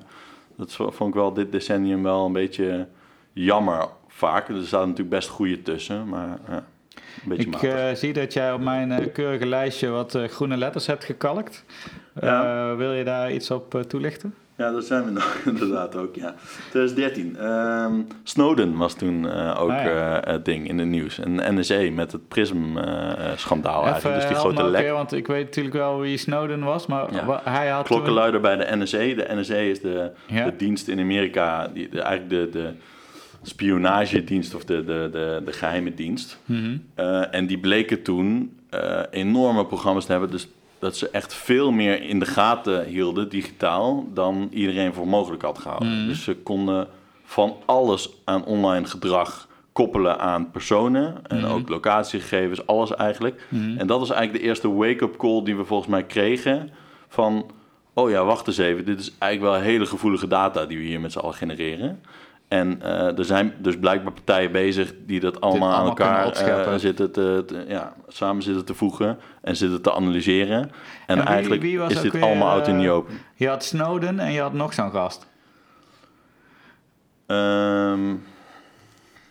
Dat 0.56 0.72
vo- 0.72 0.90
vond 0.90 1.08
ik 1.10 1.14
wel 1.20 1.32
dit 1.32 1.52
decennium 1.52 2.02
wel 2.02 2.26
een 2.26 2.32
beetje 2.32 2.86
jammer 3.32 3.86
vaak. 4.08 4.48
Er 4.48 4.62
zaten 4.64 4.88
natuurlijk 4.88 5.16
best 5.16 5.28
goede 5.28 5.62
tussen, 5.62 6.08
maar 6.08 6.38
een 6.48 6.62
beetje 7.24 7.88
Ik 7.90 7.96
zie 7.96 8.12
dat 8.12 8.32
jij 8.32 8.52
op 8.52 8.60
mijn 8.60 9.12
keurige 9.12 9.46
lijstje 9.46 9.88
wat 9.88 10.18
groene 10.28 10.56
letters 10.56 10.86
hebt 10.86 11.04
gekalkt. 11.04 11.64
Ja. 12.20 12.74
Wil 12.76 12.92
je 12.92 13.04
daar 13.04 13.32
iets 13.32 13.50
op 13.50 13.84
toelichten? 13.88 14.34
Ja, 14.60 14.70
dat 14.70 14.84
zijn 14.84 15.04
we 15.04 15.10
nog 15.20 15.40
inderdaad 15.44 15.96
ook, 15.96 16.14
ja. 16.14 16.34
2013. 16.70 17.36
ehm, 17.36 18.00
Snowden 18.22 18.76
was 18.76 18.94
toen 18.94 19.28
eh, 19.30 19.60
ook 19.62 19.70
Ah, 19.70 19.82
ja. 19.84 20.20
eh, 20.22 20.32
het 20.32 20.44
ding 20.44 20.68
in 20.68 20.78
het 20.78 20.88
nieuws. 20.88 21.18
En 21.18 21.58
NSA 21.58 21.90
met 21.92 22.12
het 22.12 22.28
PRISM-schandaal 22.28 23.84
eigenlijk. 23.86 24.16
Dus 24.20 24.28
die 24.28 24.36
grote 24.36 24.64
lek. 24.70 24.90
want 24.90 25.12
ik 25.12 25.26
weet 25.26 25.44
natuurlijk 25.44 25.74
wel 25.74 26.00
wie 26.00 26.16
Snowden 26.16 26.60
was, 26.64 26.86
maar 26.86 27.12
Ja. 27.14 27.40
hij 27.44 27.68
had 27.68 27.86
toen... 27.86 27.96
klokkenluider 27.96 28.40
bij 28.40 28.56
de 28.56 28.76
NSA. 28.76 28.98
De 28.98 29.26
NSA 29.30 29.54
is 29.54 29.80
de, 29.80 30.10
Ja. 30.26 30.44
de 30.44 30.56
dienst 30.56 30.88
in 30.88 31.00
Amerika, 31.00 31.68
die, 31.74 31.88
de, 31.88 32.00
eigenlijk 32.00 32.52
de, 32.52 32.58
de 32.58 32.70
spionagedienst 33.42 34.54
of 34.54 34.64
de, 34.64 34.84
de, 34.84 35.08
de, 35.12 35.42
de 35.44 35.52
geheime 35.52 35.94
dienst. 35.94 36.38
Mhm. 36.44 36.76
Eh, 36.94 37.34
en 37.34 37.46
die 37.46 37.58
bleken 37.58 38.02
toen 38.02 38.54
enorme 39.10 39.66
programma's 39.66 40.04
te 40.04 40.12
hebben. 40.12 40.30
Dus 40.30 40.48
dat 40.80 40.96
ze 40.96 41.08
echt 41.10 41.34
veel 41.34 41.70
meer 41.70 42.02
in 42.02 42.18
de 42.18 42.26
gaten 42.26 42.84
hielden, 42.84 43.28
digitaal, 43.28 44.08
dan 44.14 44.48
iedereen 44.52 44.94
voor 44.94 45.08
mogelijk 45.08 45.42
had 45.42 45.58
gehouden. 45.58 46.06
Dus 46.06 46.24
ze 46.24 46.36
konden 46.36 46.88
van 47.24 47.56
alles 47.66 48.10
aan 48.24 48.44
online 48.44 48.86
gedrag 48.86 49.48
koppelen 49.72 50.18
aan 50.18 50.50
personen 50.50 51.14
en 51.26 51.44
ook 51.44 51.68
locatiegegevens, 51.68 52.66
alles 52.66 52.94
eigenlijk. 52.94 53.46
En 53.78 53.86
dat 53.86 53.98
was 53.98 54.10
eigenlijk 54.10 54.42
de 54.42 54.48
eerste 54.48 54.72
wake-up 54.72 55.16
call 55.16 55.42
die 55.42 55.56
we 55.56 55.64
volgens 55.64 55.90
mij 55.90 56.04
kregen 56.04 56.70
van, 57.08 57.50
oh 57.92 58.10
ja, 58.10 58.24
wacht 58.24 58.46
eens 58.46 58.58
even, 58.58 58.84
dit 58.84 59.00
is 59.00 59.12
eigenlijk 59.18 59.52
wel 59.52 59.62
hele 59.62 59.86
gevoelige 59.86 60.26
data 60.26 60.66
die 60.66 60.78
we 60.78 60.84
hier 60.84 61.00
met 61.00 61.12
z'n 61.12 61.18
allen 61.18 61.34
genereren. 61.34 62.00
En 62.50 62.82
eh, 62.82 63.18
er 63.18 63.24
zijn 63.24 63.54
dus 63.58 63.78
blijkbaar 63.78 64.12
partijen 64.12 64.52
bezig 64.52 64.92
die 65.06 65.20
dat 65.20 65.40
allemaal 65.40 65.68
aan 65.68 65.74
allemaal 65.74 65.88
elkaar 66.34 66.66
eh, 66.72 66.74
zitten 66.78 67.12
te, 67.12 67.42
te- 67.46 67.64
ja, 67.68 67.92
samen 68.08 68.42
zitten 68.42 68.64
te 68.64 68.74
voegen 68.74 69.18
en 69.42 69.56
zitten 69.56 69.82
te 69.82 69.92
analyseren. 69.94 70.70
En, 71.06 71.16
wie- 71.18 71.24
eigenlijk 71.26 71.62
wie 71.62 71.80
is 71.82 72.00
dit 72.00 72.12
weer, 72.12 72.22
allemaal 72.22 72.48
out 72.50 72.68
in 72.68 72.76
eh, 72.76 72.82
the 72.82 72.90
open. 72.90 73.18
Je 73.34 73.48
had 73.48 73.64
Snowden 73.64 74.18
en 74.18 74.32
je 74.32 74.40
had 74.40 74.52
nog 74.52 74.74
zo'n 74.74 74.90
gast. 74.90 75.26
Ehm, 77.26 78.14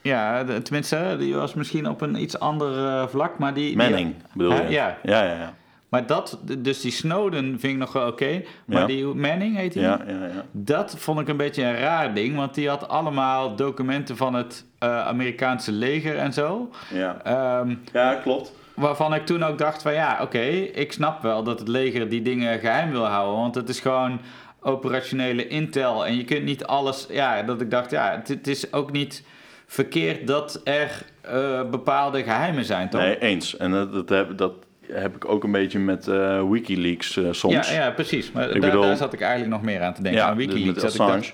Ja, 0.02 0.44
tenminste, 0.64 1.16
die 1.20 1.36
was 1.36 1.54
misschien 1.54 1.90
op 1.90 2.02
een 2.02 2.22
iets 2.22 2.40
ander 2.40 2.86
eh, 2.88 3.08
vlak, 3.08 3.38
maar 3.40 3.54
die... 3.54 3.66
die- 3.68 3.78
Manning 3.78 4.16
bedoel 4.34 4.54
je? 4.54 4.70
Ja. 4.70 4.98
ja, 5.04 5.24
ja, 5.24 5.34
ja. 5.34 5.54
Maar 5.90 6.06
dat, 6.06 6.40
dus 6.58 6.82
die 6.82 6.92
Snowden 6.92 7.44
vind 7.60 7.74
ik 7.74 7.78
nog 7.80 7.94
wel 7.94 8.08
oké. 8.08 8.42
maar 8.66 8.80
Ja. 8.80 8.86
die 8.86 9.06
Manning 9.06 9.56
heet 9.58 9.74
hij? 9.74 9.84
ja, 9.84 10.02
ja, 10.08 10.26
ja. 10.26 10.46
Dat 10.52 10.96
vond 10.98 11.20
ik 11.20 11.28
een 11.28 11.38
beetje 11.38 11.64
een 11.64 11.78
raar 11.78 12.14
ding, 12.14 12.36
want 12.36 12.54
die 12.54 12.70
had 12.70 12.88
allemaal 12.88 13.56
documenten 13.56 14.18
van 14.18 14.34
het 14.34 14.66
eh, 14.80 15.08
Amerikaanse 15.08 15.72
leger 15.72 16.18
en 16.18 16.34
zo. 16.34 16.70
Ja, 16.94 17.18
Ehm, 17.24 17.76
ja 17.94 18.16
klopt. 18.16 18.54
waarvan 18.74 19.14
ik 19.14 19.26
toen 19.26 19.44
ook 19.44 19.58
dacht 19.58 19.82
van 19.82 19.94
ja, 19.94 20.18
oké, 20.22 20.40
ik 20.74 20.92
snap 20.92 21.22
wel 21.22 21.44
dat 21.44 21.60
het 21.60 21.68
leger 21.68 22.10
die 22.10 22.22
dingen 22.22 22.60
geheim 22.60 22.92
wil 22.92 23.06
houden, 23.06 23.40
want 23.40 23.56
het 23.56 23.70
is 23.70 23.80
gewoon 23.80 24.20
operationele 24.62 25.48
intel 25.48 26.06
en 26.06 26.16
je 26.16 26.24
kunt 26.24 26.44
niet 26.44 26.66
alles, 26.66 27.08
ja, 27.10 27.44
dat 27.44 27.62
ik 27.62 27.72
dacht 27.72 27.92
ja, 27.92 28.12
het, 28.16 28.28
het 28.28 28.48
is 28.48 28.74
ook 28.74 28.92
niet 28.92 29.24
verkeerd 29.66 30.28
dat 30.28 30.62
er 30.64 31.06
eh, 31.22 31.70
bepaalde 31.70 32.24
geheimen 32.24 32.66
zijn, 32.66 32.90
toch? 32.90 33.02
Nee, 33.02 33.20
eens. 33.20 33.58
En 33.58 33.72
dat, 33.72 34.08
dat, 34.08 34.38
dat 34.38 34.54
heb 34.94 35.16
ik 35.16 35.30
ook 35.30 35.44
een 35.44 35.52
beetje 35.52 35.80
met 35.80 36.08
eh, 36.08 36.50
Wikileaks 36.50 37.18
eh, 37.18 37.26
soms. 37.32 37.70
Ja, 37.70 37.74
ja, 37.84 37.92
precies. 37.92 38.32
Maar 38.32 38.46
Ik 38.50 38.62
daar, 38.62 38.70
bedoel- 38.70 38.86
daar 38.86 38.98
zat 38.98 39.14
ik 39.14 39.22
eigenlijk 39.22 39.52
nog 39.52 39.62
meer 39.62 39.82
aan 39.82 39.94
te 39.94 40.02
denken. 40.02 40.22
Ja, 40.22 40.28
aan 40.30 40.38
Wikileaks. 40.38 40.96
dat 40.98 41.16
ik 41.24 41.34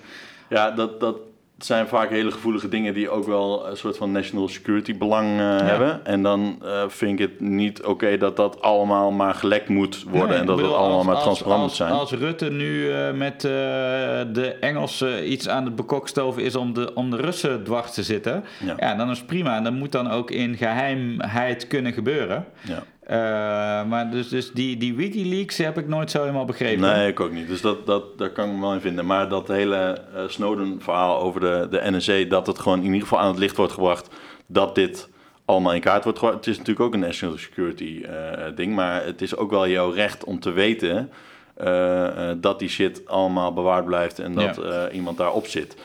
Ja, 0.50 0.72
dat, 0.72 1.00
dat 1.00 1.15
zijn 1.58 1.88
vaak 1.88 2.10
hele 2.10 2.32
gevoelige 2.32 2.70
dingen 2.70 2.94
die 2.94 3.10
ook 3.10 3.26
wel 3.26 3.68
een 3.70 3.78
soort 3.78 3.98
van 3.98 4.12
national 4.12 4.48
security 4.48 4.98
belang 4.98 5.39
eh, 5.39 5.58
hebben. 5.62 6.06
En 6.06 6.22
dan 6.24 6.62
vind 6.88 7.20
ik 7.20 7.30
het 7.30 7.39
niet 7.39 7.84
oké 7.84 8.18
dat 8.18 8.36
dat 8.36 8.62
allemaal 8.62 9.12
maar 9.12 9.34
gelekt 9.34 9.70
moet 9.70 10.04
worden 10.04 10.30
Nee, 10.30 10.38
en 10.38 10.46
dat 10.46 10.58
het 10.58 10.68
allemaal 10.68 10.98
als- 10.98 11.06
maar 11.06 11.22
transparant 11.22 11.62
als, 11.62 11.68
moet 11.68 11.78
zijn. 11.78 11.91
Als 11.91 12.12
Rutte 12.12 12.50
nu 12.52 12.89
met 13.13 13.41
de 13.41 14.56
Engelsen 14.60 15.32
iets 15.32 15.50
aan 15.50 15.65
het 15.65 15.76
bekokstoven 15.76 16.44
is 16.44 16.56
om 16.56 16.74
de, 16.74 16.94
om 16.94 17.10
de 17.12 17.18
Russen 17.18 17.63
dwars 17.63 17.94
te 17.94 18.04
zitten, 18.04 18.44
Ja. 18.78 18.96
dan 18.96 19.10
is 19.10 19.24
prima. 19.24 19.56
En 19.58 19.63
dat 19.63 19.74
moet 19.74 19.91
dan 19.91 20.12
ook 20.12 20.32
in 20.32 20.58
geheimheid 20.58 21.68
kunnen 21.68 21.94
gebeuren. 21.94 22.46
ja. 22.62 22.84
Eh, 23.06 23.18
maar 23.86 24.12
dus, 24.12 24.30
dus 24.30 24.52
die, 24.52 24.78
die 24.78 24.94
Wikileaks 24.96 25.58
heb 25.58 25.78
ik 25.78 25.88
nooit 25.88 26.12
zo 26.12 26.20
helemaal 26.20 26.46
begrepen. 26.46 26.82
Nee, 26.82 27.08
ik 27.08 27.20
ook 27.20 27.32
niet. 27.32 27.48
Dus 27.48 27.62
dat, 27.62 27.86
dat, 27.86 28.18
daar 28.18 28.30
kan 28.30 28.48
ik 28.50 28.56
me 28.56 28.62
wel 28.62 28.74
in 28.74 28.80
vinden. 28.80 29.06
Maar 29.06 29.30
dat 29.30 29.48
hele 29.48 29.76
eh, 30.15 30.24
Snowden-verhaal 30.28 31.20
over 31.22 31.39
de, 31.39 31.68
de 31.70 31.82
NSA, 31.91 32.24
dat 32.24 32.48
het 32.48 32.60
gewoon 32.60 32.78
in 32.80 32.86
ieder 32.86 33.02
geval 33.02 33.20
aan 33.20 33.28
het 33.28 33.38
licht 33.39 33.58
wordt 33.58 33.74
gebracht 33.74 34.10
dat 34.46 34.76
dit 34.76 35.10
allemaal 35.46 35.74
in 35.74 35.82
kaart 35.82 36.04
wordt 36.04 36.20
gebracht. 36.20 36.38
Het 36.39 36.48
is 36.48 36.58
natuurlijk 36.58 36.86
ook 36.86 36.94
een 36.94 37.00
national 37.00 37.38
security 37.38 38.02
eh, 38.04 38.56
ding, 38.56 38.76
maar 38.76 39.06
het 39.06 39.22
is 39.22 39.36
ook 39.36 39.50
wel 39.52 39.68
jouw 39.68 39.89
recht 39.89 40.24
om 40.24 40.39
te 40.39 40.52
weten 40.52 41.10
dat 42.38 42.60
die 42.60 42.70
shit 42.70 43.08
allemaal 43.08 43.54
bewaard 43.54 43.86
blijft 43.86 44.20
en 44.20 44.34
dat 44.34 44.56
Ja. 44.56 44.89
iemand 44.89 45.18
daarop 45.18 45.48
zit. 45.48 45.78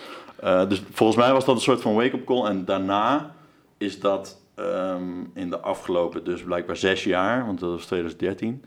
Dus 0.68 0.83
volgens 0.92 1.18
mij 1.18 1.33
was 1.33 1.44
dat 1.44 1.54
een 1.54 1.61
soort 1.61 1.80
van 1.80 1.94
wake-up 1.94 2.24
call. 2.24 2.44
En 2.44 2.64
daarna 2.64 3.35
is 3.78 4.00
dat 4.00 4.39
ehm, 4.61 5.03
in 5.35 5.51
de 5.51 5.59
afgelopen, 5.61 6.25
dus 6.25 6.42
blijkbaar 6.42 6.77
zes 6.77 7.05
jaar, 7.05 7.46
want 7.46 7.61
dat 7.61 7.70
was 7.70 7.85
2013, 7.87 8.64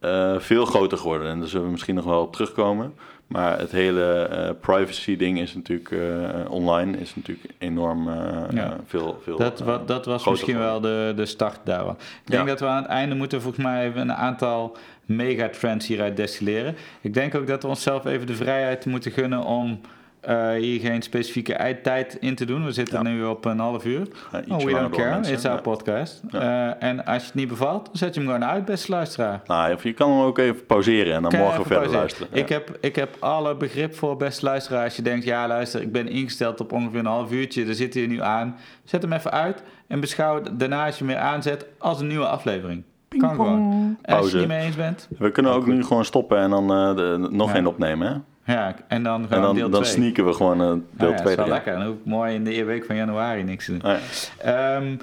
eh, 0.00 0.38
veel 0.38 0.64
groter 0.64 0.98
geworden. 0.98 1.28
En 1.28 1.38
daar 1.38 1.48
zullen 1.48 1.64
we 1.66 1.72
misschien 1.72 1.94
nog 1.94 2.04
wel 2.04 2.22
op 2.22 2.32
terugkomen. 2.32 2.94
Maar 3.26 3.58
het 3.58 3.70
hele 3.70 4.12
eh, 4.22 4.50
privacy-ding 4.60 5.40
is 5.40 5.54
natuurlijk 5.54 5.90
eh, 5.90 6.50
online, 6.50 6.98
is 6.98 7.14
natuurlijk 7.16 7.48
enorm 7.58 8.08
Ja. 8.50 8.76
veel, 8.86 9.18
veel 9.22 9.36
Dat, 9.38 9.60
wa- 9.60 9.82
dat 9.86 10.04
was 10.06 10.26
misschien 10.28 10.58
wel 10.58 10.80
de, 10.80 11.12
de 11.16 11.26
start 11.26 11.58
daarvan. 11.64 11.94
Ik 12.24 12.30
denk 12.30 12.42
Ja. 12.42 12.48
dat 12.48 12.60
we 12.60 12.66
aan 12.66 12.82
het 12.82 12.90
einde 12.90 13.14
moeten 13.14 13.42
volgens 13.42 13.64
mij 13.64 13.86
even 13.88 14.00
een 14.00 14.12
aantal 14.12 14.76
megatrends 15.04 15.86
hieruit 15.86 16.16
destilleren. 16.16 16.76
Ik 17.00 17.14
denk 17.14 17.34
ook 17.34 17.46
dat 17.46 17.62
we 17.62 17.68
onszelf 17.68 18.04
even 18.06 18.26
de 18.26 18.34
vrijheid 18.34 18.86
moeten 18.86 19.10
gunnen 19.12 19.42
om 19.44 19.80
eh, 20.20 20.50
hier 20.50 20.80
geen 20.80 21.02
specifieke 21.02 21.54
eindtijd 21.54 22.16
in 22.20 22.34
te 22.34 22.44
doen. 22.44 22.64
We 22.64 22.72
zitten 22.72 23.02
Ja. 23.02 23.02
nu 23.10 23.24
op 23.24 23.44
een 23.44 23.58
half 23.58 23.84
uur. 23.84 24.08
Ja, 24.32 24.42
Oh, 24.48 24.62
we 24.64 24.70
don't 24.70 24.96
care. 24.96 25.10
mensen. 25.10 25.34
It's 25.34 25.44
our 25.44 25.54
Ja. 25.54 25.60
podcast. 25.60 26.22
Eh, 26.30 26.82
en 26.82 27.04
als 27.04 27.20
je 27.20 27.26
het 27.26 27.34
niet 27.34 27.48
bevalt, 27.48 27.84
dan 27.86 27.96
zet 27.96 28.14
je 28.14 28.20
hem 28.20 28.28
gewoon 28.30 28.44
uit, 28.48 28.64
beste 28.64 28.90
luisteraar. 28.92 29.40
Nou, 29.46 29.74
of 29.74 29.82
je 29.82 29.92
kan 29.92 30.10
hem 30.10 30.20
ook 30.20 30.38
even 30.38 30.66
pauzeren 30.66 31.14
en 31.14 31.22
dan 31.22 31.30
Kan 31.30 31.40
je 31.40 31.44
morgen 31.46 31.62
verder 31.62 31.78
pauzeren? 31.78 31.98
luisteren. 32.00 32.28
Ik, 32.38 32.48
heb, 32.48 32.76
ik 32.80 32.96
heb 32.96 33.16
alle 33.18 33.56
begrip 33.56 33.94
voor 33.94 34.16
beste 34.16 34.44
luisteraar. 34.44 34.84
Als 34.84 34.96
je 34.96 35.02
denkt, 35.02 35.24
ja 35.24 35.46
luister, 35.46 35.82
ik 35.82 35.92
ben 35.92 36.08
ingesteld 36.08 36.60
op 36.60 36.72
ongeveer 36.72 36.98
een 36.98 37.06
half 37.06 37.32
uurtje. 37.32 37.64
Daar 37.64 37.74
zit 37.74 37.94
hij 37.94 38.06
nu 38.06 38.22
aan. 38.22 38.56
Zet 38.84 39.02
hem 39.02 39.12
even 39.12 39.30
uit 39.30 39.62
en 39.86 40.00
beschouw 40.00 40.40
daarna 40.52 40.86
als 40.86 40.98
je 40.98 41.04
hem 41.04 41.12
weer 41.14 41.22
aanzet 41.22 41.66
als 41.78 42.00
een 42.00 42.06
nieuwe 42.06 42.26
aflevering. 42.26 42.82
kan 43.18 43.30
gewoon. 43.30 43.60
En 43.62 43.96
als 43.96 43.96
je 44.02 44.12
Pauze. 44.12 44.30
het 44.38 44.38
niet 44.38 44.56
mee 44.56 44.66
eens 44.66 44.76
bent, 44.76 45.08
We 45.18 45.30
kunnen 45.30 45.52
ook 45.52 45.66
nu 45.66 45.84
gewoon 45.84 46.04
stoppen 46.04 46.38
en 46.38 46.50
dan 46.50 46.72
eh, 46.72 46.96
de, 46.96 47.28
nog 47.30 47.54
één 47.54 47.66
opnemen. 47.66 48.08
Hè? 48.08 48.14
Ja, 48.52 48.74
en 48.88 49.02
dan 49.02 49.20
En 49.22 49.28
gewoon 49.28 49.42
dan, 49.42 49.54
deel 49.54 49.70
dan 49.70 49.82
2. 49.82 49.94
sneaken 49.94 50.24
we 50.26 50.32
gewoon 50.32 50.60
eh, 50.60 50.66
deel 50.68 51.14
2 51.14 51.16
dat 51.16 51.28
is 51.28 51.34
wel 51.34 51.48
lekker. 51.48 51.84
Hoef 51.84 51.94
ik 51.96 52.04
mooi 52.04 52.34
in 52.34 52.44
de 52.44 52.50
eerste 52.50 52.64
week 52.64 52.84
van 52.84 52.96
januari 52.96 53.42
niks 53.42 53.64
te 53.64 53.70
doen. 53.70 53.82
Ah, 53.82 53.96
ja. 54.42 54.76
Ehm, 54.76 54.96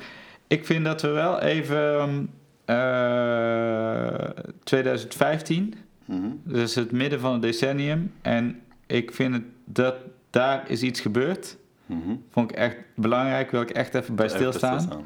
ik 0.48 0.66
vind 0.66 0.86
dat 0.86 1.02
we 1.02 1.08
wel 1.08 1.42
even 1.42 2.30
eh 2.66 4.30
2015, 4.64 5.74
Mhm. 6.06 6.28
dus 6.44 6.76
het 6.76 6.92
midden 6.92 7.20
van 7.20 7.34
het 7.34 7.42
decennium. 7.42 8.12
En 8.22 8.62
ik 8.88 9.12
vind 9.12 9.34
het, 9.34 9.44
dat 9.66 9.96
daar 10.30 10.64
is 10.68 10.82
iets 10.82 11.00
gebeurd. 11.00 11.58
Mhm. 11.86 12.16
Vond 12.32 12.52
ik 12.52 12.58
echt 12.58 12.78
belangrijk, 12.96 13.52
wil 13.52 13.62
ik 13.62 13.70
echt 13.70 13.96
even 13.96 14.16
bij 14.16 14.26
Even 14.26 14.38
stilstaan. 14.38 15.06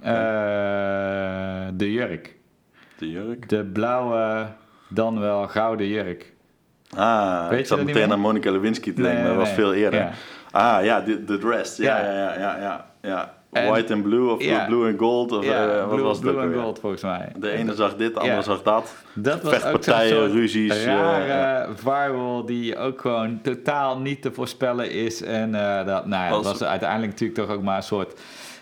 Eh, 0.00 0.12
de 1.74 1.92
jurk. 1.92 2.36
De 2.98 3.10
jurk. 3.10 3.48
De 3.48 3.64
blauwe, 3.64 4.46
dan 4.88 5.18
wel 5.20 5.48
gouden 5.48 5.86
jurk. 5.86 6.32
Ah, 6.96 7.48
Weet 7.48 7.58
ik 7.58 7.66
zat 7.66 7.76
dat 7.78 7.86
meteen 7.86 8.12
aan 8.12 8.20
Monica 8.20 8.50
Lewinsky 8.50 8.92
te 8.94 9.02
denken, 9.02 9.20
maar 9.20 9.28
dat 9.30 9.38
was 9.38 9.50
veel 9.50 9.74
eerder. 9.74 10.00
Ja. 10.00 10.10
Ah, 10.50 10.84
ja, 10.84 11.00
de, 11.00 11.24
de 11.24 11.38
dress. 11.38 11.76
Ja, 11.76 11.98
Ja. 12.00 12.12
ja, 12.12 12.38
ja, 12.38 12.56
ja, 12.60 12.86
ja. 13.02 13.32
White 13.70 13.92
and 13.92 14.02
blue 14.02 14.30
of 14.30 14.66
blue 14.66 14.88
and 14.90 14.98
gold 14.98 15.32
of 15.32 15.44
eh, 15.44 15.76
wat 15.78 15.88
blue, 15.88 16.02
was 16.02 16.18
het 16.18 16.30
blue 16.30 16.42
and 16.42 16.54
gold 16.54 16.78
volgens 16.78 17.02
mij. 17.02 17.32
De 17.36 17.50
ene 17.50 17.74
zag 17.74 17.96
dit, 17.96 18.14
de 18.14 18.20
andere 18.20 18.42
zag 18.42 18.62
dat. 18.62 18.94
Dat 19.14 19.42
was 19.42 19.52
ook 19.54 19.60
zo'n 19.60 19.60
Vechtpartijen, 19.60 20.32
ruzies. 20.32 20.76
eh, 20.76 20.84
rare 20.84 21.26
ja. 21.26 21.68
viral 21.74 22.44
die 22.44 22.76
ook 22.78 23.00
gewoon 23.00 23.40
totaal 23.42 23.98
niet 23.98 24.22
te 24.22 24.32
voorspellen 24.32 24.90
is. 24.90 25.22
En 25.22 25.54
eh, 25.54 25.86
dat, 25.86 26.06
nou 26.06 26.24
ja, 26.24 26.30
Was- 26.30 26.44
was 26.44 26.62
uiteindelijk 26.64 27.12
natuurlijk 27.12 27.40
toch 27.40 27.56
ook 27.56 27.62
maar 27.62 27.76
een 27.76 27.82
soort 27.82 28.20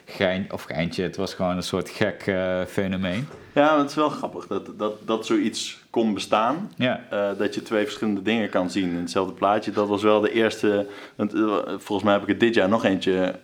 gein, 0.09 0.47
of 0.51 0.63
geintje. 0.63 1.03
Het 1.03 1.17
was 1.17 1.35
gewoon 1.35 1.57
een 1.57 1.63
soort 1.63 1.89
gek 1.91 2.23
eh, 2.27 2.61
fenomeen. 2.65 3.29
Ja, 3.53 3.79
het 3.79 3.89
is 3.91 3.95
wel 3.97 4.09
grappig 4.09 4.47
dat, 4.47 4.79
dat, 4.79 4.93
dat 5.07 5.27
zoiets 5.27 5.79
kon 5.91 6.15
bestaan. 6.15 6.73
Ja, 6.77 7.01
Eh, 7.11 7.31
dat 7.39 7.55
je 7.55 7.63
twee 7.63 7.85
verschillende 7.85 8.23
dingen 8.23 8.49
kan 8.49 8.71
zien 8.71 8.89
in 8.91 8.97
hetzelfde 8.97 9.33
plaatje. 9.33 9.71
Dat 9.71 9.89
was 9.89 10.03
wel 10.03 10.21
de 10.21 10.33
eerste. 10.33 10.87
Want, 11.15 11.35
eh, 11.35 11.57
volgens 11.67 12.03
mij 12.03 12.13
heb 12.13 12.23
ik 12.23 12.29
het 12.29 12.41
dit 12.41 12.55
jaar 12.55 12.69
nog 12.69 12.85
eentje 12.85 13.35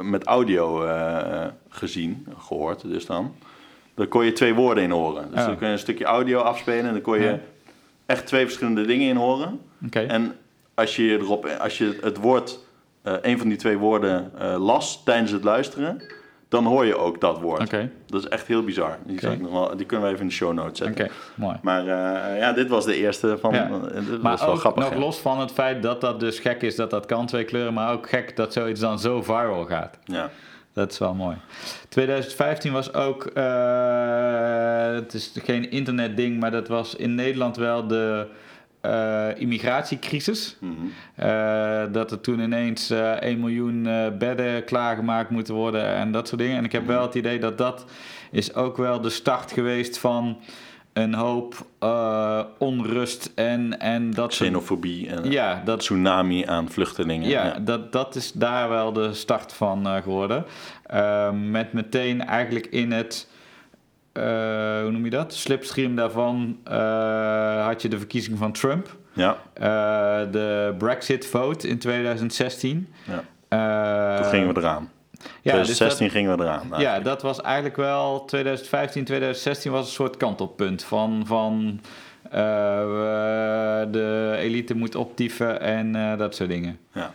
met 0.00 0.24
audio 0.24 0.86
gezien, 1.68 2.26
gehoord. 2.38 2.82
Dus 2.88 3.06
dan. 3.06 3.34
Daar 3.94 4.06
kon 4.06 4.24
je 4.24 4.32
twee 4.32 4.54
woorden 4.54 4.84
in 4.84 4.90
horen. 4.90 5.30
Dus 5.30 5.40
Oh. 5.40 5.46
dan 5.46 5.56
kun 5.56 5.66
je 5.66 5.72
een 5.72 5.78
stukje 5.78 6.04
audio 6.04 6.40
afspelen 6.40 6.84
en 6.84 6.92
dan 6.92 7.00
kon 7.02 7.18
je 7.18 7.24
Ja. 7.24 7.38
echt 8.06 8.26
twee 8.26 8.44
verschillende 8.44 8.84
dingen 8.86 9.08
in 9.08 9.16
horen. 9.16 9.60
oké. 9.86 10.00
En 10.00 10.34
als 10.74 10.96
je, 10.96 11.18
erop, 11.18 11.46
als 11.46 11.78
je 11.78 11.98
het 12.02 12.16
woord, 12.16 12.58
eh, 13.02 13.14
een 13.22 13.38
van 13.38 13.48
die 13.48 13.58
twee 13.58 13.78
woorden 13.78 14.30
eh, 14.38 14.56
las 14.64 15.02
tijdens 15.04 15.30
het 15.30 15.44
luisteren, 15.44 16.02
dan 16.48 16.64
hoor 16.64 16.84
je 16.86 16.96
ook 16.96 17.20
dat 17.20 17.40
woord. 17.40 17.60
Oké, 17.60 17.90
Dat 18.06 18.22
is 18.22 18.28
echt 18.28 18.46
heel 18.46 18.62
bizar. 18.64 18.98
Die, 19.04 19.28
nog 19.38 19.52
wel, 19.52 19.76
die 19.76 19.86
kunnen 19.86 20.06
we 20.06 20.12
even 20.12 20.22
in 20.24 20.28
de 20.30 20.34
show 20.34 20.52
notes 20.52 20.78
zetten. 20.78 21.04
oké, 21.04 21.12
mooi. 21.34 21.56
Maar 21.62 21.80
eh, 21.80 22.38
ja, 22.38 22.52
dit 22.52 22.68
was 22.68 22.84
de 22.84 22.96
eerste 22.96 23.38
van. 23.38 23.54
Ja. 23.54 23.68
dit 23.68 24.08
was 24.08 24.18
Maar 24.20 24.38
wel 24.38 24.48
ook 24.48 24.58
grappig. 24.58 24.84
nog 24.84 24.92
ja. 24.92 24.98
los 24.98 25.18
van 25.18 25.40
het 25.40 25.52
feit 25.52 25.82
dat 25.82 26.00
dat 26.00 26.20
dus 26.20 26.38
gek 26.38 26.62
is 26.62 26.76
dat 26.76 26.90
dat 26.90 27.06
kan, 27.06 27.26
twee 27.26 27.44
kleuren. 27.44 27.74
Maar 27.74 27.92
ook 27.92 28.08
gek 28.08 28.36
dat 28.36 28.52
zoiets 28.52 28.80
dan 28.80 28.98
zo 28.98 29.22
viral 29.22 29.64
gaat. 29.64 29.98
Ja. 30.04 30.30
Dat 30.74 30.92
is 30.92 30.98
wel 30.98 31.14
mooi. 31.14 31.36
2015 31.88 32.72
was 32.72 32.94
ook, 32.94 33.22
het 34.94 35.14
is 35.14 35.32
geen 35.44 35.70
internetding, 35.70 36.40
maar 36.40 36.50
dat 36.50 36.68
was 36.68 36.96
in 36.96 37.14
Nederland 37.14 37.56
wel 37.56 37.86
de 37.86 38.26
eh, 38.82 39.28
immigratiecrisis. 39.36 40.56
Mhm. 40.60 40.72
Eh, 41.14 41.82
dat 41.92 42.10
er 42.10 42.20
toen 42.20 42.40
ineens 42.40 42.90
eh 42.90 43.10
1 43.20 43.40
miljoen 43.40 43.82
bedden 44.18 44.64
klaargemaakt 44.64 45.30
moeten 45.30 45.54
worden 45.54 45.86
en 45.94 46.12
dat 46.12 46.28
soort 46.28 46.40
dingen. 46.40 46.56
En 46.56 46.64
ik 46.64 46.72
heb 46.72 46.86
wel 46.86 47.02
het 47.02 47.14
idee 47.14 47.38
dat 47.38 47.58
dat 47.58 47.84
is 48.30 48.54
ook 48.54 48.76
wel 48.76 49.00
de 49.00 49.10
start 49.10 49.52
geweest 49.52 49.98
van 49.98 50.38
een 50.92 51.14
hoop 51.14 51.66
onrust 52.58 53.32
en, 53.34 53.80
en 53.80 54.10
dat 54.10 54.28
Xenofobie 54.30 55.08
en 55.08 55.30
Ja, 55.30 55.62
dat, 55.64 55.78
tsunami 55.78 56.44
aan 56.46 56.70
vluchtelingen. 56.70 57.28
ja, 57.28 57.58
Dat, 57.58 57.92
dat 57.92 58.14
is 58.14 58.32
daar 58.32 58.68
wel 58.68 58.92
de 58.92 59.14
start 59.14 59.52
van 59.52 59.86
geworden. 60.02 60.44
Met 61.50 61.72
meteen 61.72 62.24
eigenlijk 62.24 62.66
in 62.66 62.92
het, 62.92 63.28
hoe 64.12 64.88
noem 64.90 65.04
je 65.04 65.10
dat? 65.10 65.34
Slipstream 65.34 65.96
daarvan 65.96 66.58
eh, 66.64 67.64
had 67.66 67.82
je 67.82 67.88
de 67.88 67.98
verkiezing 67.98 68.38
van 68.38 68.52
Trump. 68.52 68.96
ja. 69.12 69.36
Eh, 69.54 70.30
de 70.32 70.74
Brexit 70.78 71.26
vote 71.26 71.68
in 71.68 71.78
2016. 71.78 72.92
Ja. 73.04 73.24
Eh, 73.48 74.16
Toen 74.22 74.30
gingen 74.30 74.54
we 74.54 74.60
eraan. 74.60 74.90
ja, 75.22 75.26
dus 75.26 75.42
2016 75.42 76.10
gingen 76.10 76.36
we 76.38 76.42
eraan. 76.44 76.68
ja, 76.78 77.00
dat 77.00 77.22
was 77.22 77.40
eigenlijk 77.40 77.76
wel 77.76 78.24
2015, 78.24 79.04
2016 79.04 79.72
was 79.72 79.86
een 79.86 79.92
soort 79.92 80.16
kantelpunt 80.16 80.84
van, 80.84 81.22
van 81.26 81.80
eh, 82.30 82.40
de 83.90 84.34
elite 84.38 84.74
moet 84.76 84.94
optieven 84.94 85.60
en 85.60 85.96
eh, 85.96 86.18
dat 86.18 86.34
soort 86.34 86.48
dingen. 86.48 86.78
Ja, 86.92 87.10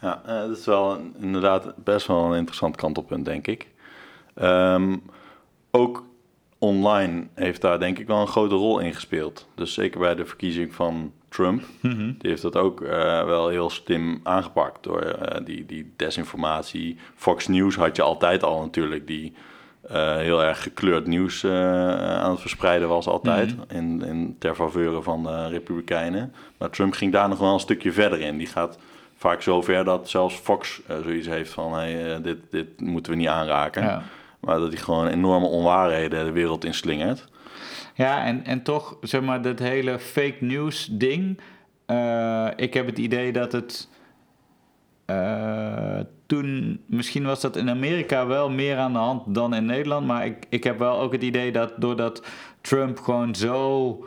ja 0.00 0.22
eh, 0.26 0.40
dat 0.40 0.56
is 0.58 0.64
wel 0.66 0.92
een- 0.94 1.14
inderdaad 1.20 1.72
best 1.76 2.06
wel 2.06 2.24
een 2.32 2.36
interessant 2.38 2.76
kantelpunt, 2.76 3.24
denk 3.24 3.46
ik. 3.46 3.66
Ehm, 4.34 4.96
ook 5.70 6.04
online 6.64 7.26
heeft 7.34 7.60
daar 7.60 7.78
denk 7.78 7.98
ik 7.98 8.06
wel 8.06 8.20
een 8.20 8.26
grote 8.26 8.54
rol 8.54 8.78
in 8.78 8.94
gespeeld. 8.94 9.48
Dus 9.54 9.74
zeker 9.74 10.00
bij 10.00 10.14
de 10.14 10.26
verkiezing 10.26 10.74
van 10.74 11.12
Trump. 11.34 11.62
Die 12.20 12.30
heeft 12.30 12.42
dat 12.42 12.56
ook 12.56 12.80
eh, 12.80 13.24
wel 13.24 13.48
heel 13.48 13.70
slim 13.70 14.20
aangepakt 14.22 14.82
door 14.82 15.00
eh, 15.00 15.44
die, 15.44 15.66
die 15.66 15.92
desinformatie. 15.96 16.96
Fox 17.14 17.48
News 17.48 17.76
had 17.76 17.96
je 17.96 18.02
altijd 18.02 18.42
al 18.42 18.60
natuurlijk, 18.60 19.06
die 19.06 19.32
eh, 19.88 20.16
heel 20.16 20.42
erg 20.42 20.62
gekleurd 20.62 21.06
nieuws 21.06 21.44
aan 21.44 22.30
het 22.30 22.40
verspreiden 22.40 22.88
was 22.88 23.06
altijd. 23.06 23.54
in, 23.68 24.02
in, 24.02 24.36
ter 24.38 24.54
faveur 24.54 25.02
van 25.02 25.22
de 25.22 25.48
Republikeinen. 25.48 26.34
Maar 26.58 26.70
Trump 26.70 26.92
ging 26.92 27.12
daar 27.12 27.28
nog 27.28 27.38
wel 27.38 27.52
een 27.52 27.60
stukje 27.60 27.92
verder 27.92 28.20
in. 28.20 28.38
Die 28.38 28.46
gaat 28.46 28.78
vaak 29.16 29.42
zo 29.42 29.62
ver 29.62 29.84
dat 29.84 30.08
zelfs 30.08 30.34
Fox 30.34 30.80
zoiets 31.02 31.26
heeft 31.26 31.52
van... 31.52 31.74
Hey, 31.74 32.20
dit, 32.22 32.38
dit 32.50 32.80
moeten 32.80 33.12
we 33.12 33.18
niet 33.18 33.28
aanraken. 33.28 33.82
Ja. 33.82 34.02
Maar 34.44 34.58
dat 34.58 34.72
hij 34.72 34.82
gewoon 34.82 35.06
enorme 35.06 35.46
onwaarheden 35.46 36.24
de 36.24 36.32
wereld 36.32 36.64
inslingert. 36.64 37.24
Ja, 37.94 38.24
en, 38.24 38.44
en 38.44 38.62
toch, 38.62 38.96
zeg 39.00 39.20
maar, 39.22 39.42
dat 39.42 39.58
hele 39.58 39.98
fake 39.98 40.36
news 40.40 40.88
ding. 40.92 41.40
eh, 41.86 42.48
ik 42.56 42.74
heb 42.74 42.86
het 42.86 42.98
idee 42.98 43.32
dat 43.32 43.52
het. 43.52 43.88
eh, 45.06 45.98
toen, 46.26 46.80
misschien 46.86 47.24
was 47.24 47.40
dat 47.40 47.56
in 47.56 47.70
Amerika 47.70 48.26
wel 48.26 48.50
meer 48.50 48.76
aan 48.76 48.92
de 48.92 48.98
hand 48.98 49.34
dan 49.34 49.54
in 49.54 49.64
Nederland. 49.66 50.06
Maar 50.06 50.26
ik, 50.26 50.46
ik 50.48 50.64
heb 50.64 50.78
wel 50.78 51.00
ook 51.00 51.12
het 51.12 51.22
idee 51.22 51.52
dat 51.52 51.72
doordat 51.76 52.22
Trump 52.60 52.98
gewoon 53.00 53.34
zo. 53.34 54.06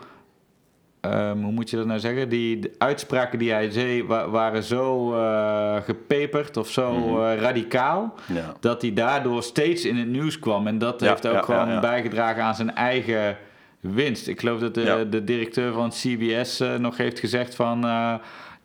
Ehm, 1.01 1.37
hoe 1.41 1.51
moet 1.51 1.69
je 1.69 1.77
dat 1.77 1.85
nou 1.85 1.99
zeggen? 1.99 2.29
Die 2.29 2.71
uitspraken 2.77 3.39
die 3.39 3.51
hij 3.51 3.71
zei 3.71 4.03
wa- 4.03 4.29
waren 4.29 4.63
zo 4.63 5.13
eh, 5.15 5.75
gepeperd 5.85 6.57
of 6.57 6.69
zo 6.69 6.93
Mhm. 6.93 7.21
eh, 7.23 7.39
radicaal 7.41 8.13
Ja. 8.33 8.53
dat 8.59 8.81
hij 8.81 8.93
daardoor 8.93 9.43
steeds 9.43 9.85
in 9.85 9.95
het 9.95 10.07
nieuws 10.07 10.39
kwam. 10.39 10.67
En 10.67 10.77
dat 10.77 10.99
Ja, 10.99 11.09
heeft 11.09 11.27
ook 11.27 11.33
ja, 11.33 11.41
gewoon 11.41 11.79
bijgedragen 11.81 12.43
aan 12.43 12.55
zijn 12.55 12.75
eigen 12.75 13.37
winst. 13.79 14.27
Ik 14.27 14.39
geloof 14.39 14.59
dat 14.59 14.73
de, 14.73 15.07
de 15.09 15.23
directeur 15.23 15.73
van 15.73 15.89
CBS 15.89 16.59
eh, 16.59 16.75
nog 16.75 16.97
heeft 16.97 17.19
gezegd 17.19 17.55
van... 17.55 17.85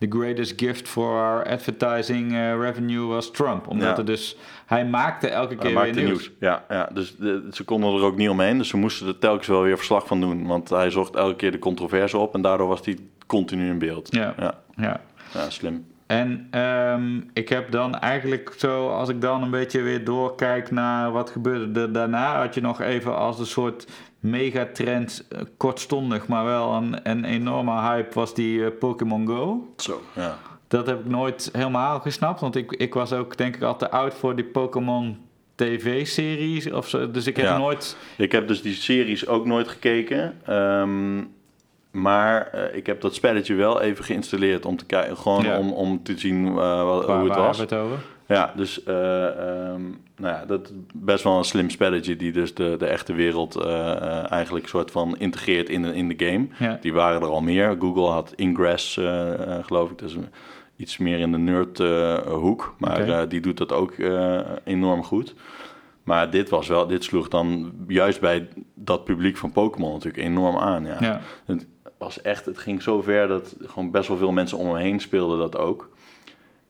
the 0.09 0.17
greatest 0.17 0.53
gift 0.59 0.87
for 0.87 1.09
our 1.09 1.45
advertising 1.49 2.31
eh, 2.31 2.59
revenue 2.59 3.05
was 3.07 3.31
Trump. 3.31 3.67
Omdat 3.67 3.87
Ja. 3.87 3.97
er 3.97 4.05
dus... 4.05 4.37
Hij 4.65 4.85
maakte 4.85 5.27
elke 5.27 5.55
keer 5.55 5.75
Hij 5.75 5.83
weer 5.93 6.03
nieuws. 6.03 6.07
nieuws. 6.09 6.31
Ja, 6.39 6.63
ja, 6.69 6.89
dus 6.93 7.15
de, 7.15 7.47
ze 7.51 7.63
konden 7.63 7.93
er 7.93 8.01
ook 8.03 8.17
niet 8.17 8.29
omheen. 8.29 8.57
Dus 8.57 8.67
ze 8.67 8.77
moesten 8.77 9.07
er 9.07 9.19
telkens 9.19 9.47
wel 9.47 9.61
weer 9.61 9.77
verslag 9.77 10.07
van 10.07 10.21
doen. 10.21 10.47
Want 10.47 10.69
hij 10.69 10.89
zocht 10.89 11.15
elke 11.15 11.35
keer 11.35 11.51
de 11.51 11.59
controverse 11.59 12.17
op. 12.17 12.33
En 12.33 12.41
daardoor 12.41 12.67
was 12.67 12.85
hij 12.85 12.97
continu 13.27 13.69
in 13.69 13.77
beeld. 13.79 14.07
Ja. 14.15 14.33
ja, 14.39 14.59
Ja. 14.75 15.01
ja, 15.33 15.49
slim. 15.49 15.85
En 16.07 16.47
ehm, 16.51 17.21
ik 17.33 17.49
heb 17.49 17.71
dan 17.71 17.99
eigenlijk 17.99 18.53
zo, 18.57 18.89
als 18.89 19.09
ik 19.09 19.21
dan 19.21 19.43
een 19.43 19.49
beetje 19.51 19.81
weer 19.81 20.03
doorkijk 20.03 20.71
naar 20.71 21.11
wat 21.11 21.29
gebeurde 21.29 21.79
er 21.81 21.91
daarna, 21.93 22.39
had 22.41 22.53
je 22.53 22.61
nog 22.61 22.81
even 22.81 23.17
als 23.17 23.39
een 23.39 23.45
soort 23.45 23.87
megatrend, 24.19 25.25
eh, 25.29 25.39
kortstondig, 25.57 26.27
maar 26.27 26.45
wel 26.45 26.73
een, 26.73 27.09
een 27.09 27.25
enorme 27.25 27.81
hype, 27.81 28.13
was 28.13 28.33
die 28.33 28.65
eh, 28.65 28.71
Pokémon 28.79 29.27
Go. 29.27 29.73
Zo, 29.77 30.01
ja. 30.15 30.37
Dat 30.67 30.87
heb 30.87 30.99
ik 30.99 31.05
nooit 31.05 31.49
helemaal 31.53 31.99
gesnapt, 31.99 32.39
want 32.39 32.55
ik, 32.55 32.71
ik 32.71 32.93
was 32.93 33.13
ook 33.13 33.37
denk 33.37 33.55
ik 33.55 33.61
al 33.61 33.75
te 33.77 33.91
oud 33.91 34.13
voor 34.13 34.35
die 34.35 34.45
Pokémon 34.45 35.17
TV-series 35.55 36.71
of 36.71 36.89
zo. 36.89 37.11
Dus 37.11 37.27
ik 37.27 37.35
heb 37.35 37.45
Ja. 37.45 37.57
nooit... 37.57 37.97
Ik 38.17 38.31
heb 38.31 38.47
dus 38.47 38.61
die 38.61 38.73
series 38.73 39.27
ook 39.27 39.45
nooit 39.45 39.67
gekeken. 39.67 40.39
Ehm, 40.45 41.17
maar 41.93 42.47
eh, 42.47 42.75
ik 42.77 42.85
heb 42.85 43.01
dat 43.01 43.15
spelletje 43.15 43.55
wel 43.55 43.81
even 43.81 44.03
geïnstalleerd 44.05 44.65
om 44.65 44.77
te 44.77 44.85
kijken. 44.85 45.17
Gewoon 45.17 45.43
Ja. 45.43 45.57
om, 45.59 45.71
om 45.71 46.03
te 46.03 46.17
zien 46.17 46.47
eh, 46.47 46.83
wat, 46.83 47.05
waar, 47.05 47.19
hoe 47.19 47.29
het 47.29 47.37
was. 47.37 47.57
het? 47.57 47.69
Ja, 48.27 48.53
dus 48.55 48.83
eh, 48.83 49.25
ehm, 49.27 49.81
nou 50.17 50.35
ja, 50.35 50.45
dat 50.45 50.65
is 50.67 50.71
best 50.93 51.23
wel 51.23 51.37
een 51.37 51.43
slim 51.43 51.69
spelletje 51.69 52.15
die 52.15 52.31
dus 52.31 52.53
de, 52.53 52.75
de 52.77 52.85
echte 52.85 53.13
wereld 53.13 53.61
eigenlijk 54.29 54.67
soort 54.67 54.91
van 54.91 55.17
integreert 55.17 55.69
in 55.69 55.81
de, 55.81 55.95
in 55.95 56.07
de 56.07 56.25
game. 56.25 56.47
Ja. 56.59 56.77
Die 56.81 56.93
waren 56.93 57.21
er 57.21 57.27
al 57.27 57.41
meer. 57.41 57.75
Google 57.79 58.07
had 58.07 58.33
Ingress, 58.35 58.99
geloof 59.61 59.91
ik, 59.91 59.97
dus 59.97 60.13
een- 60.15 60.27
iets 60.75 60.97
meer 60.97 61.19
in 61.19 61.31
de 61.31 61.37
nerd 61.37 61.77
hoek. 62.27 62.75
Maar 62.77 63.27
die 63.29 63.41
doet 63.41 63.57
dat 63.57 63.71
ook 63.71 63.93
enorm 64.63 65.03
goed. 65.03 65.35
Maar 66.03 66.29
dit 66.29 66.49
was 66.49 66.67
wel, 66.67 66.87
dit 66.87 67.03
sloeg 67.03 67.27
dan 67.27 67.71
juist 67.87 68.19
bij 68.19 68.47
dat 68.75 69.03
publiek 69.03 69.37
van 69.37 69.51
Pokémon 69.51 69.91
natuurlijk 69.93 70.23
enorm 70.23 70.57
aan. 70.57 70.85
Ja. 70.85 70.97
Ja. 70.99 71.21
Het 72.03 72.15
was 72.15 72.23
echt, 72.23 72.45
het 72.45 72.57
ging 72.57 72.81
zo 72.81 73.01
ver 73.01 73.27
dat 73.27 73.55
gewoon 73.61 73.91
best 73.91 74.07
wel 74.07 74.17
veel 74.17 74.31
mensen 74.31 74.57
om 74.57 74.71
me 74.71 74.79
heen 74.79 74.99
speelden 74.99 75.37
dat 75.37 75.57
ook. 75.57 75.89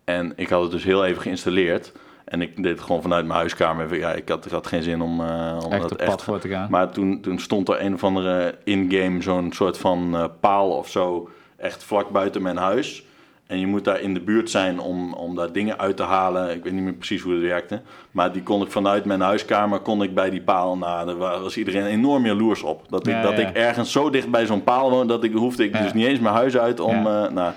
En 0.03 0.33
ik 0.35 0.49
had 0.49 0.61
het 0.61 0.71
dus 0.71 0.83
heel 0.83 1.05
even 1.05 1.21
geïnstalleerd. 1.21 1.91
En 2.23 2.41
ik 2.41 2.55
deed 2.55 2.71
het 2.71 2.81
gewoon 2.81 3.01
vanuit 3.01 3.25
mijn 3.25 3.37
huiskamer. 3.37 3.97
Ja, 3.97 4.13
ik 4.13 4.29
had, 4.29 4.45
ik 4.45 4.51
had 4.51 4.67
geen 4.67 4.83
zin 4.83 5.01
om, 5.01 5.21
eh 5.21 5.57
om 5.65 5.71
Echt 5.71 5.89
dat 5.89 5.95
echt 5.99 6.23
voor 6.23 6.39
te 6.39 6.47
gaan. 6.47 6.69
maar 6.69 6.89
toen, 6.89 7.21
toen 7.21 7.39
stond 7.39 7.69
er 7.69 7.81
een 7.81 7.93
of 7.93 8.03
andere 8.03 8.55
in-game 8.63 9.21
zo'n 9.21 9.51
soort 9.53 9.77
van 9.77 10.15
eh, 10.15 10.25
paal 10.39 10.77
of 10.77 10.89
zo, 10.89 11.29
echt 11.55 11.83
vlak 11.83 12.09
buiten 12.09 12.41
mijn 12.41 12.57
huis. 12.57 13.05
En 13.53 13.59
je 13.59 13.67
moet 13.67 13.83
daar 13.85 14.01
in 14.01 14.13
de 14.13 14.19
buurt 14.19 14.49
zijn 14.49 14.79
om, 14.79 15.13
om 15.13 15.35
daar 15.35 15.51
dingen 15.51 15.79
uit 15.79 15.97
te 15.97 16.03
halen. 16.03 16.55
Ik 16.55 16.63
weet 16.63 16.73
niet 16.73 16.83
meer 16.83 16.93
precies 16.93 17.21
hoe 17.21 17.33
het 17.33 17.41
werkte. 17.41 17.81
Maar 18.11 18.31
die 18.31 18.43
kon 18.43 18.61
ik 18.61 18.71
vanuit 18.71 19.05
mijn 19.05 19.21
huiskamer, 19.21 19.79
kon 19.79 20.03
ik 20.03 20.13
bij 20.15 20.29
die 20.29 20.41
paal. 20.41 20.77
Nou, 20.77 21.05
daar 21.05 21.17
wa- 21.17 21.39
was 21.39 21.57
iedereen 21.57 21.85
enorm 21.85 22.25
jaloers 22.25 22.63
op. 22.63 22.81
Dat 22.89 23.07
ik, 23.07 23.13
Ja, 23.13 23.21
dat 23.21 23.37
ja. 23.37 23.47
ik 23.47 23.55
ergens 23.55 23.91
zo 23.91 24.09
dicht 24.09 24.29
bij 24.31 24.45
zo'n 24.45 24.63
paal 24.63 24.89
woon, 24.89 25.07
dat 25.07 25.23
ik 25.23 25.33
hoefde 25.33 25.63
ik 25.63 25.73
Ja. 25.75 25.81
dus 25.83 25.93
niet 25.93 26.05
eens 26.05 26.19
mijn 26.19 26.35
huis 26.35 26.57
uit 26.57 26.79
om 26.79 26.95
eh, 27.07 27.27
nou, 27.29 27.53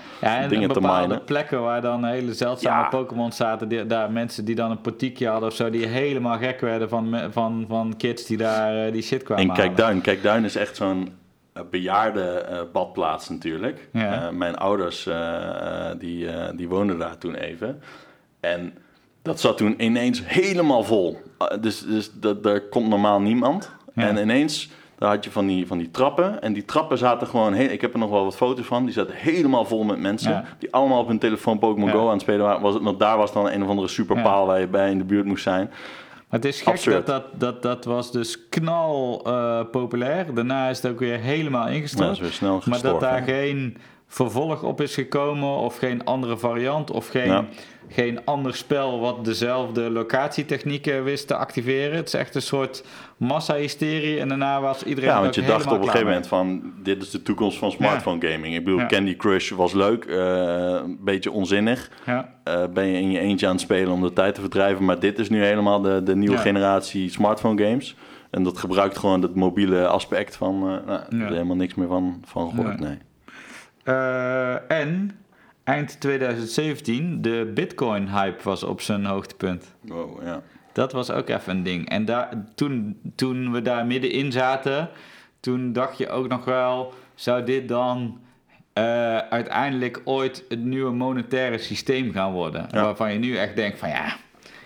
dingen 0.49 0.71
te 0.71 0.81
minen. 0.81 1.23
plekken 1.23 1.61
waar 1.61 1.81
dan 1.81 2.05
hele 2.05 2.33
zeldzame. 2.33 2.89
Pokémon 2.89 3.31
zaten. 3.31 3.67
Die, 3.67 3.85
daar 3.85 4.11
mensen 4.11 4.45
die 4.45 4.55
dan 4.55 4.71
een 4.71 4.81
portiekje 4.81 5.27
hadden 5.27 5.49
of 5.49 5.55
zo, 5.55 5.69
die 5.69 5.85
helemaal 5.87 6.37
gek 6.37 6.61
werden 6.61 6.89
van, 6.89 7.17
van, 7.31 7.65
van 7.69 7.93
kids 7.97 8.25
die 8.25 8.37
daar 8.37 8.85
eh, 8.85 8.91
die 8.91 9.01
shit 9.01 9.23
kwamen 9.23 9.43
En 9.43 9.49
halen. 9.49 9.65
Kijkduin. 9.65 10.01
Kijkduin 10.01 10.43
is 10.43 10.55
echt 10.55 10.75
zo'n 10.75 11.09
bejaarde 11.69 12.23
eh, 12.23 12.59
badplaats 12.73 13.29
natuurlijk. 13.29 13.87
Ja. 13.91 14.27
Eh, 14.27 14.29
mijn 14.29 14.55
ouders 14.55 15.05
eh, 15.07 15.89
eh, 15.89 15.99
die, 15.99 16.29
eh, 16.29 16.57
die 16.57 16.67
woonden 16.67 16.99
daar 16.99 17.17
toen 17.17 17.35
even. 17.35 17.81
En 18.39 18.73
dat 19.21 19.39
zat 19.39 19.57
toen 19.57 19.83
ineens 19.83 20.21
helemaal 20.25 20.83
vol. 20.83 21.21
Eh, 21.37 21.47
dus 21.61 21.85
dus 21.85 22.11
dat, 22.13 22.43
daar 22.43 22.61
komt 22.61 22.87
normaal 22.87 23.21
niemand. 23.21 23.71
Ja. 23.93 24.07
En 24.07 24.17
ineens... 24.17 24.69
Daar 24.99 25.09
had 25.09 25.23
je 25.23 25.31
van 25.31 25.47
die, 25.47 25.67
van 25.67 25.77
die 25.77 25.91
trappen. 25.91 26.41
En 26.41 26.53
die 26.53 26.65
trappen 26.65 26.97
zaten 26.97 27.27
gewoon... 27.27 27.53
He 27.53 27.63
ik 27.63 27.81
heb 27.81 27.93
er 27.93 27.99
nog 27.99 28.09
wel 28.09 28.23
wat 28.23 28.35
foto's 28.35 28.65
van. 28.65 28.83
Die 28.85 28.93
zaten 28.93 29.15
helemaal 29.15 29.65
vol 29.65 29.83
met 29.83 29.99
mensen. 29.99 30.31
Ja. 30.31 30.43
Die 30.59 30.73
allemaal 30.73 30.99
op 30.99 31.07
hun 31.07 31.19
telefoon 31.19 31.59
Pokémon. 31.59 31.89
Go 31.89 32.05
aan 32.05 32.11
het 32.11 32.21
spelen 32.21 32.45
waren. 32.45 32.61
Was 32.61 32.73
het, 32.73 32.83
want 32.83 32.99
daar 32.99 33.17
was 33.17 33.33
dan 33.33 33.49
een 33.49 33.63
of 33.63 33.69
andere 33.69 33.87
superpaal 33.87 34.45
waar 34.45 34.59
je 34.59 34.67
bij 34.67 34.91
in 34.91 34.97
de 34.97 35.03
buurt 35.03 35.25
moest 35.25 35.43
zijn. 35.43 35.71
Maar 36.29 36.39
het 36.39 36.45
is 36.45 36.57
gek 36.57 36.67
Absurd. 36.67 37.05
dat, 37.05 37.23
dat 37.23 37.39
dat 37.39 37.63
dat 37.63 37.85
was 37.85 38.11
dus 38.11 38.49
knal 38.49 39.21
populair. 39.71 40.33
Daarna 40.33 40.69
is 40.69 40.81
het 40.81 40.91
ook 40.91 40.99
weer 40.99 41.19
helemaal 41.19 41.65
dat 41.65 41.73
ingestort. 41.73 42.11
is 42.11 42.19
weer 42.19 42.31
snel 42.31 42.61
maar 42.65 42.81
dat 42.81 42.99
daar 42.99 43.21
geen 43.21 43.77
vervolg 44.07 44.63
op 44.63 44.81
is 44.81 44.93
gekomen 44.93 45.49
of 45.57 45.77
geen 45.77 46.03
andere 46.05 46.37
variant 46.37 46.91
of 46.91 47.07
geen, 47.07 47.27
Ja. 47.27 47.45
geen 47.89 48.25
ander 48.25 48.55
spel 48.55 48.99
wat 48.99 49.25
dezelfde 49.25 49.89
locatietechnieken 49.91 51.03
wist 51.03 51.27
te 51.27 51.35
activeren. 51.35 51.95
Het 51.95 52.07
is 52.07 52.13
echt 52.13 52.35
een 52.35 52.41
soort 52.41 52.83
massa-hysterie 53.17 54.19
en 54.19 54.27
daarna 54.27 54.61
was 54.61 54.83
iedereen 54.83 55.09
Ja, 55.09 55.21
want 55.21 55.35
je 55.35 55.41
dacht 55.43 55.65
op 55.65 55.71
een 55.77 55.83
gegeven 55.83 56.05
moment 56.07 56.27
van... 56.27 56.73
dit 56.83 57.01
is 57.01 57.09
de 57.09 57.21
toekomst 57.21 57.57
van 57.57 57.71
smartphone 57.71 58.27
gaming. 58.27 58.55
Ik 58.55 58.63
bedoel, 58.63 58.79
Ja. 58.79 58.85
Candy 58.85 59.15
Crush 59.15 59.51
was 59.51 59.73
leuk, 59.73 60.05
eh, 60.05 60.17
een 60.83 60.97
beetje 61.01 61.31
onzinnig. 61.31 61.89
Eh, 62.05 62.63
ben 62.73 62.85
je 62.87 62.99
in 62.99 63.11
je 63.11 63.19
eentje 63.19 63.45
aan 63.45 63.51
het 63.51 63.61
spelen 63.61 63.93
om 63.93 64.01
de 64.01 64.13
tijd 64.13 64.35
te 64.35 64.41
verdrijven. 64.41 64.85
Maar 64.85 64.99
dit 64.99 65.19
is 65.19 65.29
nu 65.29 65.43
helemaal 65.43 65.81
de, 65.81 66.03
de 66.03 66.15
nieuwe 66.15 66.37
generatie 66.37 67.09
smartphone 67.09 67.63
games. 67.63 67.95
En 68.31 68.43
dat 68.43 68.57
gebruikt 68.57 68.97
gewoon 68.97 69.21
het 69.21 69.35
mobiele 69.35 69.87
aspect 69.87 70.35
van... 70.35 70.53
eh 70.55 70.85
nou, 70.87 70.99
er 71.09 71.21
is 71.21 71.29
helemaal 71.29 71.55
niks 71.55 71.75
meer 71.75 71.87
van, 71.87 72.21
van 72.25 72.49
gehoord, 72.49 72.79
Nee. 72.79 72.97
Eh, 73.87 74.71
en 74.71 75.19
eind 75.63 75.99
2017, 75.99 77.21
de 77.21 77.51
Bitcoin-hype 77.53 78.43
was 78.43 78.63
op 78.63 78.81
zijn 78.81 79.05
hoogtepunt. 79.05 79.75
Wow, 79.81 80.23
ja. 80.23 80.41
Dat 80.73 80.91
was 80.91 81.11
ook 81.11 81.29
even 81.29 81.57
een 81.57 81.63
ding. 81.63 81.89
En 81.89 82.05
daar, 82.05 82.29
toen, 82.55 82.99
toen 83.15 83.51
we 83.51 83.61
daar 83.61 83.85
middenin 83.85 84.31
zaten, 84.31 84.89
toen 85.39 85.73
dacht 85.73 85.97
je 85.97 86.09
ook 86.09 86.27
nog 86.27 86.45
wel, 86.45 86.93
zou 87.15 87.43
dit 87.43 87.67
dan 87.67 88.19
eh, 88.73 89.17
uiteindelijk 89.17 90.01
ooit 90.03 90.43
het 90.49 90.63
nieuwe 90.63 90.91
monetaire 90.91 91.57
systeem 91.57 92.11
gaan 92.11 92.31
worden? 92.31 92.65
Ja. 92.71 92.83
Waarvan 92.83 93.13
je 93.13 93.19
nu 93.19 93.37
echt 93.37 93.55
denkt 93.55 93.79
van 93.79 93.89
ja, 93.89 94.15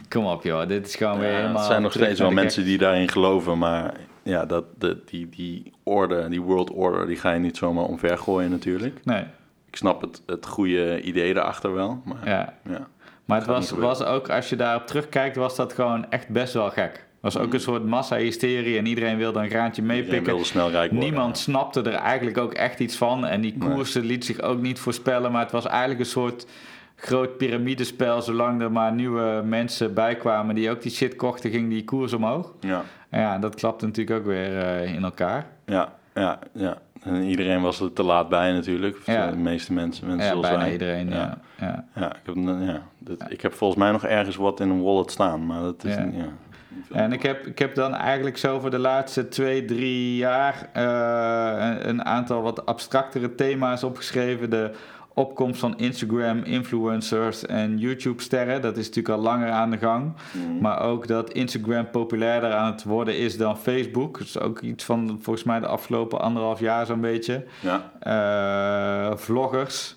kom 0.09 0.25
op 0.25 0.43
joh, 0.43 0.67
dit 0.67 0.87
is 0.87 0.95
gewoon 0.95 1.19
weer 1.19 1.29
Ja, 1.29 1.35
helemaal... 1.35 1.61
er 1.61 1.67
zijn 1.67 1.81
nog 1.81 1.93
steeds 1.93 2.19
wel 2.19 2.31
mensen 2.31 2.63
die 2.63 2.77
daarin 2.77 3.09
geloven, 3.09 3.57
maar 3.57 3.93
ja, 4.23 4.45
dat, 4.45 4.65
de, 4.77 4.97
die, 5.05 5.29
die 5.29 5.73
orde, 5.83 6.29
die 6.29 6.41
world 6.41 6.71
order, 6.71 7.07
die 7.07 7.15
ga 7.15 7.31
je 7.31 7.39
niet 7.39 7.57
zomaar 7.57 7.85
omvergooien 7.85 8.49
natuurlijk. 8.51 8.99
Nee, 9.03 9.23
Ik 9.67 9.75
snap 9.75 10.01
het, 10.01 10.21
het 10.25 10.45
goede 10.45 11.01
idee 11.01 11.29
erachter 11.35 11.73
wel, 11.73 12.01
maar 12.05 12.29
ja. 12.29 12.53
ja. 12.69 12.87
Maar 13.25 13.37
het 13.37 13.47
was, 13.47 13.71
was 13.71 14.03
ook, 14.03 14.29
als 14.29 14.49
je 14.49 14.55
daarop 14.55 14.87
terugkijkt, 14.87 15.35
was 15.35 15.55
dat 15.55 15.73
gewoon 15.73 16.09
echt 16.09 16.29
best 16.29 16.53
wel 16.53 16.69
gek. 16.69 17.05
Het 17.21 17.33
was 17.33 17.43
ook 17.43 17.53
een 17.53 17.59
soort 17.59 17.85
massa-hysterie 17.85 18.77
en 18.77 18.85
iedereen 18.85 19.17
wilde 19.17 19.39
een 19.39 19.49
graantje 19.49 19.81
meepikken. 19.81 20.23
wilde 20.23 20.43
snel 20.43 20.69
rijk 20.69 20.91
worden. 20.91 21.09
Niemand 21.09 21.37
snapte 21.37 21.81
er 21.81 21.93
eigenlijk 21.93 22.37
ook 22.37 22.53
echt 22.53 22.79
iets 22.79 22.95
van. 22.95 23.25
En 23.25 23.41
die 23.41 23.57
Nee. 23.57 23.69
koersen 23.69 24.05
liet 24.05 24.25
zich 24.25 24.41
ook 24.41 24.61
niet 24.61 24.79
voorspellen. 24.79 25.31
Maar 25.31 25.41
het 25.41 25.51
was 25.51 25.65
eigenlijk 25.65 25.99
een 25.99 26.05
soort 26.05 26.45
groot 26.95 27.37
piramidespel. 27.37 28.21
Zolang 28.21 28.61
er 28.61 28.71
maar 28.71 28.93
nieuwe 28.93 29.41
mensen 29.45 29.93
bij 29.93 30.15
kwamen 30.15 30.55
die 30.55 30.69
ook 30.69 30.81
die 30.81 30.91
shit 30.91 31.15
kochten, 31.15 31.51
ging 31.51 31.69
die 31.69 31.83
koers 31.83 32.13
omhoog. 32.13 32.53
Ja, 32.59 32.83
ja, 33.11 33.37
dat 33.39 33.55
klapte 33.55 33.85
natuurlijk 33.85 34.19
ook 34.19 34.25
weer 34.25 34.57
eh, 34.59 34.93
in 34.93 35.03
elkaar. 35.03 35.45
ja, 35.65 35.93
ja, 36.13 36.39
ja. 36.53 36.77
En 37.03 37.23
iedereen 37.23 37.61
was 37.61 37.79
er 37.79 37.93
te 37.93 38.03
laat 38.03 38.29
bij 38.29 38.51
natuurlijk. 38.51 38.97
Ja. 39.05 39.29
De 39.31 39.37
meeste 39.37 39.73
mensen, 39.73 40.07
mensen 40.07 40.25
Ja, 40.25 40.31
zoals 40.31 40.47
bijna 40.47 40.63
wij. 40.63 40.71
iedereen. 40.71 41.09
Ja. 41.09 41.15
Ja. 41.15 41.37
Ja. 41.59 41.85
Ja, 41.95 42.09
ik 42.15 42.21
heb, 42.25 42.35
ja, 42.67 42.81
dat, 42.99 43.23
ik 43.31 43.41
heb 43.41 43.53
volgens 43.53 43.79
mij 43.79 43.91
nog 43.91 44.05
ergens 44.05 44.35
wat 44.35 44.59
in 44.59 44.69
een 44.69 44.81
wallet 44.83 45.11
staan, 45.11 45.45
maar 45.45 45.61
dat 45.61 45.83
is 45.83 45.93
Ja. 45.95 46.03
niet. 46.03 46.23
En 46.91 47.11
ik 47.11 47.21
heb, 47.23 47.45
ik 47.45 47.59
heb 47.59 47.75
dan 47.75 47.95
eigenlijk 47.95 48.37
zo 48.37 48.59
voor 48.59 48.69
de 48.69 48.79
laatste 48.79 49.27
twee, 49.27 49.65
drie 49.65 50.15
jaar 50.15 50.69
eh, 50.73 51.69
een, 51.69 51.89
een 51.89 52.05
aantal 52.05 52.41
wat 52.41 52.65
abstractere 52.65 53.35
thema's 53.35 53.83
opgeschreven. 53.83 54.49
De 54.49 54.71
opkomst 55.13 55.59
van 55.59 55.77
Instagram, 55.77 56.43
influencers 56.43 57.45
en 57.45 57.77
YouTube-sterren. 57.77 58.61
Dat 58.61 58.77
is 58.77 58.85
natuurlijk 58.87 59.15
al 59.15 59.21
langer 59.23 59.49
aan 59.49 59.71
de 59.71 59.77
gang. 59.77 60.13
Mhm. 60.33 60.61
Maar 60.61 60.81
ook 60.81 61.07
dat 61.07 61.31
Instagram 61.33 61.89
populairder 61.89 62.53
aan 62.53 62.71
het 62.71 62.83
worden 62.83 63.17
is 63.17 63.37
dan 63.37 63.57
Facebook. 63.57 64.17
Dat 64.17 64.27
is 64.27 64.39
ook 64.39 64.59
iets 64.61 64.83
van 64.83 65.19
volgens 65.21 65.45
mij 65.45 65.59
de 65.59 65.67
afgelopen 65.67 66.21
anderhalf 66.21 66.59
jaar 66.59 66.85
zo'n 66.85 67.01
beetje. 67.01 67.45
Ja, 67.61 67.91
Eh, 69.11 69.17
vloggers, 69.17 69.95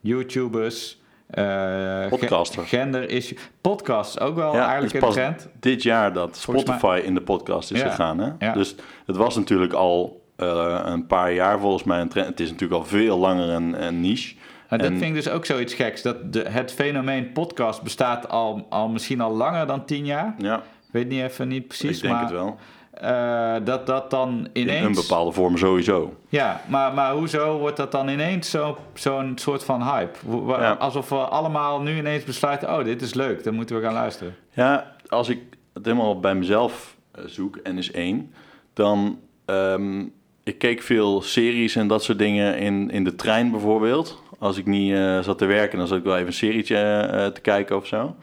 YouTubers. 0.00 1.02
ge- 1.32 2.06
Podcasters. 2.10 2.68
Gender 2.68 3.10
issue. 3.10 3.38
Podcasts 3.60 4.20
ook 4.20 4.34
wel 4.36 4.52
Ja, 4.54 4.64
eigenlijk 4.66 4.92
het 4.94 5.02
een 5.02 5.08
is 5.08 5.14
trend. 5.14 5.48
dit 5.60 5.82
jaar 5.82 6.12
dat 6.12 6.28
mij- 6.28 6.38
Spotify 6.60 7.00
in 7.04 7.14
de 7.14 7.20
podcast 7.20 7.70
is 7.72 7.80
Ja, 7.80 7.88
gegaan. 7.88 8.18
Hè? 8.38 8.52
Dus 8.52 8.74
het 9.06 9.16
was 9.16 9.36
natuurlijk 9.36 9.72
al 9.72 10.22
eh, 10.36 10.80
een 10.84 11.06
paar 11.06 11.32
jaar 11.32 11.58
volgens 11.60 11.84
mij 11.84 12.00
een 12.00 12.08
trend. 12.08 12.26
Het 12.28 12.40
is 12.40 12.50
natuurlijk 12.50 12.80
al 12.80 12.86
veel 12.88 13.18
langer 13.18 13.48
een, 13.48 13.84
een 13.86 14.00
niche. 14.00 14.34
Dat 14.68 14.80
En- 14.80 14.86
vind 14.98 15.02
ik 15.02 15.14
dus 15.14 15.28
ook 15.28 15.44
zoiets 15.44 15.74
geks. 15.74 16.02
Dat 16.02 16.32
de, 16.32 16.48
het 16.48 16.72
fenomeen 16.72 17.32
podcast 17.32 17.82
bestaat 17.82 18.28
al, 18.28 18.66
al 18.70 18.88
misschien 18.88 19.20
al 19.20 19.32
langer 19.36 19.66
dan 19.66 19.84
tien 19.84 20.04
jaar. 20.04 20.34
Ja, 20.38 20.56
Ik 20.56 20.90
weet 20.92 21.08
niet 21.08 21.22
even 21.22 21.48
niet 21.48 21.66
precies. 21.68 21.96
ik 21.96 22.02
denk 22.02 22.14
maar, 22.14 22.22
het 22.22 22.32
wel. 22.32 22.56
eh, 22.90 23.54
dat 23.64 23.86
dat 23.86 24.10
dan 24.10 24.48
ineens... 24.52 24.80
In 24.80 24.84
een 24.86 24.94
bepaalde 24.94 25.32
vorm 25.32 25.56
sowieso. 25.58 26.14
Ja, 26.28 26.60
maar, 26.68 26.94
maar 26.94 27.12
hoezo 27.12 27.58
wordt 27.58 27.76
dat 27.76 27.92
dan 27.92 28.08
ineens 28.08 28.50
zo- 28.50 28.78
zo'n 28.94 29.32
soort 29.34 29.64
van 29.64 29.82
hype? 29.82 30.18
Ja. 30.46 30.72
Alsof 30.72 31.08
we 31.08 31.16
allemaal 31.16 31.80
nu 31.80 31.96
ineens 31.96 32.24
besluiten... 32.24 32.78
oh, 32.78 32.84
dit 32.84 33.02
is 33.02 33.14
leuk, 33.14 33.44
dan 33.44 33.54
moeten 33.54 33.76
we 33.76 33.82
gaan 33.82 33.92
luisteren. 33.94 34.34
Ja, 34.50 34.92
als 35.08 35.28
ik 35.28 35.40
het 35.74 35.84
helemaal 35.84 36.20
bij 36.20 36.34
mezelf 36.34 36.96
eh, 37.12 37.24
zoek 37.26 37.56
en 37.56 37.78
is 37.78 37.90
één, 37.90 38.32
dan... 38.72 39.18
ehm, 39.44 40.04
ik 40.44 40.58
keek 40.58 40.82
veel 40.82 41.22
series 41.22 41.76
en 41.76 41.88
dat 41.88 42.02
soort 42.04 42.18
dingen 42.18 42.58
in, 42.58 42.90
in 42.90 43.04
de 43.04 43.14
trein 43.14 43.50
bijvoorbeeld. 43.50 44.22
Als 44.38 44.56
ik 44.56 44.66
niet 44.66 44.92
eh, 44.92 45.20
zat 45.20 45.38
te 45.38 45.44
werken, 45.44 45.78
dan 45.78 45.86
zat 45.86 45.98
ik 45.98 46.04
wel 46.04 46.14
even 46.14 46.26
een 46.26 46.32
serietje 46.32 46.76
eh, 46.76 47.26
te 47.26 47.40
kijken 47.40 47.76
of 47.76 47.86
zo. 47.86 48.16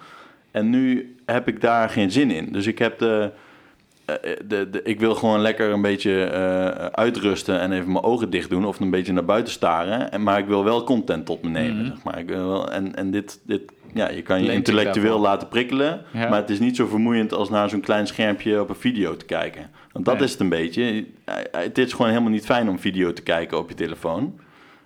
En 0.52 0.70
nu 0.70 1.16
heb 1.26 1.48
ik 1.48 1.62
daar 1.62 1.90
geen 1.90 2.12
zin 2.12 2.32
in. 2.32 2.52
Dus 2.52 2.68
ik 2.68 2.80
heb 2.80 3.00
de... 3.00 3.32
eh, 4.06 4.16
de, 4.46 4.70
de, 4.70 4.82
ik 4.84 5.00
wil 5.00 5.16
gewoon 5.16 5.40
lekker 5.40 5.72
een 5.72 5.82
beetje 5.82 6.30
uitrusten 6.92 7.60
en 7.60 7.72
even 7.72 7.92
mijn 7.92 8.04
ogen 8.04 8.30
dicht 8.30 8.50
doen 8.50 8.66
of 8.66 8.80
een 8.80 8.90
beetje 8.90 9.14
naar 9.14 9.26
buiten 9.26 9.54
staren. 9.54 10.12
En, 10.12 10.24
maar 10.24 10.40
ik 10.40 10.46
wil 10.46 10.64
wel 10.64 10.84
content 10.84 11.26
tot 11.26 11.42
me 11.42 11.50
nemen. 11.50 11.78
Mhm. 11.78 11.86
zeg 11.86 12.04
maar. 12.04 12.20
ik 12.20 12.28
wil 12.28 12.48
wel, 12.48 12.72
en 12.72 12.96
en 12.96 13.12
dit, 13.12 13.40
dit, 13.44 13.62
ja, 13.94 14.10
je 14.10 14.22
kan 14.22 14.44
je 14.44 14.52
intellectueel 14.52 15.20
laten 15.20 15.48
prikkelen, 15.48 16.02
Ja. 16.14 16.30
maar 16.30 16.40
het 16.40 16.50
is 16.50 16.60
niet 16.60 16.76
zo 16.76 16.88
vermoeiend 16.88 17.34
als 17.34 17.50
naar 17.50 17.70
zo'n 17.70 17.80
klein 17.82 18.08
schermpje 18.08 18.62
op 18.62 18.70
een 18.70 18.76
video 18.76 19.18
te 19.18 19.26
kijken. 19.26 19.70
Want 19.92 20.06
dat 20.06 20.16
Nee. 20.16 20.24
is 20.24 20.32
het 20.32 20.40
een 20.40 20.50
beetje. 20.50 21.06
Het 21.52 21.78
is 21.78 21.92
gewoon 21.92 22.08
helemaal 22.12 22.32
niet 22.32 22.46
fijn 22.46 22.70
om 22.70 22.80
video 22.80 23.14
te 23.14 23.22
kijken 23.22 23.58
op 23.58 23.70
je 23.70 23.76
telefoon. 23.76 24.40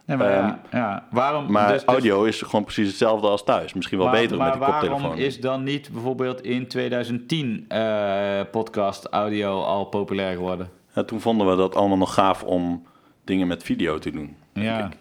Nee, 0.06 0.18
maar 0.18 0.32
Ehm, 0.32 0.38
ja, 0.48 0.60
ja, 0.72 1.08
waarom... 1.12 1.52
Maar 1.52 1.68
dus- 1.72 1.80
dus- 1.80 1.90
audio 1.90 2.24
is 2.24 2.42
gewoon 2.42 2.64
precies 2.64 2.88
hetzelfde 2.88 3.28
als 3.28 3.44
thuis. 3.44 3.74
Misschien 3.74 3.98
wel 3.98 4.08
maar, 4.08 4.16
beter 4.22 4.38
maar 4.38 4.46
met 4.50 4.56
die 4.58 4.66
koptelefoon. 4.66 5.02
waarom 5.02 5.20
is 5.20 5.40
dan 5.40 5.64
niet 5.64 5.90
bijvoorbeeld 5.92 6.42
in 6.42 6.68
2010 6.68 7.66
eh, 7.68 8.40
podcast 8.52 9.06
audio 9.06 9.62
al 9.62 9.86
populair 9.86 10.36
geworden? 10.36 10.70
Ja, 10.96 11.04
toen 11.04 11.22
vonden 11.22 11.48
we 11.50 11.56
dat 11.56 11.76
allemaal 11.76 11.98
nog 11.98 12.14
gaaf 12.14 12.44
om 12.44 12.84
dingen 13.24 13.48
met 13.48 13.64
video 13.64 14.00
te 14.00 14.12
doen. 14.12 14.36
Ja. 14.54 14.86
ik. 14.86 14.98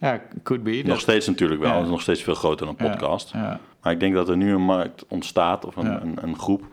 Ja, 0.00 0.20
could 0.42 0.62
be. 0.62 0.82
Nog 0.84 1.00
steeds 1.00 1.26
natuurlijk 1.26 1.60
wel. 1.60 1.82
Is 1.82 1.88
nog 1.88 2.00
steeds 2.00 2.22
veel 2.22 2.34
groter 2.34 2.66
dan 2.66 2.76
podcast. 2.76 3.34
Maar 3.82 3.92
ik 3.92 4.00
denk 4.00 4.14
dat 4.14 4.28
er 4.28 4.36
nu 4.36 4.52
een 4.52 4.64
markt 4.64 5.04
ontstaat 5.08 5.64
of 5.64 5.76
een, 5.76 6.02
een, 6.02 6.18
een 6.22 6.38
groep 6.38 6.64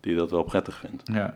die 0.00 0.16
dat 0.16 0.30
wel 0.30 0.42
prettig 0.42 0.74
vindt. 0.74 1.02
ja. 1.12 1.34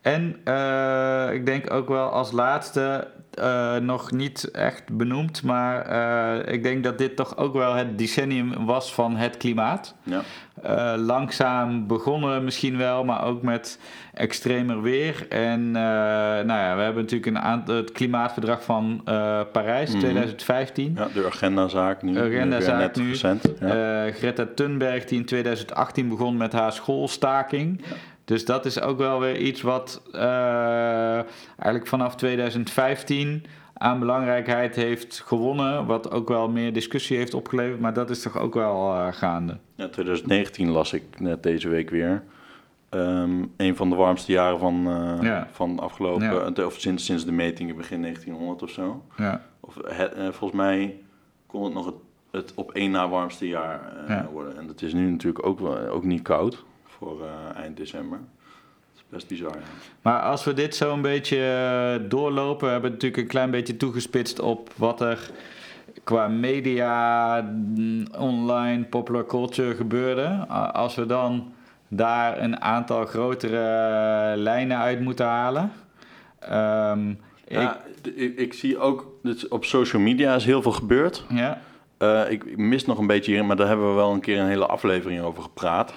En 0.00 0.36
eh, 0.44 1.34
ik 1.34 1.46
denk 1.46 1.70
ook 1.70 1.88
wel 1.88 2.08
als 2.08 2.32
laatste, 2.32 3.08
eh, 3.34 3.76
nog 3.76 4.10
niet 4.10 4.50
echt 4.50 4.96
benoemd, 4.96 5.42
maar 5.42 5.82
eh, 5.82 6.52
ik 6.54 6.62
denk 6.62 6.84
dat 6.84 6.98
dit 6.98 7.16
toch 7.16 7.36
ook 7.36 7.52
wel 7.54 7.74
het 7.74 7.98
decennium 7.98 8.66
was 8.66 8.94
van 8.94 9.16
het 9.16 9.36
klimaat. 9.36 9.94
Ja. 10.02 10.20
Eh, 10.62 10.94
langzaam 10.96 11.86
begonnen 11.86 12.44
misschien 12.44 12.76
wel, 12.76 13.04
maar 13.04 13.24
ook 13.24 13.42
met 13.42 13.78
extremer 14.14 14.82
weer. 14.82 15.26
En 15.28 15.70
nou 15.70 16.46
ja, 16.46 16.76
we 16.76 16.82
hebben 16.82 17.02
natuurlijk 17.02 17.36
een 17.36 17.42
aantal, 17.42 17.74
het 17.74 17.92
klimaatverdrag 17.92 18.62
van 18.64 19.00
Parijs 19.52 19.90
Mhm. 19.90 19.98
2015. 19.98 20.94
Ja, 20.96 21.08
de 21.14 21.26
agendazaak 21.26 22.02
nu. 22.02 22.18
Agendazaak 22.18 22.96
nu. 22.96 23.08
recent. 23.08 23.52
Ja. 23.60 24.10
Greta 24.10 24.46
Thunberg 24.54 25.04
die 25.04 25.18
in 25.18 25.24
2018 25.24 26.08
begon 26.08 26.36
met 26.36 26.52
haar 26.52 26.72
schoolstaking. 26.72 27.82
Dus 28.28 28.44
dat 28.44 28.64
is 28.66 28.80
ook 28.80 28.98
wel 28.98 29.20
weer 29.20 29.36
iets 29.36 29.62
wat 29.62 30.02
eh, 30.12 30.20
eigenlijk 31.56 31.86
vanaf 31.86 32.16
2015 32.16 33.44
aan 33.74 33.98
belangrijkheid 33.98 34.76
heeft 34.76 35.22
gewonnen. 35.26 35.86
Wat 35.86 36.10
ook 36.10 36.28
wel 36.28 36.48
meer 36.48 36.72
discussie 36.72 37.16
heeft 37.16 37.34
opgeleverd. 37.34 37.80
Maar 37.80 37.92
dat 37.92 38.10
is 38.10 38.22
toch 38.22 38.38
ook 38.38 38.54
wel 38.54 38.92
eh, 38.94 39.06
gaande. 39.12 39.56
Ja, 39.74 39.88
2019 39.88 40.68
las 40.70 40.92
ik 40.92 41.02
net 41.20 41.42
deze 41.42 41.68
week 41.68 41.90
weer. 41.90 42.22
Ehm, 42.88 43.44
een 43.56 43.76
van 43.76 43.90
de 43.90 43.96
warmste 43.96 44.32
jaren 44.32 44.58
van, 44.58 44.86
eh, 44.86 45.22
Ja. 45.22 45.48
van 45.52 45.78
afgelopen... 45.78 46.52
Ja. 46.56 46.66
Of 46.66 46.74
sinds, 46.80 47.04
sinds 47.04 47.24
de 47.24 47.32
metingen 47.32 47.76
begin 47.76 48.00
1900 48.02 48.62
of 48.62 48.70
zo. 48.70 49.02
Ja, 49.16 49.42
Of 49.60 49.74
het, 49.84 50.12
volgens 50.16 50.60
mij 50.60 50.96
kon 51.46 51.64
het 51.64 51.74
nog 51.74 51.86
het, 51.86 51.94
het 52.30 52.52
op 52.54 52.72
één 52.72 52.90
na 52.90 53.08
warmste 53.08 53.48
jaar 53.48 53.92
Ja. 54.08 54.28
worden. 54.32 54.58
En 54.58 54.66
dat 54.66 54.82
is 54.82 54.92
nu 54.92 55.10
natuurlijk 55.10 55.46
ook, 55.46 55.60
ook 55.90 56.04
niet 56.04 56.22
koud 56.22 56.64
voor 56.98 57.22
eh, 57.22 57.60
eind 57.60 57.76
december. 57.76 58.18
Dat 58.18 58.96
is 58.96 59.04
best 59.08 59.28
bizar, 59.28 59.54
ja. 59.54 59.66
Maar 60.02 60.20
als 60.20 60.44
we 60.44 60.52
dit 60.52 60.76
zo 60.76 60.92
een 60.92 61.02
beetje 61.02 61.38
eh, 61.38 62.08
doorlopen, 62.10 62.66
we 62.66 62.72
hebben 62.72 62.90
natuurlijk 62.90 63.22
een 63.22 63.28
klein 63.28 63.50
beetje 63.50 63.76
toegespitst 63.76 64.40
op 64.40 64.70
wat 64.76 65.00
er 65.00 65.30
qua 66.04 66.28
media, 66.28 67.40
mm, 67.40 68.06
online, 68.18 68.84
popular 68.84 69.26
culture 69.26 69.74
gebeurde. 69.74 70.46
Als 70.72 70.94
we 70.94 71.06
dan 71.06 71.52
daar 71.88 72.40
een 72.42 72.60
aantal 72.60 73.04
grotere 73.04 73.56
eh, 73.56 74.40
lijnen 74.40 74.78
uit 74.78 75.00
moeten 75.00 75.26
halen. 75.26 75.72
Ehm, 76.38 77.14
Ja, 77.50 77.80
ik, 78.14 78.38
ik 78.38 78.52
zie 78.52 78.78
ook, 78.78 79.06
dus 79.22 79.48
op 79.48 79.64
social 79.64 80.02
media 80.02 80.34
is 80.34 80.44
heel 80.44 80.62
veel 80.62 80.72
gebeurd. 80.72 81.24
ja, 81.28 81.58
ik, 82.28 82.44
ik 82.44 82.56
mis 82.56 82.86
nog 82.86 82.98
een 82.98 83.06
beetje 83.06 83.30
hierin, 83.30 83.46
maar 83.46 83.56
daar 83.56 83.66
hebben 83.66 83.88
we 83.88 83.94
wel 83.94 84.12
een 84.12 84.20
keer 84.20 84.38
een 84.38 84.46
hele 84.46 84.66
aflevering 84.66 85.22
over 85.22 85.42
gepraat. 85.42 85.92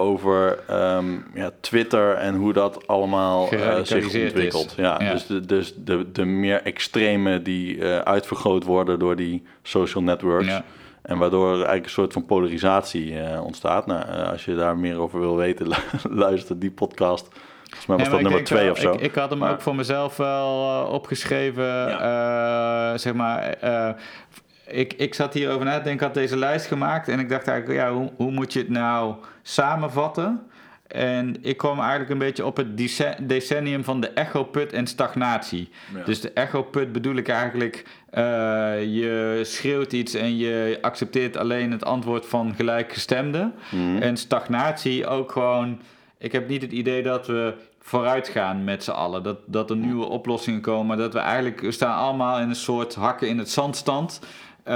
Over 0.00 0.58
ehm, 0.68 1.06
ja, 1.34 1.50
Twitter 1.60 2.14
en 2.14 2.34
hoe 2.34 2.52
dat 2.52 2.86
allemaal 2.86 3.50
eh, 3.50 3.78
zich 3.82 4.04
ontwikkelt. 4.24 4.74
Ja, 4.76 4.96
Ja. 5.02 5.12
Dus, 5.12 5.26
de, 5.26 5.46
dus 5.46 5.74
de, 5.76 6.12
de 6.12 6.24
meer 6.24 6.62
extreme 6.62 7.42
die 7.42 7.84
eh, 7.84 7.98
uitvergroot 7.98 8.64
worden 8.64 8.98
door 8.98 9.16
die 9.16 9.42
social 9.62 10.02
networks. 10.02 10.46
Ja. 10.46 10.64
En 11.02 11.18
waardoor 11.18 11.46
er 11.48 11.54
eigenlijk 11.54 11.84
een 11.84 11.90
soort 11.90 12.12
van 12.12 12.24
polarisatie 12.26 13.20
eh, 13.20 13.44
ontstaat. 13.44 13.86
Nou, 13.86 14.04
als 14.30 14.44
je 14.44 14.54
daar 14.54 14.76
meer 14.78 14.98
over 15.00 15.20
wil 15.20 15.36
weten, 15.36 15.68
lu- 15.68 15.74
luister 16.24 16.58
die 16.58 16.70
podcast. 16.70 17.28
Volgens 17.62 17.86
mij 17.86 17.96
was 17.96 18.06
Nee, 18.06 18.14
dat 18.14 18.24
nummer 18.24 18.44
twee 18.44 18.70
of 18.70 18.78
zo. 18.78 18.92
Ik, 18.92 19.00
ik 19.00 19.14
had 19.14 19.30
hem 19.30 19.38
Maar- 19.38 19.52
ook 19.52 19.60
voor 19.60 19.74
mezelf 19.74 20.16
wel 20.16 20.84
opgeschreven. 20.92 21.88
zeg 22.98 23.14
maar. 23.14 23.56
Ik, 24.70 24.92
ik 24.92 25.14
zat 25.14 25.34
hierover 25.34 25.64
na 25.64 25.76
te 25.76 25.82
denken, 25.82 25.92
ik 25.92 26.00
had 26.00 26.22
deze 26.22 26.36
lijst 26.36 26.66
gemaakt. 26.66 27.08
En 27.08 27.18
ik 27.18 27.28
dacht 27.28 27.48
eigenlijk, 27.48 27.80
ja, 27.80 27.92
hoe, 27.92 28.10
hoe 28.16 28.30
moet 28.30 28.52
je 28.52 28.58
het 28.58 28.68
nou 28.68 29.14
samenvatten? 29.42 30.42
En 30.86 31.36
ik 31.42 31.56
kwam 31.56 31.78
eigenlijk 31.78 32.10
een 32.10 32.18
beetje 32.18 32.46
op 32.46 32.56
het 32.56 32.76
dece- 32.76 33.16
decennium 33.20 33.84
van 33.84 34.00
de 34.00 34.08
echoput 34.08 34.72
en 34.72 34.86
stagnatie. 34.86 35.68
Ja. 35.94 36.04
Dus 36.04 36.20
de 36.20 36.32
echoput 36.32 36.92
bedoel 36.92 37.14
ik 37.14 37.28
eigenlijk, 37.28 37.84
eh, 38.10 38.22
je 38.84 39.40
schreeuwt 39.42 39.92
iets 39.92 40.14
en 40.14 40.36
je 40.36 40.78
accepteert 40.80 41.36
alleen 41.36 41.70
het 41.70 41.84
antwoord 41.84 42.26
van 42.26 42.54
gelijkgestemden. 42.54 43.54
Mhm. 43.70 44.02
En 44.02 44.16
stagnatie 44.16 45.06
ook 45.06 45.32
gewoon, 45.32 45.80
ik 46.18 46.32
heb 46.32 46.48
niet 46.48 46.62
het 46.62 46.72
idee 46.72 47.02
dat 47.02 47.26
we 47.26 47.54
vooruit 47.80 48.28
gaan 48.28 48.64
met 48.64 48.84
z'n 48.84 48.90
allen. 48.90 49.22
Dat, 49.22 49.38
dat 49.46 49.70
er 49.70 49.76
nieuwe 49.76 50.06
oplossingen 50.06 50.60
komen. 50.60 50.86
Maar 50.86 50.96
dat 50.96 51.12
we 51.12 51.18
eigenlijk, 51.18 51.60
we 51.60 51.70
staan 51.70 51.98
allemaal 51.98 52.38
in 52.38 52.48
een 52.48 52.54
soort 52.54 52.94
hakken 52.94 53.28
in 53.28 53.38
het 53.38 53.50
zandstand. 53.50 54.20
Eh, 54.64 54.74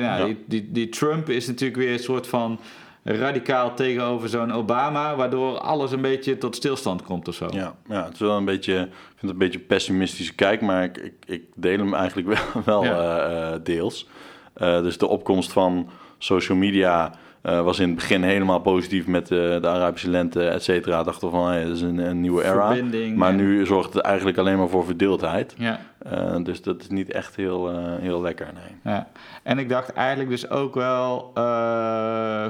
ja. 0.00 0.24
Die, 0.24 0.44
die, 0.46 0.72
die 0.72 0.88
Trump 0.88 1.28
is 1.28 1.46
natuurlijk 1.46 1.78
weer 1.80 1.92
een 1.92 1.98
soort 1.98 2.26
van 2.26 2.60
radicaal 3.04 3.74
tegenover 3.74 4.28
zo'n 4.28 4.52
Obama, 4.52 5.16
waardoor 5.16 5.58
alles 5.58 5.92
een 5.92 6.00
beetje 6.00 6.38
tot 6.38 6.56
stilstand 6.56 7.02
komt 7.02 7.28
of 7.28 7.34
zo. 7.34 7.46
Ja, 7.50 7.74
ja, 7.88 8.04
het 8.04 8.12
is 8.14 8.20
wel 8.20 8.36
een 8.36 8.44
beetje, 8.44 8.74
ik 8.74 8.88
vind 9.06 9.20
het 9.20 9.30
een 9.30 9.38
beetje 9.38 9.58
een 9.58 9.66
pessimistische 9.66 10.34
kijk, 10.34 10.60
maar 10.60 10.84
ik, 10.84 10.96
ik, 10.96 11.12
ik 11.26 11.42
deel 11.54 11.78
hem 11.78 11.94
eigenlijk 11.94 12.28
wel, 12.28 12.62
wel 12.64 12.84
Ja. 12.84 13.18
eh, 13.18 13.52
eh, 13.54 13.60
deels. 13.62 14.08
Dus 14.54 14.98
de 14.98 15.06
opkomst 15.06 15.52
van 15.52 15.90
social 16.18 16.58
media 16.58 17.14
eh, 17.48 17.62
was 17.62 17.78
in 17.78 17.86
het 17.86 17.94
begin 17.94 18.22
helemaal 18.22 18.60
positief 18.60 19.06
met 19.06 19.22
eh, 19.22 19.38
de 19.38 19.68
Arabische 19.68 20.10
lente, 20.10 20.48
et 20.48 20.62
cetera. 20.62 21.02
Dachten 21.02 21.30
van, 21.30 21.48
hey, 21.48 21.64
dat 21.64 21.76
is 21.76 21.80
een, 21.80 21.98
een 21.98 22.20
nieuwe 22.20 22.44
era. 22.44 22.66
Verbinding, 22.66 23.16
Maar 23.16 23.30
ja. 23.30 23.36
nu 23.36 23.66
zorgt 23.66 23.92
het 23.92 24.02
eigenlijk 24.02 24.38
alleen 24.38 24.58
maar 24.58 24.68
voor 24.68 24.84
verdeeldheid. 24.84 25.54
Ja. 25.58 25.80
Eh, 25.98 26.36
dus 26.42 26.62
dat 26.62 26.80
is 26.80 26.88
niet 26.88 27.10
echt 27.10 27.36
heel, 27.36 27.78
heel 28.00 28.20
lekker, 28.20 28.46
nee. 28.54 28.94
Ja, 28.94 29.08
en 29.42 29.58
ik 29.58 29.68
dacht 29.68 29.92
eigenlijk 29.92 30.30
dus 30.30 30.50
ook 30.50 30.74
wel 30.74 31.30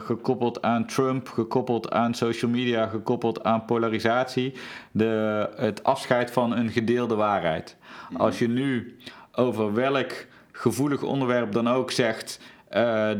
gekoppeld 0.04 0.62
aan 0.62 0.86
Trump, 0.86 1.28
gekoppeld 1.28 1.90
aan 1.90 2.14
social 2.14 2.50
media, 2.50 2.86
gekoppeld 2.86 3.44
aan 3.44 3.64
polarisatie, 3.64 4.54
de, 4.90 5.48
het 5.56 5.84
afscheid 5.84 6.30
van 6.30 6.56
een 6.56 6.70
gedeelde 6.70 7.14
waarheid. 7.14 7.76
Als 8.16 8.38
je 8.38 8.48
nu 8.48 8.96
over 9.32 9.74
welk 9.74 10.12
gevoelig 10.52 11.02
onderwerp 11.02 11.52
dan 11.52 11.68
ook 11.68 11.90
zegt, 11.90 12.40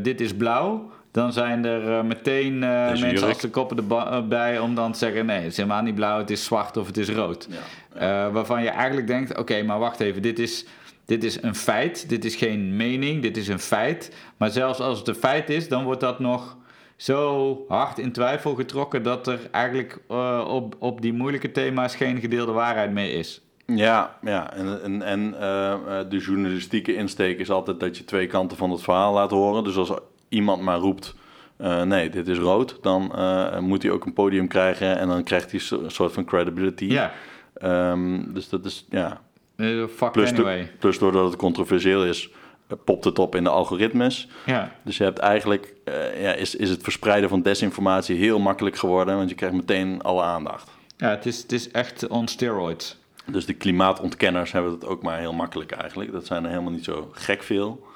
dit 0.01 0.21
is 0.21 0.35
blauw, 0.35 0.91
dan 1.11 1.33
zijn 1.33 1.65
er 1.65 1.97
eh, 1.97 2.03
meteen 2.03 2.63
eh, 2.63 2.69
mensen 2.69 3.11
jurk. 3.11 3.23
als 3.23 3.39
de 3.39 3.49
koppen 3.49 3.89
erbij 4.11 4.59
om 4.59 4.75
dan 4.75 4.91
te 4.91 4.97
zeggen, 4.97 5.25
nee, 5.25 5.41
het 5.41 5.51
is 5.51 5.57
helemaal 5.57 5.81
niet 5.81 5.95
blauw, 5.95 6.17
het 6.17 6.29
is 6.29 6.45
zwart 6.45 6.77
of 6.77 6.87
het 6.87 6.97
is 6.97 7.09
rood. 7.09 7.47
Ja. 7.49 8.27
Eh, 8.27 8.33
waarvan 8.33 8.63
je 8.63 8.69
eigenlijk 8.69 9.07
denkt: 9.07 9.37
oké, 9.37 9.63
maar 9.63 9.79
wacht 9.79 9.99
even, 9.99 10.21
dit 10.21 10.39
is, 10.39 10.65
dit 11.05 11.23
is 11.23 11.41
een 11.43 11.55
feit, 11.55 12.09
dit 12.09 12.25
is 12.25 12.35
geen 12.35 12.75
mening, 12.75 13.21
dit 13.21 13.37
is 13.37 13.47
een 13.47 13.59
feit. 13.59 14.15
Maar 14.37 14.49
zelfs 14.49 14.79
als 14.79 14.99
het 14.99 15.07
een 15.07 15.15
feit 15.15 15.49
is, 15.49 15.67
dan 15.67 15.83
wordt 15.83 16.01
dat 16.01 16.19
nog 16.19 16.57
zo 16.99 17.65
hard 17.67 17.99
in 17.99 18.11
twijfel 18.11 18.55
getrokken 18.55 19.03
dat 19.03 19.27
er 19.27 19.39
eigenlijk 19.51 19.99
eh, 20.07 20.45
op, 20.47 20.75
op 20.79 21.01
die 21.01 21.13
moeilijke 21.13 21.51
thema's 21.51 21.95
geen 21.95 22.19
gedeelde 22.19 22.51
waarheid 22.51 22.91
meer 22.91 23.13
is. 23.13 23.41
Ja, 23.65 24.17
ja. 24.21 24.53
en, 24.53 24.83
en, 24.83 25.01
en 25.01 25.39
eh, 25.39 25.71
eh, 25.71 26.09
de 26.09 26.17
journalistieke 26.17 26.95
insteek 26.95 27.39
is 27.39 27.49
altijd 27.49 27.79
dat 27.79 27.97
je 27.97 28.05
twee 28.05 28.27
kanten 28.27 28.57
van 28.57 28.71
het 28.71 28.81
verhaal 28.81 29.13
laat 29.13 29.31
horen. 29.31 29.63
Dus 29.63 29.75
als 29.75 29.91
iemand 30.29 30.61
maar 30.61 30.77
roept, 30.77 31.15
eh, 31.57 31.81
nee, 31.81 32.09
dit 32.09 32.27
is 32.27 32.37
rood, 32.37 32.77
dan 32.81 33.15
eh, 33.15 33.59
moet 33.59 33.83
hij 33.83 33.91
ook 33.91 34.05
een 34.05 34.13
podium 34.13 34.47
krijgen 34.47 34.97
en 34.97 35.07
dan 35.07 35.23
krijgt 35.23 35.51
hij 35.51 35.61
een 35.79 35.91
soort 35.91 36.13
van 36.13 36.25
credibility. 36.25 36.85
Ja, 36.85 37.11
Ehm, 37.53 38.33
dus 38.33 38.49
dat 38.49 38.65
is, 38.65 38.85
ja. 38.89 39.21
eh, 39.55 39.83
fuck 39.95 40.11
Plus, 40.11 40.29
do- 40.33 40.35
anyway. 40.35 40.71
plus 40.79 40.97
doordat 40.99 41.25
het 41.25 41.35
controversieel 41.35 42.05
is, 42.05 42.29
eh, 42.67 42.77
popt 42.85 43.03
het 43.05 43.19
op 43.19 43.35
in 43.35 43.43
de 43.43 43.49
algoritmes. 43.49 44.27
Ja, 44.45 44.71
Dus 44.83 44.97
je 44.97 45.03
hebt 45.03 45.19
eigenlijk, 45.19 45.73
ja, 46.21 46.33
is, 46.33 46.55
is 46.55 46.69
het 46.69 46.83
verspreiden 46.83 47.29
van 47.29 47.41
desinformatie 47.41 48.17
heel 48.17 48.39
makkelijk 48.39 48.75
geworden, 48.77 49.15
want 49.15 49.29
je 49.29 49.35
krijgt 49.35 49.55
meteen 49.55 50.01
alle 50.01 50.21
aandacht. 50.21 50.69
ja 50.97 51.09
het, 51.09 51.25
is, 51.25 51.41
het 51.41 51.51
is 51.51 51.71
echt 51.71 52.07
on 52.07 52.27
steroids. 52.27 52.97
Dus 53.25 53.45
de 53.45 53.53
klimaatontkenners 53.53 54.51
hebben 54.51 54.71
het 54.71 54.85
ook 54.85 55.01
maar 55.03 55.17
heel 55.19 55.33
makkelijk 55.33 55.71
eigenlijk. 55.71 56.11
Dat 56.11 56.25
zijn 56.25 56.43
er 56.43 56.49
helemaal 56.49 56.71
niet 56.71 56.83
zo 56.83 57.09
gek 57.11 57.43
veel, 57.43 57.87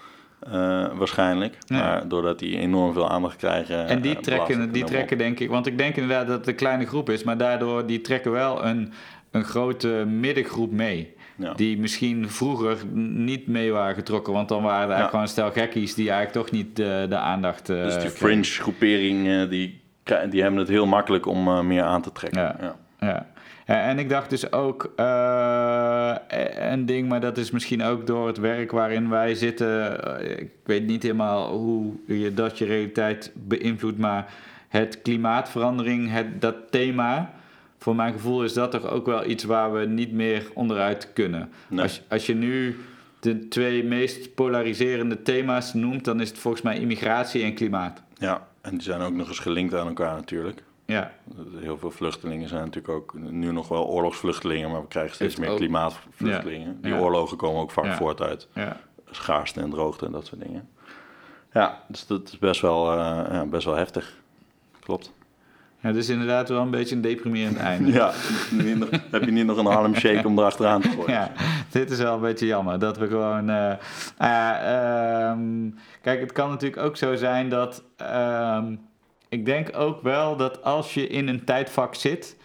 eh, 0.46 0.86
waarschijnlijk. 0.94 1.58
Ja. 1.66 1.78
Maar 1.78 2.08
doordat 2.08 2.40
die 2.40 2.58
enorm 2.58 2.94
veel 2.94 3.10
aandacht 3.10 3.36
krijgen... 3.36 3.88
En 3.88 4.02
die 4.02 4.16
eh, 4.16 4.22
trekken, 4.22 4.72
die 4.72 4.84
trekken 4.84 5.18
denk 5.18 5.40
ik, 5.40 5.50
want 5.50 5.68
ik 5.68 5.78
denk 5.78 5.96
inderdaad 5.96 6.28
dat 6.28 6.38
het 6.38 6.48
een 6.48 6.56
kleine 6.56 6.86
groep 6.86 7.10
is, 7.10 7.24
maar 7.24 7.38
daardoor 7.38 7.86
die 7.86 8.02
trekken 8.02 8.32
wel 8.32 8.66
een, 8.66 8.94
een 9.32 9.44
grote 9.44 9.88
middengroep 10.08 10.72
mee. 10.72 11.14
Ja. 11.38 11.54
Die 11.54 11.80
misschien 11.80 12.30
vroeger 12.30 12.78
niet 12.94 13.48
mee 13.48 13.72
waren 13.72 13.96
getrokken, 13.96 14.34
want 14.34 14.50
dan 14.50 14.62
waren 14.64 14.90
er 14.90 14.96
eigenlijk 14.96 15.04
Ja. 15.04 15.10
gewoon 15.10 15.46
een 15.46 15.52
stel 15.52 15.64
gekkies 15.64 15.96
die 15.96 16.10
eigenlijk 16.12 16.46
toch 16.46 16.56
niet 16.58 16.76
de, 16.76 17.06
de 17.10 17.18
aandacht. 17.18 17.70
eh, 17.70 17.84
Dus 17.84 17.98
die 18.00 18.10
fringe 18.10 18.44
groepering, 18.44 19.28
eh, 19.28 19.50
die, 19.50 19.82
die 20.30 20.42
hebben 20.42 20.60
het 20.60 20.68
heel 20.70 20.86
makkelijk 20.86 21.26
om 21.26 21.48
eh, 21.48 21.62
meer 21.62 21.84
aan 21.84 22.02
te 22.02 22.12
trekken. 22.12 22.42
Ja. 22.42 22.76
Ja. 23.00 23.26
En 23.66 24.00
ik 24.00 24.10
dacht 24.10 24.30
dus 24.30 24.52
ook 24.52 24.94
eh, 24.96 26.16
een 26.72 26.86
ding, 26.86 27.10
maar 27.10 27.22
dat 27.22 27.38
is 27.38 27.52
misschien 27.52 27.84
ook 27.84 28.08
door 28.08 28.28
het 28.28 28.38
werk 28.38 28.72
waarin 28.72 29.10
wij 29.10 29.36
zitten. 29.36 30.04
eh, 30.20 30.38
ik 30.40 30.50
weet 30.64 30.86
niet 30.86 31.04
helemaal 31.04 31.58
hoe 31.58 31.94
je 32.06 32.34
dat 32.34 32.58
je 32.58 32.66
realiteit 32.66 33.32
beïnvloedt, 33.34 33.98
maar 33.98 34.34
het 34.70 35.02
klimaatverandering, 35.02 36.12
het, 36.12 36.42
dat 36.42 36.56
thema. 36.70 37.34
Voor 37.78 37.96
mijn 37.96 38.14
gevoel 38.14 38.44
is 38.44 38.54
dat 38.54 38.72
toch 38.72 38.88
ook 38.90 39.06
wel 39.06 39.26
iets 39.30 39.44
waar 39.44 39.74
we 39.74 39.86
niet 39.86 40.12
meer 40.12 40.48
onderuit 40.54 41.14
kunnen. 41.14 41.50
Nee. 41.68 41.82
Als, 41.82 42.02
als 42.10 42.26
je 42.26 42.36
nu 42.36 42.80
de 43.20 43.48
twee 43.48 43.84
meest 43.84 44.36
polariserende 44.36 45.22
thema's 45.22 45.74
noemt, 45.74 46.06
dan 46.06 46.22
is 46.22 46.30
het 46.30 46.38
volgens 46.38 46.64
mij 46.64 46.80
immigratie 46.80 47.44
en 47.44 47.54
klimaat. 47.54 48.02
ja, 48.18 48.48
en 48.62 48.72
die 48.72 48.82
zijn 48.82 49.02
ook 49.02 49.14
nog 49.14 49.28
eens 49.28 49.40
gelinkt 49.40 49.74
aan 49.76 49.88
elkaar 49.88 50.16
natuurlijk. 50.16 50.64
Ja, 50.86 51.12
Heel 51.60 51.78
veel 51.78 51.92
vluchtelingen 51.92 52.50
zijn 52.50 52.62
natuurlijk 52.64 52.94
ook 52.94 53.14
nu 53.20 53.52
nog 53.52 53.68
wel 53.68 53.86
oorlogsvluchtelingen, 53.88 54.72
maar 54.72 54.82
we 54.82 54.88
krijgen 54.88 55.16
steeds 55.16 55.36
meer 55.36 55.56
klimaatvluchtelingen. 55.56 56.78
Die 56.82 56.94
oorlogen 56.96 57.38
komen 57.38 57.62
ook 57.62 57.72
vaak 57.72 57.94
voort 57.94 58.22
uit 58.22 58.48
ja. 58.54 58.78
schaarste 59.12 59.62
en 59.62 59.70
droogte 59.70 60.06
en 60.06 60.12
dat 60.12 60.26
soort 60.26 60.42
dingen. 60.42 60.70
Ja, 61.54 61.82
dus 61.88 62.08
dat 62.08 62.28
is 62.28 62.38
best 62.38 62.62
wel, 62.62 62.92
eh, 62.92 62.98
ja, 63.32 63.46
best 63.46 63.66
wel 63.66 63.76
heftig. 63.76 64.14
Klopt. 64.80 65.12
ja 65.80 65.88
het 65.88 65.98
is 65.98 66.10
inderdaad 66.10 66.50
wel 66.50 66.62
een 66.62 66.70
beetje 66.72 66.96
een 66.96 67.02
deprimerend 67.02 67.58
einde. 67.72 67.92
Ja, 67.92 68.12
niet 68.52 68.78
nog- 68.78 68.90
heb 69.12 69.24
je 69.24 69.32
niet 69.32 69.46
nog 69.46 69.58
een 69.58 69.66
Harlem 69.66 69.96
Shake 69.96 70.28
om 70.28 70.38
erachteraan 70.40 70.82
te 70.82 70.90
gooien? 70.90 71.12
Ja, 71.12 71.32
dit 71.70 71.92
is 71.92 71.98
wel 72.00 72.14
een 72.16 72.22
beetje 72.22 72.46
jammer. 72.46 72.80
Dat 72.80 72.98
we 72.98 73.08
gewoon. 73.08 73.50
eh, 73.50 73.74
ja, 74.20 74.60
ehm, 75.32 75.70
kijk, 76.02 76.20
het 76.20 76.32
kan 76.32 76.50
natuurlijk 76.50 76.82
ook 76.82 76.98
zo 76.98 77.16
zijn 77.16 77.50
dat. 77.50 77.84
ehm, 77.98 78.76
ik 79.34 79.46
denk 79.46 79.70
ook 79.78 80.02
wel 80.02 80.36
dat 80.38 80.64
als 80.64 80.94
je 80.94 81.08
in 81.08 81.28
een 81.28 81.44
tijdvak 81.44 81.96
zit, 81.96 82.38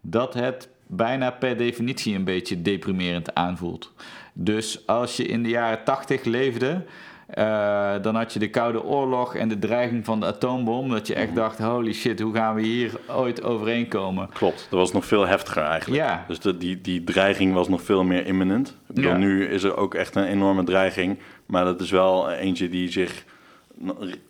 dat 0.00 0.34
het 0.34 0.68
bijna 0.86 1.30
per 1.30 1.56
definitie 1.56 2.14
een 2.14 2.24
beetje 2.24 2.62
deprimerend 2.62 3.34
aanvoelt. 3.34 3.92
Dus 4.32 4.86
als 4.86 5.16
je 5.16 5.24
in 5.26 5.42
de 5.42 5.48
jaren 5.48 5.84
tachtig 5.84 6.24
leefde. 6.24 6.84
eh, 7.26 7.92
dan 8.02 8.14
had 8.14 8.32
je 8.32 8.38
de 8.38 8.50
Koude 8.50 8.82
Oorlog 8.84 9.34
en 9.34 9.48
de 9.48 9.58
dreiging 9.58 10.04
van 10.04 10.20
de 10.20 10.26
atoombom. 10.26 10.88
Dat 10.90 11.06
je 11.06 11.14
echt 11.14 11.34
dacht: 11.34 11.58
holy 11.58 11.92
shit, 11.92 12.20
hoe 12.20 12.34
gaan 12.34 12.54
we 12.54 12.62
hier 12.62 12.90
ooit 13.08 13.42
overeen 13.42 13.88
komen? 13.88 14.28
Klopt, 14.32 14.66
dat 14.70 14.78
was 14.78 14.92
nog 14.92 15.04
veel 15.04 15.26
heftiger 15.26 15.62
eigenlijk. 15.62 16.02
Ja. 16.02 16.24
Dus 16.28 16.40
de, 16.40 16.56
die, 16.58 16.80
die 16.80 17.04
dreiging 17.04 17.54
was 17.54 17.68
nog 17.68 17.82
veel 17.82 18.04
meer 18.04 18.26
imminent. 18.26 18.68
Ik 18.88 18.94
bedoel, 18.94 19.10
Ja. 19.10 19.16
nu 19.16 19.44
is 19.46 19.62
er 19.62 19.76
ook 19.76 19.94
echt 19.94 20.14
een 20.14 20.24
enorme 20.26 20.64
dreiging. 20.64 21.18
Maar 21.46 21.64
dat 21.64 21.80
is 21.80 21.90
wel 21.90 22.30
eentje 22.30 22.68
die 22.68 22.90
zich... 22.90 23.24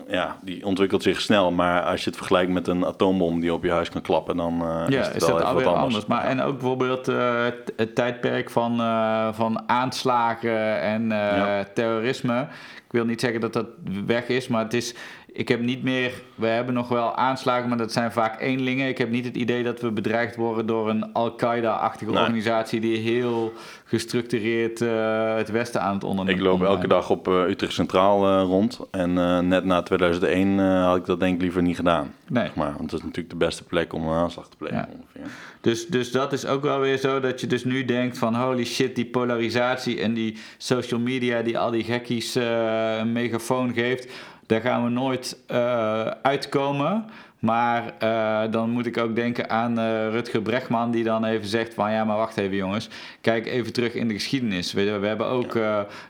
Ja, 0.09 0.39
die 0.43 0.65
ontwikkelt 0.67 1.03
zich 1.03 1.21
snel. 1.21 1.53
Maar 1.53 1.83
als 1.83 2.01
je 2.01 2.07
het 2.09 2.17
vergelijkt 2.19 2.53
met 2.53 2.67
een 2.69 2.85
atoombom 2.87 3.41
die 3.41 3.53
op 3.53 3.65
je 3.65 3.71
huis 3.71 3.89
kan 3.91 4.01
klappen... 4.03 4.37
dan 4.37 4.55
Ja, 4.89 5.01
is 5.01 5.07
het 5.07 5.17
is 5.17 5.27
wel 5.27 5.37
dat 5.37 5.47
alweer 5.47 5.65
wat 5.65 5.75
anders. 5.75 5.83
anders. 5.95 6.07
Maar, 6.07 6.25
en 6.25 6.41
ook 6.41 6.53
bijvoorbeeld 6.59 7.09
eh, 7.09 7.45
het, 7.45 7.73
het 7.77 7.95
tijdperk 7.95 8.51
van, 8.51 8.81
eh, 8.81 9.29
van 9.33 9.69
aanslagen 9.69 10.81
en 10.81 11.09
Ja. 11.09 11.65
terrorisme. 11.75 12.41
Ik 12.87 13.01
wil 13.01 13.05
niet 13.05 13.21
zeggen 13.21 13.41
dat 13.41 13.53
dat 13.53 13.67
weg 14.07 14.29
is, 14.29 14.49
maar 14.49 14.63
het 14.63 14.75
is... 14.75 14.95
Ik 15.37 15.49
heb 15.49 15.61
niet 15.61 15.83
meer... 15.83 16.13
We 16.35 16.47
hebben 16.47 16.75
nog 16.75 16.89
wel 16.89 17.15
aanslagen, 17.17 17.69
maar 17.69 17.79
dat 17.79 17.93
zijn 17.93 18.13
vaak 18.13 18.41
eenlingen. 18.41 18.89
Ik 18.89 18.99
heb 18.99 19.11
niet 19.11 19.25
het 19.25 19.37
idee 19.37 19.63
dat 19.63 19.81
we 19.81 19.91
bedreigd 19.91 20.37
worden 20.37 20.67
door 20.67 20.89
een 20.91 21.13
Al-Qaeda-achtige 21.13 22.11
Nee. 22.11 22.21
organisatie... 22.21 22.81
die 22.81 22.97
heel 22.97 23.53
gestructureerd 23.85 24.81
eh, 24.81 25.37
het 25.37 25.51
Westen 25.51 25.81
aan 25.81 25.95
het 25.95 26.05
ondernemen 26.05 26.41
Ik 26.41 26.47
loop 26.47 26.63
elke 26.63 26.89
dag 26.89 27.11
op 27.11 27.29
eh, 27.29 27.49
Utrecht 27.49 27.73
Centraal 27.73 28.27
eh, 28.29 28.43
rond. 28.47 28.81
En 28.91 29.13
net 29.49 29.65
na 29.65 29.83
2001 29.83 30.59
eh, 30.61 30.85
had 30.85 30.97
ik 30.97 31.05
dat 31.05 31.21
denk 31.21 31.35
ik 31.35 31.41
liever 31.41 31.63
niet 31.63 31.77
gedaan. 31.77 32.15
Nee. 32.29 32.45
Zeg 32.45 32.55
maar, 32.55 32.75
want 32.77 32.91
dat 32.91 32.99
is 32.99 33.05
natuurlijk 33.05 33.31
de 33.31 33.45
beste 33.45 33.65
plek 33.65 33.93
om 33.93 34.09
een 34.09 34.15
aanslag 34.19 34.49
te 34.49 34.57
plegen 34.57 34.77
Ja. 34.77 34.89
ongeveer. 35.01 35.33
Dus, 35.61 35.87
dus 35.87 36.13
dat 36.13 36.33
is 36.33 36.47
ook 36.47 36.63
wel 36.63 36.81
weer 36.81 36.97
zo 36.99 37.21
dat 37.21 37.41
je 37.41 37.47
dus 37.47 37.65
nu 37.65 37.85
denkt 37.85 38.19
van 38.19 38.35
holy 38.35 38.65
shit, 38.65 38.95
die 38.95 39.07
polarisatie 39.07 40.01
en 40.01 40.15
die 40.15 40.37
social 40.59 41.01
media 41.01 41.43
die 41.43 41.59
al 41.59 41.71
die 41.71 41.85
gekkies 41.85 42.35
een 42.35 43.13
megafoon 43.13 43.73
geeft, 43.73 44.13
daar 44.47 44.61
gaan 44.61 44.85
we 44.85 44.91
nooit 44.91 45.37
eh, 45.47 46.07
uitkomen. 46.23 47.05
Maar 47.39 47.95
eh, 47.99 48.53
dan 48.53 48.71
moet 48.71 48.87
ik 48.87 48.99
ook 48.99 49.15
denken 49.15 49.51
aan 49.51 49.79
eh, 49.79 50.09
Rutger 50.11 50.43
Bregman, 50.43 50.91
die 50.91 51.05
dan 51.05 51.25
even 51.25 51.49
zegt 51.49 51.75
van 51.75 51.93
ja, 51.93 52.05
maar 52.05 52.17
wacht 52.17 52.37
even 52.37 52.57
jongens, 52.57 52.89
kijk 53.21 53.47
even 53.47 53.73
terug 53.73 53.95
in 53.95 54.09
de 54.09 54.15
geschiedenis. 54.15 54.73
We, 54.73 54.99
we 54.99 55.07
hebben 55.07 55.27
ook 55.27 55.53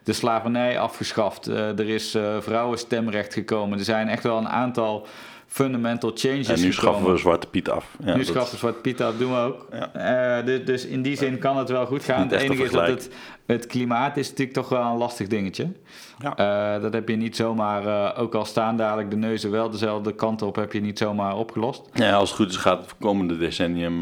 de 0.02 0.12
slavernij 0.12 0.78
afgeschaft. 0.78 1.46
Er 1.46 1.88
is 1.88 2.18
vrouwenstemrecht 2.40 3.34
gekomen. 3.34 3.78
Er 3.78 3.84
zijn 3.84 4.08
echt 4.08 4.22
wel 4.22 4.38
een 4.38 4.48
aantal 4.48 5.06
fundamental 5.54 6.10
changes 6.14 6.48
En 6.48 6.60
nu 6.60 6.72
schaffen 6.72 6.92
gekomen. 6.92 7.12
we 7.12 7.18
Zwarte 7.18 7.46
Piet 7.46 7.70
af. 7.70 7.96
Ja, 8.04 8.16
nu 8.16 8.24
schaffen 8.24 8.52
we 8.52 8.58
Zwart 8.58 8.82
Piet 8.82 9.02
af, 9.02 9.16
doen 9.16 9.30
we 9.30 9.38
ook. 9.38 9.66
Ja. 9.72 9.92
Eh, 10.38 10.46
dus, 10.46 10.64
dus 10.64 10.86
in 10.86 11.02
die 11.02 11.16
zin 11.16 11.38
kan 11.38 11.56
het 11.56 11.68
wel 11.68 11.86
goed 11.86 12.04
gaan. 12.04 12.28
Het 12.28 12.40
enige 12.40 12.62
is 12.62 12.70
dat 12.70 12.86
het, 12.86 13.10
het 13.46 13.66
klimaat 13.66 14.16
is 14.16 14.28
natuurlijk 14.28 14.56
toch 14.56 14.68
wel 14.68 14.82
een 14.82 14.96
lastig 14.96 15.26
dingetje. 15.26 15.72
Ja. 16.18 16.36
Eh, 16.36 16.82
dat 16.82 16.92
heb 16.92 17.08
je 17.08 17.16
niet 17.16 17.36
zomaar, 17.36 17.86
eh, 17.86 18.22
ook 18.22 18.34
al 18.34 18.44
staan 18.44 18.76
dadelijk 18.76 19.10
de 19.10 19.16
neuzen 19.16 19.50
wel 19.50 19.70
dezelfde 19.70 20.14
kant 20.14 20.42
op, 20.42 20.56
heb 20.56 20.72
je 20.72 20.80
niet 20.80 20.98
zomaar 20.98 21.36
opgelost. 21.36 21.82
Ja, 21.92 22.12
als 22.12 22.28
het 22.28 22.38
goed 22.38 22.50
is 22.50 22.56
gaat 22.56 22.80
het 22.80 22.94
komende 23.00 23.38
decennium 23.38 24.00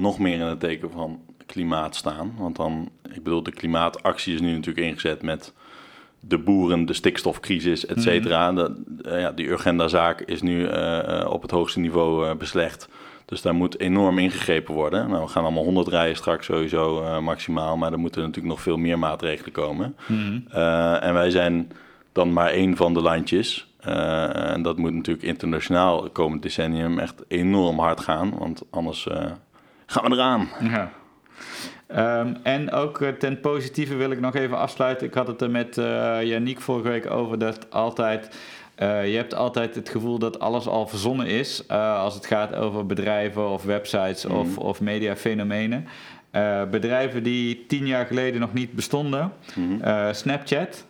nog 0.00 0.18
meer 0.18 0.34
in 0.34 0.46
het 0.46 0.60
teken 0.60 0.90
van 0.90 1.20
klimaat 1.46 1.96
staan. 1.96 2.34
Want 2.38 2.56
dan, 2.56 2.88
ik 3.12 3.22
bedoel, 3.22 3.42
de 3.42 3.52
klimaatactie 3.52 4.34
is 4.34 4.40
nu 4.40 4.52
natuurlijk 4.52 4.86
ingezet 4.86 5.22
met 5.22 5.52
de 6.28 6.38
boeren, 6.38 6.86
de 6.86 6.92
stikstofcrisis, 6.92 7.86
et 7.86 8.02
cetera. 8.02 8.52
De- 8.52 8.82
eh, 9.02 9.20
ja, 9.20 9.30
die 9.32 9.48
Urgenda-zaak 9.48 10.20
is 10.20 10.42
nu 10.42 10.66
eh, 10.66 11.20
eh, 11.20 11.30
op 11.30 11.42
het 11.42 11.50
hoogste 11.50 11.80
niveau 11.80 12.34
beslecht. 12.34 12.88
Dus 13.24 13.42
daar 13.42 13.54
moet 13.54 13.80
enorm 13.80 14.18
ingegrepen 14.18 14.74
worden. 14.74 15.08
Nou, 15.10 15.22
we 15.24 15.28
gaan 15.30 15.42
allemaal 15.44 15.64
100 15.64 15.88
rijden 15.88 16.16
straks 16.16 16.46
sowieso 16.46 17.20
maximaal. 17.22 17.76
Maar 17.76 17.92
er 17.92 17.98
moeten 17.98 18.20
natuurlijk 18.20 18.54
nog 18.54 18.62
veel 18.62 18.76
meer 18.76 18.98
maatregelen 18.98 19.52
komen. 19.52 19.96
Eh, 20.50 21.02
en 21.04 21.14
wij 21.14 21.30
zijn 21.30 21.72
dan 22.12 22.32
maar 22.32 22.50
één 22.50 22.76
van 22.76 22.94
de 22.94 23.00
landjes. 23.00 23.72
En 23.80 24.62
dat 24.62 24.76
moet 24.78 24.92
natuurlijk 24.94 25.24
internationaal 25.26 26.02
het 26.02 26.12
komend 26.12 26.42
decennium 26.42 26.98
echt 26.98 27.22
enorm 27.28 27.78
hard 27.78 28.00
gaan. 28.00 28.38
Want 28.38 28.62
anders 28.70 29.06
gaan 29.86 30.10
we 30.10 30.16
eraan. 30.16 30.48
Ja. 30.62 30.92
Ehm, 31.86 32.34
en 32.42 32.72
ook 32.72 33.00
eh, 33.00 33.08
ten 33.08 33.40
positieve 33.40 33.94
wil 33.96 34.10
ik 34.10 34.20
nog 34.20 34.34
even 34.34 34.58
afsluiten. 34.58 35.06
Ik 35.06 35.14
had 35.14 35.26
het 35.26 35.40
er 35.40 35.50
met 35.50 35.78
eh 35.78 36.22
Yannick 36.22 36.60
vorige 36.60 36.88
week 36.88 37.10
over 37.10 37.38
dat 37.38 37.70
altijd. 37.70 38.36
eh, 38.74 39.10
je 39.10 39.16
hebt 39.16 39.34
altijd 39.34 39.74
het 39.74 39.88
gevoel 39.88 40.18
dat 40.18 40.38
alles 40.38 40.66
al 40.66 40.86
verzonnen 40.86 41.26
is 41.26 41.68
als 41.68 42.14
het 42.14 42.26
gaat 42.26 42.54
over 42.54 42.86
bedrijven 42.86 43.48
of 43.48 43.62
websites 43.64 44.24
of, 44.24 44.58
of 44.58 44.80
mediafenomenen. 44.80 45.86
Bedrijven 46.70 47.22
die 47.22 47.64
tien 47.66 47.86
jaar 47.86 48.06
geleden 48.06 48.40
nog 48.40 48.52
niet 48.52 48.72
bestonden. 48.72 49.32
Eh, 49.80 50.12
Snapchat, 50.12 50.86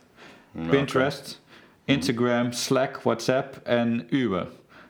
Nou, 0.52 0.68
Pinterest, 0.68 1.42
Instagram, 1.84 2.52
Slack, 2.52 3.00
WhatsApp 3.02 3.60
en 3.64 4.06
Uber. 4.10 4.46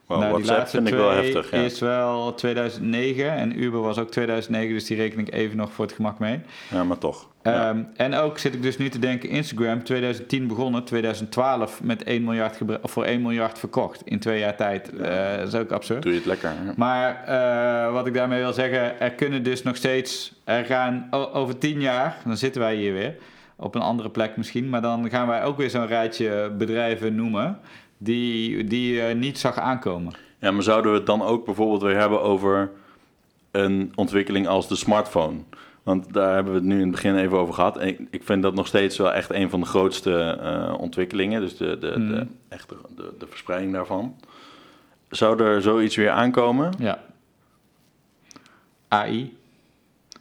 Wow, 0.07 0.21
Nou, 0.21 0.37
die 0.37 0.45
WhatsApp 0.45 0.59
laatste 0.59 0.77
vind 0.77 0.89
ik 0.89 0.95
wel 0.95 1.11
heftig, 1.11 1.51
ja. 1.51 1.59
is 1.59 1.81
wel 1.81 2.35
2009 2.35 3.31
en 3.31 3.63
Uber 3.63 3.81
was 3.81 3.99
ook 3.99 4.11
2009, 4.11 4.75
dus 4.75 4.85
die 4.85 4.97
reken 4.97 5.19
ik 5.19 5.33
even 5.33 5.57
nog 5.57 5.73
voor 5.73 5.85
het 5.85 5.95
gemak 5.95 6.19
mee. 6.19 6.41
Ja, 6.71 6.85
maar 6.85 6.99
toch. 6.99 7.29
Ja. 7.43 7.69
Ehm, 7.69 7.83
en 7.97 8.15
ook 8.15 8.39
zit 8.39 8.55
ik 8.55 8.63
dus 8.63 8.79
nu 8.79 8.89
te 8.89 8.99
denken, 8.99 9.29
Instagram 9.29 9.85
2010 9.85 10.47
begonnen, 10.47 10.85
2012 10.85 11.83
met 11.83 12.03
1 12.03 12.25
miljard 12.25 12.59
voor 12.83 13.05
1 13.05 13.23
miljard 13.23 13.59
verkocht 13.59 14.03
in 14.05 14.19
twee 14.19 14.39
jaar 14.39 14.57
tijd. 14.57 14.97
Eh, 14.97 15.37
dat 15.37 15.47
is 15.47 15.55
ook 15.55 15.73
absurd. 15.73 16.03
Doe 16.03 16.13
je 16.13 16.19
het 16.19 16.27
lekker. 16.27 16.53
Maar 16.77 17.25
eh, 17.25 17.93
wat 17.93 18.07
ik 18.07 18.15
daarmee 18.15 18.41
wil 18.41 18.53
zeggen, 18.53 19.01
er 19.01 19.13
kunnen 19.13 19.43
dus 19.43 19.63
nog 19.63 19.77
steeds, 19.77 20.33
er 20.45 20.65
gaan 20.65 21.09
over 21.11 21.59
tien 21.59 21.81
jaar, 21.81 22.17
dan 22.25 22.37
zitten 22.37 22.61
wij 22.61 22.75
hier 22.75 22.93
weer, 22.93 23.15
op 23.57 23.75
een 23.75 23.83
andere 23.83 24.11
plek 24.11 24.37
misschien, 24.37 24.69
maar 24.69 24.83
dan 24.83 25.11
gaan 25.11 25.27
wij 25.27 25.45
ook 25.45 25.57
weer 25.57 25.71
zo'n 25.71 25.87
rijtje 25.87 26.51
bedrijven 26.59 27.15
noemen 27.15 27.59
die, 27.99 28.65
die 28.65 28.95
je 28.95 29.15
niet 29.15 29.39
zag 29.39 29.59
aankomen. 29.59 30.13
Ja, 30.39 30.51
maar 30.51 30.63
zouden 30.63 30.91
we 30.91 30.97
het 30.97 31.07
dan 31.07 31.23
ook 31.23 31.45
bijvoorbeeld 31.45 31.83
weer 31.83 31.99
hebben 31.99 32.23
over 32.23 32.71
een 33.51 33.93
ontwikkeling 33.95 34.47
als 34.47 34.69
de 34.69 34.77
smartphone? 34.77 35.39
Want 35.83 36.13
daar 36.13 36.35
hebben 36.35 36.53
we 36.53 36.59
het 36.59 36.69
nu 36.69 36.75
in 36.75 36.81
het 36.81 36.91
begin 36.91 37.17
even 37.17 37.39
over 37.39 37.55
gehad. 37.55 37.77
En 37.77 37.89
ik, 37.89 38.01
ik 38.11 38.25
vind 38.25 38.43
dat 38.43 38.55
nog 38.55 38.67
steeds 38.67 38.99
wel 38.99 39.13
echt 39.13 39.31
een 39.31 39.51
van 39.51 39.61
de 39.61 39.67
grootste 39.67 40.39
eh, 40.43 40.75
ontwikkelingen. 40.81 41.41
Dus 41.41 41.57
de, 41.57 41.79
de, 41.79 42.07
de, 42.07 42.27
echt 42.49 42.69
de, 42.69 42.77
de, 42.97 43.15
de 43.19 43.27
verspreiding 43.27 43.73
daarvan. 43.73 44.17
Zou 45.09 45.43
er 45.43 45.63
zoiets 45.63 45.97
weer 45.97 46.11
aankomen? 46.11 46.73
Ja. 46.79 47.03
AI, 48.89 49.37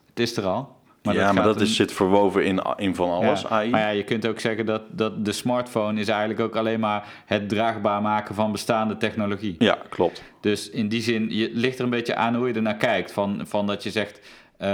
het 0.10 0.20
is 0.20 0.38
er 0.38 0.46
al. 0.46 0.73
Ja, 1.12 1.32
maar 1.32 1.44
dat 1.44 1.62
is, 1.62 1.76
zit 1.76 1.92
verwoven 1.92 2.46
in, 2.46 2.62
in 2.76 2.96
van 2.96 3.10
alles, 3.10 3.42
Ja, 3.42 3.50
AI. 3.50 3.70
Maar 3.70 3.80
ja, 3.82 3.90
je 3.90 4.04
kunt 4.04 4.28
ook 4.28 4.40
zeggen 4.40 4.66
dat, 4.66 4.82
dat 4.92 5.26
de 5.26 5.32
smartphone 5.32 6.00
is 6.00 6.08
eigenlijk 6.08 6.40
ook 6.40 6.56
alleen 6.56 6.80
maar 6.80 7.08
het 7.26 7.50
draagbaar 7.50 8.02
maken 8.02 8.36
van 8.36 8.52
bestaande 8.52 8.98
technologie. 8.98 9.56
Ja, 9.58 9.78
klopt. 9.90 10.24
Dus 10.42 10.70
in 10.70 10.88
die 10.88 11.02
zin, 11.02 11.28
je 11.30 11.50
ligt 11.54 11.78
er 11.78 11.84
een 11.84 11.90
beetje 11.90 12.16
aan 12.16 12.36
hoe 12.36 12.48
je 12.48 12.54
ernaar 12.54 12.78
kijkt. 12.78 13.12
Van, 13.12 13.42
van 13.46 13.68
dat 13.68 13.84
je 13.84 13.92
zegt, 13.92 14.20
eh, 14.58 14.70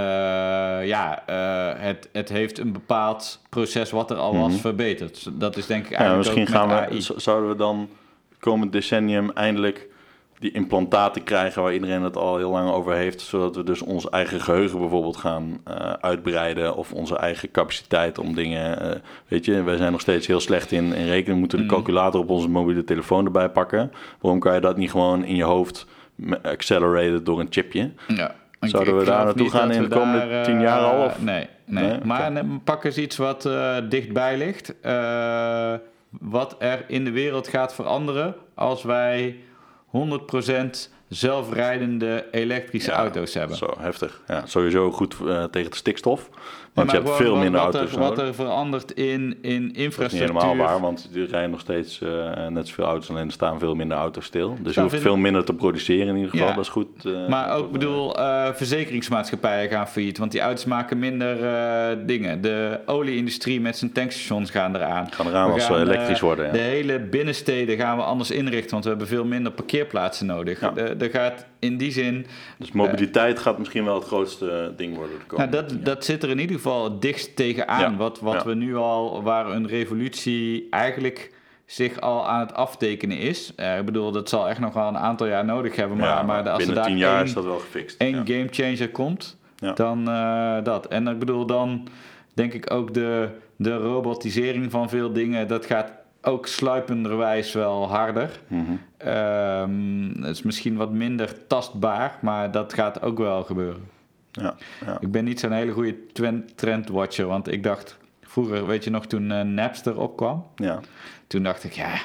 ja, 0.88 1.24
eh, 1.26 1.82
het, 1.82 2.10
het 2.12 2.30
heeft 2.30 2.60
een 2.60 2.72
bepaald 2.72 3.42
proces 3.50 3.92
wat 3.92 4.12
er 4.12 4.18
al 4.18 4.38
was 4.38 4.56
verbeterd. 4.62 5.30
Dat 5.34 5.58
is 5.58 5.66
denk 5.66 5.86
ik 5.86 5.92
Ja, 5.92 5.98
eigenlijk 5.98 6.36
misschien 6.38 6.60
ook 6.60 6.68
met 6.68 6.78
gaan 6.78 6.90
we, 6.90 6.96
AI. 7.14 7.22
zouden 7.22 7.50
we 7.50 7.56
dan 7.56 7.90
komend 8.40 8.72
decennium 8.72 9.32
eindelijk 9.32 9.88
die 10.40 10.52
implantaten 10.52 11.24
krijgen 11.24 11.64
waar 11.64 11.74
iedereen 11.74 12.02
het 12.02 12.18
al 12.18 12.38
heel 12.38 12.50
lang 12.52 12.70
over 12.72 12.94
heeft, 12.94 13.22
zodat 13.22 13.56
we 13.56 13.64
dus 13.64 13.82
ons 13.82 14.10
eigen 14.10 14.42
geheugen 14.42 14.80
bijvoorbeeld 14.80 15.18
gaan 15.18 15.62
eh, 15.64 15.94
uitbreiden 16.02 16.76
of 16.76 16.92
onze 16.94 17.18
eigen 17.18 17.52
capaciteit 17.52 18.18
om 18.20 18.36
dingen, 18.36 18.82
eh, 18.82 19.00
weet 19.28 19.46
je, 19.46 19.64
wij 19.64 19.78
zijn 19.78 19.92
nog 19.92 20.02
steeds 20.02 20.28
heel 20.28 20.40
slecht 20.40 20.72
in, 20.72 20.94
in 20.94 21.08
rekenen, 21.08 21.34
we 21.34 21.40
moeten 21.40 21.58
de 21.58 21.64
Mm. 21.64 21.70
calculator 21.70 22.22
op 22.22 22.30
onze 22.30 22.50
mobiele 22.50 22.84
telefoon 22.84 23.26
erbij 23.26 23.50
pakken. 23.50 23.92
Waarom 24.22 24.40
kan 24.40 24.54
je 24.54 24.62
dat 24.62 24.78
niet 24.78 24.92
gewoon 24.92 25.24
in 25.26 25.36
je 25.36 25.44
hoofd 25.44 25.86
accelerated 26.42 27.26
door 27.26 27.40
een 27.40 27.48
chipje? 27.50 27.92
Ja. 28.08 28.36
Zouden 28.60 28.98
we 28.98 29.04
daar 29.06 29.26
naartoe 29.26 29.50
gaan 29.50 29.72
in 29.72 29.82
de 29.82 29.88
komende 29.88 30.28
daar, 30.30 30.44
tien 30.44 30.62
jaar 30.62 30.80
al, 30.80 31.00
eh, 31.00 31.06
of? 31.06 31.22
Nee, 31.22 31.48
nee. 31.66 31.84
Nee? 31.88 32.00
Maar 32.04 32.34
eh, 32.36 32.44
pak 32.64 32.84
eens 32.84 32.98
iets 32.98 33.18
wat 33.18 33.46
eh, 33.46 33.76
dichtbij 33.90 34.38
ligt. 34.38 34.76
eh, 34.82 35.74
wat 36.20 36.56
er 36.60 36.84
in 36.88 37.04
de 37.04 37.12
wereld 37.12 37.48
gaat 37.48 37.74
veranderen 37.74 38.36
als 38.56 38.84
wij 38.84 39.36
100% 39.92 40.90
zelfrijdende 41.08 42.28
elektrische 42.32 42.92
Ja, 42.92 42.98
auto's 42.98 43.34
hebben. 43.34 43.58
Zo 43.58 43.74
heftig. 43.80 44.22
Ja, 44.28 44.46
sowieso 44.46 44.92
goed 44.92 45.16
eh, 45.28 45.44
tegen 45.44 45.72
de 45.72 45.78
stikstof. 45.78 46.30
Want 46.80 46.92
je 46.92 46.98
hebt 46.98 47.16
veel 47.16 47.36
minder 47.36 47.62
wat 47.62 47.76
auto's 47.76 47.94
er, 47.94 48.00
nodig. 48.00 48.16
Wat 48.18 48.26
er 48.28 48.34
verandert 48.34 48.92
in, 48.92 49.06
in 49.06 49.32
Dat 49.32 49.42
is 49.42 49.52
niet 49.68 49.78
infrastructuur. 49.78 50.20
helemaal 50.42 50.56
waar, 50.68 50.80
want 50.82 51.10
er 51.16 51.26
rijden 51.30 51.50
nog 51.50 51.60
steeds 51.60 52.02
eh, 52.02 52.48
net 52.48 52.68
zoveel 52.68 52.86
auto's, 52.86 53.10
alleen 53.10 53.26
er 53.26 53.32
staan 53.32 53.60
veel 53.60 53.76
minder 53.76 53.98
auto's 53.98 54.26
stil. 54.26 54.58
Dus 54.62 54.76
je 54.76 54.82
hoeft 54.82 55.00
veel- 55.00 55.18
minder 55.18 55.44
te 55.46 55.54
produceren 55.54 56.08
in 56.08 56.16
ieder 56.16 56.30
geval, 56.30 56.48
Ja. 56.48 56.54
dat 56.54 56.64
is 56.64 56.70
goed. 56.70 56.88
eh, 57.06 57.28
Maar 57.28 57.52
ook 57.56 57.62
goed, 57.64 57.72
bedoel, 57.72 58.18
eh, 58.18 58.48
verzekeringsmaatschappijen 58.54 59.70
gaan 59.70 59.88
failliet, 59.88 60.18
want 60.18 60.32
die 60.32 60.42
auto's 60.42 60.66
maken 60.66 61.00
minder 61.00 61.38
dingen. 62.06 62.42
De 62.42 62.80
olieindustrie 62.86 63.62
met 63.62 63.78
zijn 63.78 63.92
tankstations 63.92 64.50
gaan 64.52 64.76
eraan. 64.76 65.12
Gaan 65.12 65.28
eraan 65.28 65.48
We 65.48 65.54
als 65.54 65.66
ze 65.66 65.74
gaan, 65.74 65.82
elektrisch 65.82 66.20
worden, 66.20 66.46
ja. 66.46 66.52
De 66.52 66.58
hele 66.58 67.00
binnensteden 67.00 67.78
gaan 67.78 67.98
we 67.98 68.04
anders 68.04 68.32
inrichten, 68.32 68.72
want 68.72 68.84
we 68.84 68.90
hebben 68.90 69.08
veel 69.08 69.26
minder 69.26 69.52
parkeerplaatsen 69.52 70.26
nodig. 70.26 70.60
Ja. 70.62 70.74
Er 70.76 71.10
gaat 71.10 71.46
in 71.60 71.78
die 71.78 71.92
zin, 71.92 72.26
Dus 72.58 72.72
mobiliteit 72.72 73.40
gaat 73.40 73.58
misschien 73.58 73.86
wel 73.86 73.96
het 73.96 74.04
grootste 74.08 74.74
ding 74.78 74.96
worden 74.96 75.12
de 75.18 75.36
nou, 75.36 75.50
komende 75.50 75.76
dat, 75.76 75.86
dat 75.86 76.06
zit 76.06 76.24
er 76.24 76.30
in 76.30 76.40
ieder 76.40 76.56
geval 76.56 76.84
het 76.84 77.02
dichtst 77.02 77.36
tegenaan. 77.36 77.92
Ja. 77.92 77.98
Wat, 77.98 78.20
wat 78.20 78.34
Ja. 78.34 78.46
we 78.46 78.54
nu 78.56 78.76
al, 78.76 79.24
waar 79.24 79.50
een 79.50 79.68
revolutie 79.68 80.68
eigenlijk 80.70 81.34
zich 81.66 82.00
al 82.02 82.28
aan 82.28 82.40
het 82.40 82.54
aftekenen 82.54 83.18
is. 83.18 83.54
Ik 83.80 83.86
bedoel, 83.86 84.12
dat 84.12 84.30
zal 84.30 84.50
echt 84.50 84.60
nog 84.60 84.74
wel 84.74 84.88
een 84.88 84.98
aantal 84.98 85.28
jaar 85.28 85.46
nodig 85.46 85.76
hebben. 85.76 85.98
Maar, 85.98 86.26
maar 86.26 86.38
als 86.50 86.50
er 86.52 86.58
binnen 86.58 86.76
daar 86.76 86.86
tien 86.86 86.98
jaar 86.98 87.16
één- 87.18 87.26
is 87.26 87.34
dat 87.34 87.44
wel 87.44 87.60
gefixt. 87.60 88.02
één 88.02 88.16
ja. 88.16 88.24
gamechanger 88.26 88.90
komt, 88.90 89.38
Ja. 89.58 89.74
dan 89.74 90.10
eh, 90.10 90.64
dat. 90.64 90.88
En 90.88 91.08
ik 91.08 91.20
bedoel, 91.20 91.46
dan 91.46 91.88
denk 92.34 92.54
ik 92.54 92.72
ook 92.74 92.94
de, 92.94 93.30
de 93.56 93.76
robotisering 93.78 94.72
van 94.72 94.90
veel 94.90 95.14
dingen, 95.14 95.48
dat 95.48 95.66
gaat 95.66 95.92
ook 96.22 96.48
sluipenderwijs 96.48 97.54
wel 97.54 97.88
harder. 97.90 98.40
Mhm. 98.48 98.62
Ehm, 98.98 100.22
het 100.22 100.36
is 100.36 100.42
misschien 100.42 100.76
wat 100.76 100.92
minder 100.92 101.48
tastbaar, 101.48 102.18
maar 102.22 102.52
dat 102.52 102.74
gaat 102.74 103.02
ook 103.02 103.18
wel 103.18 103.44
gebeuren. 103.44 103.84
ja, 104.32 104.56
ja. 104.86 104.98
Ik 105.00 105.12
ben 105.12 105.26
niet 105.26 105.40
zo'n 105.40 105.52
hele 105.52 105.72
goede 105.72 105.96
trendwatcher, 106.56 107.26
want 107.28 107.52
ik 107.52 107.64
dacht 107.64 107.98
vroeger, 108.22 108.66
weet 108.68 108.84
je 108.84 108.90
nog, 108.90 109.06
toen 109.06 109.32
eh, 109.32 109.42
Napster 109.42 110.00
opkwam, 110.00 110.46
ja. 110.56 110.80
toen 111.28 111.44
dacht 111.44 111.64
ik, 111.64 111.72
ja, 111.72 112.00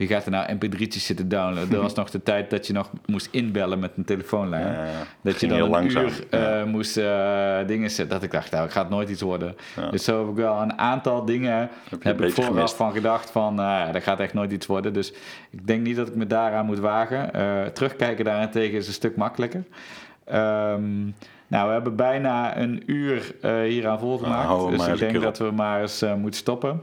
wie 0.00 0.08
gaat 0.08 0.24
er 0.24 0.30
nou 0.30 0.54
mp3'tjes 0.54 1.02
zitten 1.02 1.28
downloaden? 1.28 1.70
Dat 1.70 1.82
was 1.82 1.94
nog 2.02 2.10
de 2.10 2.22
tijd 2.22 2.50
dat 2.50 2.66
je 2.66 2.72
nog 2.72 2.90
moest 3.06 3.28
inbellen 3.30 3.78
met 3.78 3.92
een 3.96 4.04
telefoonlijn. 4.04 4.72
Ja. 4.72 4.86
Dat 5.22 5.40
je 5.40 5.46
dan 5.46 5.60
een 5.60 5.68
langzaam. 5.68 6.04
uur 6.04 6.26
eh, 6.30 6.64
moest 6.64 6.96
eh, 6.96 7.58
dingen 7.66 7.90
zetten. 7.90 8.14
Dat 8.14 8.22
ik 8.22 8.30
dacht, 8.30 8.50
nou, 8.50 8.62
het 8.62 8.72
gaat 8.72 8.90
nooit 8.90 9.08
iets 9.08 9.22
worden. 9.22 9.56
Ja. 9.76 9.90
Dus 9.90 10.04
zo 10.04 10.20
heb 10.20 10.28
ik 10.28 10.34
wel 10.34 10.62
een 10.62 10.78
aantal 10.78 11.24
dingen 11.24 11.70
je 11.90 11.96
heb, 12.00 12.20
ik 12.20 12.32
vooraf 12.32 12.50
gemist. 12.50 12.74
van 12.74 12.92
gedacht 12.92 13.30
van, 13.30 13.54
ja, 13.56 13.92
dat 13.92 14.02
gaat 14.02 14.20
echt 14.20 14.34
nooit 14.34 14.52
iets 14.52 14.66
worden. 14.66 14.92
Dus 14.92 15.12
ik 15.50 15.66
denk 15.66 15.82
niet 15.82 15.96
dat 15.96 16.08
ik 16.08 16.14
me 16.14 16.26
daaraan 16.26 16.66
moet 16.66 16.78
wagen. 16.78 17.34
Eh, 17.34 17.66
terugkijken 17.66 18.24
daarentegen 18.24 18.78
is 18.78 18.86
een 18.86 18.92
stuk 18.92 19.16
makkelijker. 19.16 19.64
Ehm, 20.24 21.02
nou, 21.46 21.66
we 21.66 21.72
hebben 21.72 21.96
bijna 21.96 22.58
een 22.58 22.82
uur 22.86 23.34
hieraan 23.64 23.98
volgemaakt. 23.98 24.48
Nou, 24.48 24.70
dus 24.76 24.86
ik 24.86 24.98
denk 24.98 25.20
dat 25.22 25.38
we 25.38 25.50
maar 25.50 25.80
eens 25.80 26.04
moeten 26.16 26.40
stoppen. 26.40 26.82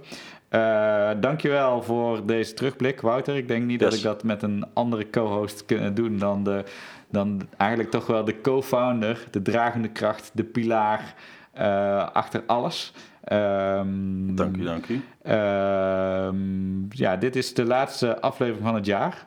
Eh 0.49 1.11
dankjewel 1.19 1.83
voor 1.83 2.25
deze 2.25 2.53
terugblik, 2.53 3.01
Wouter. 3.01 3.35
Ik 3.35 3.47
denk 3.47 3.65
niet 3.65 3.79
dat 3.79 3.93
ik 3.93 4.01
dat 4.01 4.23
met 4.23 4.41
een 4.41 4.65
andere 4.73 5.09
co-host 5.09 5.65
kunnen 5.65 5.93
doen 5.93 6.17
dan, 6.17 6.43
de, 6.43 6.63
dan 7.09 7.41
eigenlijk 7.57 7.91
toch 7.91 8.07
wel 8.07 8.23
de 8.23 8.41
co-founder, 8.41 9.27
de 9.31 9.41
dragende 9.41 9.87
kracht, 9.87 10.31
de 10.33 10.43
pilaar 10.43 11.15
eh, 11.51 12.09
achter 12.11 12.43
alles. 12.45 12.93
Ehm, 13.23 14.35
Dank 14.35 14.57
u, 14.57 14.63
dank 14.63 14.87
u. 14.87 15.01
Ehm, 15.21 16.85
ja, 16.89 17.15
dit 17.15 17.35
is 17.35 17.53
de 17.53 17.65
laatste 17.65 18.21
aflevering 18.21 18.65
van 18.65 18.75
het 18.75 18.85
jaar. 18.85 19.25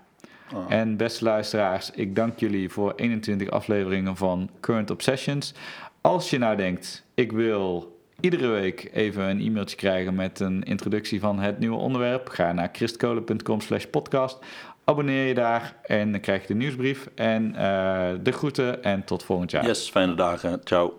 Oh. 0.54 0.64
En 0.68 0.96
beste 0.96 1.24
luisteraars, 1.24 1.90
ik 1.90 2.16
dank 2.16 2.38
jullie 2.38 2.70
voor 2.70 2.92
21 2.96 3.50
afleveringen 3.50 4.16
van 4.16 4.50
Current 4.60 4.90
Obsessions. 4.90 5.54
Als 6.00 6.30
je 6.30 6.38
nou 6.38 6.56
denkt, 6.56 7.04
ik 7.14 7.32
wil 7.32 7.98
iedere 8.20 8.48
week 8.48 8.90
even 8.92 9.28
een 9.28 9.40
e-mailtje 9.40 9.76
krijgen 9.76 10.14
met 10.14 10.40
een 10.40 10.62
introductie 10.62 11.20
van 11.20 11.38
het 11.38 11.58
nieuwe 11.58 11.76
onderwerp, 11.76 12.28
ga 12.28 12.52
naar 12.52 12.68
christkolen.com 12.72 13.60
slash 13.60 13.84
podcast. 13.84 14.38
Abonneer 14.84 15.26
je 15.26 15.34
daar 15.34 15.76
en 15.82 16.10
dan 16.10 16.20
krijg 16.20 16.40
je 16.40 16.46
de 16.46 16.54
nieuwsbrief 16.54 17.08
en 17.14 17.54
eh, 17.54 18.08
de 18.22 18.32
groeten 18.32 18.84
en 18.84 19.04
tot 19.04 19.22
volgend 19.22 19.50
jaar. 19.50 19.66
Yes, 19.66 19.90
fijne 19.90 20.14
dagen. 20.14 20.60
Ciao. 20.64 20.98